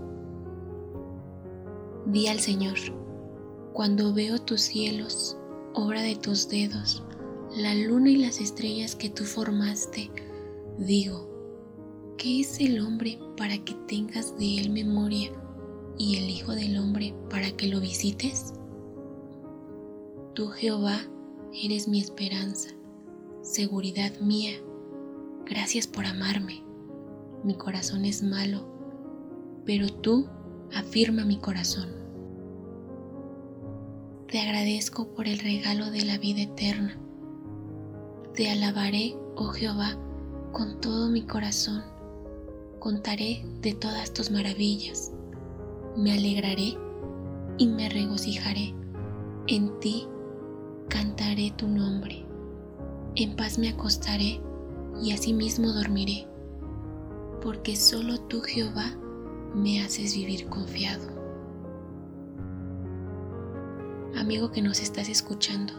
Di 2.06 2.28
al 2.28 2.40
Señor, 2.40 2.78
cuando 3.74 4.14
veo 4.14 4.40
tus 4.40 4.62
cielos, 4.62 5.38
obra 5.74 6.02
de 6.02 6.16
tus 6.16 6.48
dedos, 6.50 7.04
la 7.56 7.74
luna 7.76 8.10
y 8.10 8.18
las 8.18 8.40
estrellas 8.40 8.96
que 8.96 9.10
tú 9.10 9.24
formaste, 9.24 10.12
digo, 10.78 11.30
¿qué 12.18 12.42
es 12.42 12.60
el 12.60 12.80
hombre 12.80 13.20
para 13.38 13.58
que 13.58 13.74
tengas 13.88 14.38
de 14.38 14.60
él 14.60 14.70
memoria 14.70 15.32
y 15.98 16.18
el 16.18 16.30
Hijo 16.30 16.54
del 16.54 16.78
Hombre 16.78 17.14
para 17.30 17.52
que 17.52 17.68
lo 17.68 17.80
visites? 17.80 18.54
Tú, 20.34 20.48
Jehová, 20.48 21.00
eres 21.54 21.88
mi 21.88 22.00
esperanza, 22.00 22.70
seguridad 23.44 24.12
mía 24.20 24.54
Gracias 25.46 25.88
por 25.88 26.06
amarme. 26.06 26.64
Mi 27.44 27.56
corazón 27.56 28.06
es 28.06 28.24
malo, 28.24 28.66
pero 29.66 29.90
tú 29.90 30.28
afirma 30.74 31.26
mi 31.26 31.38
corazón. 31.38 31.90
Te 34.28 34.40
agradezco 34.40 35.14
por 35.14 35.28
el 35.28 35.40
regalo 35.40 35.92
de 35.92 36.06
la 36.06 36.18
vida 36.18 36.44
eterna. 36.44 36.98
Te 38.34 38.50
alabaré, 38.50 39.18
oh 39.36 39.50
Jehová, 39.50 39.98
con 40.54 40.80
todo 40.80 41.10
mi 41.10 41.24
corazón. 41.24 41.84
Contaré 42.80 43.46
de 43.62 43.74
todas 43.74 44.14
tus 44.14 44.32
maravillas. 44.32 45.12
Me 45.98 46.14
alegraré 46.14 46.78
y 47.58 47.68
me 47.68 47.90
regocijaré. 47.90 48.74
En 49.48 49.78
ti 49.82 50.08
cantaré 50.88 51.52
tu 51.58 51.68
nombre. 51.68 52.26
En 53.16 53.36
paz 53.36 53.60
me 53.60 53.70
acostaré 53.70 54.42
y 55.02 55.12
asimismo 55.12 55.74
dormiré, 55.74 56.28
porque 57.42 57.76
solo 57.76 58.20
tú, 58.20 58.42
Jehová, 58.42 58.96
me 59.56 59.82
haces 59.82 60.16
vivir 60.16 60.48
confiado. 60.48 61.08
Amigo 64.16 64.52
que 64.52 64.62
nos 64.62 64.80
estás 64.80 65.10
escuchando, 65.10 65.74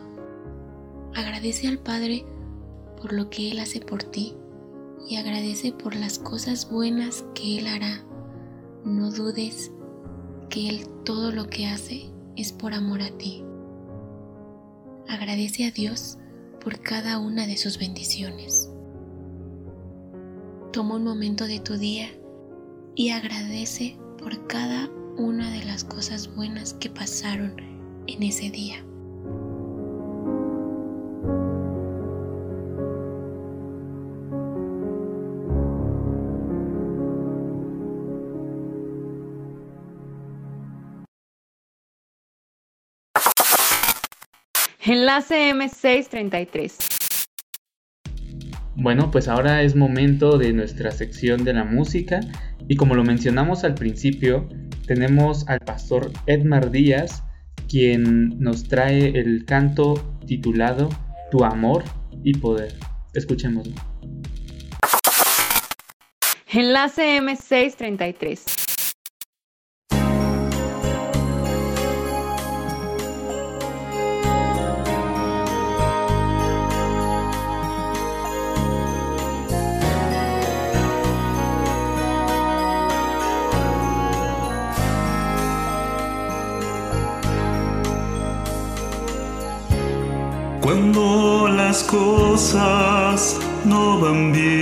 agradece 1.14 1.68
al 1.68 1.78
Padre 1.78 2.24
por 3.00 3.12
lo 3.12 3.30
que 3.30 3.50
Él 3.52 3.60
hace 3.60 3.80
por 3.80 4.02
ti 4.02 4.34
y 5.08 5.16
agradece 5.16 5.72
por 5.72 5.94
las 5.94 6.18
cosas 6.18 6.70
buenas 6.70 7.24
que 7.34 7.58
Él 7.58 7.66
hará. 7.66 8.04
No 8.84 9.10
dudes 9.10 9.70
que 10.50 10.68
Él 10.68 10.86
todo 11.04 11.32
lo 11.32 11.46
que 11.46 11.66
hace 11.66 12.10
es 12.36 12.52
por 12.52 12.74
amor 12.74 13.02
a 13.02 13.10
ti. 13.16 13.44
Agradece 15.08 15.66
a 15.66 15.70
Dios 15.70 16.18
por 16.62 16.80
cada 16.80 17.18
una 17.18 17.46
de 17.46 17.56
sus 17.56 17.78
bendiciones. 17.78 18.73
Toma 20.74 20.96
un 20.96 21.04
momento 21.04 21.46
de 21.46 21.60
tu 21.60 21.78
día 21.78 22.08
y 22.96 23.10
agradece 23.10 23.96
por 24.18 24.48
cada 24.48 24.90
una 25.16 25.52
de 25.52 25.64
las 25.64 25.84
cosas 25.84 26.34
buenas 26.34 26.74
que 26.74 26.90
pasaron 26.90 27.54
en 28.08 28.22
ese 28.24 28.50
día. 28.50 28.84
Enlace 44.80 45.52
M633. 45.52 46.93
Bueno, 48.84 49.10
pues 49.10 49.28
ahora 49.28 49.62
es 49.62 49.74
momento 49.74 50.36
de 50.36 50.52
nuestra 50.52 50.90
sección 50.90 51.42
de 51.42 51.54
la 51.54 51.64
música 51.64 52.20
y 52.68 52.76
como 52.76 52.94
lo 52.94 53.02
mencionamos 53.02 53.64
al 53.64 53.74
principio, 53.74 54.46
tenemos 54.86 55.48
al 55.48 55.60
pastor 55.60 56.12
Edmar 56.26 56.70
Díaz, 56.70 57.24
quien 57.66 58.38
nos 58.38 58.64
trae 58.64 59.18
el 59.18 59.46
canto 59.46 59.94
titulado 60.26 60.90
Tu 61.30 61.42
amor 61.42 61.82
y 62.24 62.34
poder. 62.34 62.74
Escuchémoslo. 63.14 63.72
Enlace 66.52 67.22
M633. 67.22 68.63
Cosas 91.94 93.38
no 93.64 94.00
van 94.00 94.32
bien. 94.32 94.54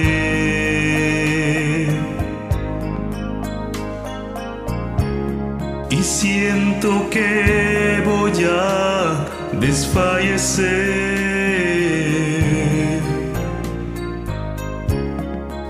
Y 5.91 5.97
siento 6.03 7.09
que 7.11 8.03
voy 8.05 8.45
a 8.45 9.27
desfallecer, 9.61 10.63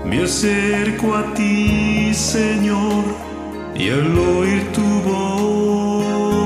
me 0.05 0.23
acerco 0.23 1.15
a 1.15 1.23
ti, 1.33 2.13
Señor, 2.13 3.03
y 3.75 3.89
al 3.89 4.17
oír 4.17 4.63
tu 4.77 4.87
voz, 5.09 6.37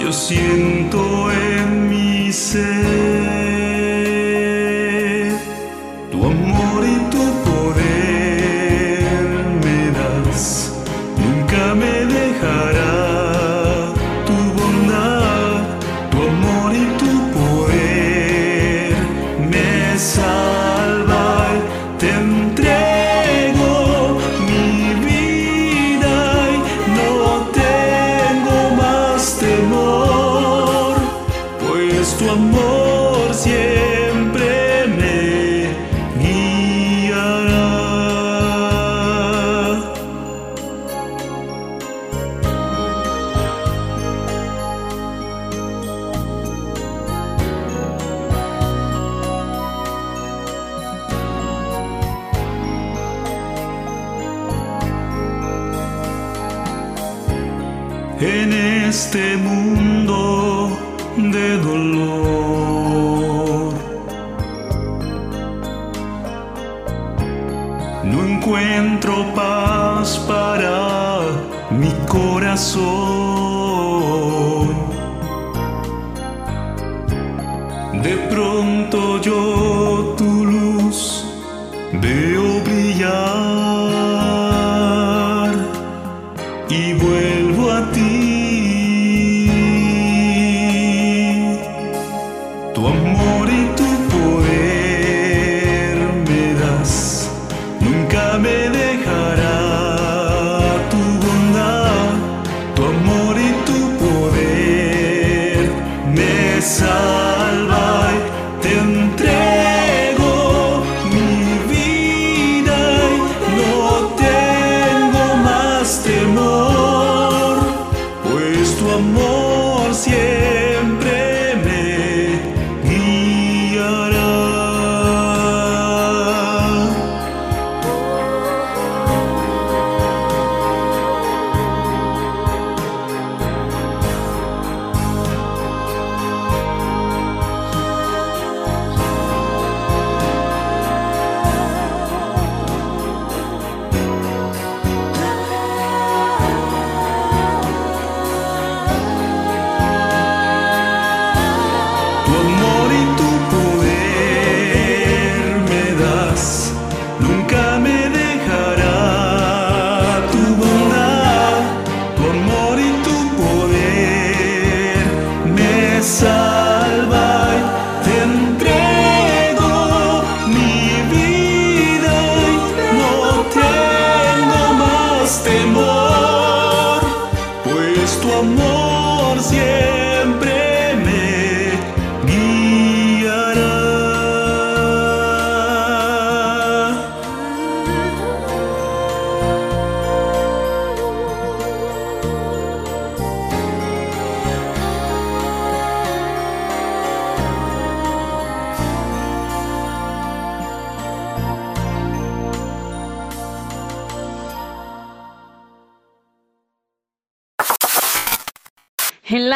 yo 0.00 0.10
siento 0.12 1.00
en 1.32 1.77
ser 2.32 3.37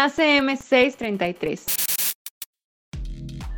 Enlace 0.03 0.41
M633. 0.41 1.61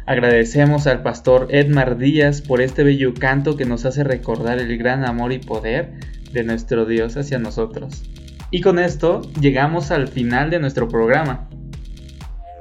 Agradecemos 0.04 0.86
al 0.86 1.02
pastor 1.02 1.48
Edmar 1.50 1.96
Díaz 1.96 2.42
por 2.42 2.60
este 2.60 2.84
bello 2.84 3.14
canto 3.14 3.56
que 3.56 3.64
nos 3.64 3.86
hace 3.86 4.04
recordar 4.04 4.58
el 4.58 4.76
gran 4.76 5.06
amor 5.06 5.32
y 5.32 5.38
poder 5.38 5.94
de 6.32 6.44
nuestro 6.44 6.84
Dios 6.84 7.16
hacia 7.16 7.38
nosotros. 7.38 8.02
Y 8.50 8.60
con 8.60 8.78
esto 8.78 9.22
llegamos 9.40 9.90
al 9.90 10.06
final 10.06 10.50
de 10.50 10.60
nuestro 10.60 10.86
programa. 10.86 11.48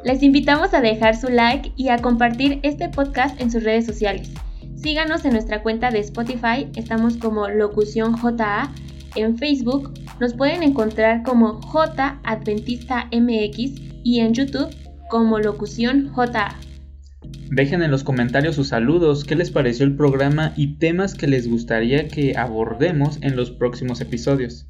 Les 0.06 0.24
invitamos 0.24 0.74
a 0.74 0.80
dejar 0.80 1.18
su 1.18 1.28
like 1.28 1.74
y 1.76 1.90
a 1.90 1.98
compartir 1.98 2.62
este 2.64 2.88
podcast 2.88 3.42
en 3.42 3.52
sus 3.52 3.64
redes 3.64 3.86
sociales. 3.86 4.32
Síganos 4.78 5.26
en 5.26 5.34
nuestra 5.34 5.62
cuenta 5.62 5.92
de 5.92 6.00
Spotify, 6.00 6.70
estamos 6.78 7.18
como 7.18 7.50
Locución 7.50 8.16
JA. 8.16 8.72
En 9.16 9.38
Facebook 9.38 9.94
nos 10.24 10.34
pueden 10.34 10.64
encontrar 10.64 11.22
como 11.24 11.62
J 11.62 12.20
Adventista 12.24 13.10
MX 13.12 13.74
y 14.06 14.22
en 14.22 14.34
YouTube 14.34 14.74
como 15.10 15.38
Locución 15.38 16.14
JA. 16.16 16.58
Dejen 17.52 17.84
en 17.84 17.92
los 17.92 18.06
comentarios 18.06 18.56
sus 18.56 18.70
saludos, 18.70 19.26
qué 19.26 19.36
les 19.36 19.52
pareció 19.52 19.86
el 19.86 19.98
programa 19.98 20.54
y 20.56 20.78
temas 20.78 21.14
que 21.14 21.28
les 21.28 21.50
gustaría 21.50 22.08
que 22.08 22.38
abordemos 22.38 23.18
en 23.22 23.36
los 23.36 23.52
próximos 23.52 24.00
episodios. 24.00 24.66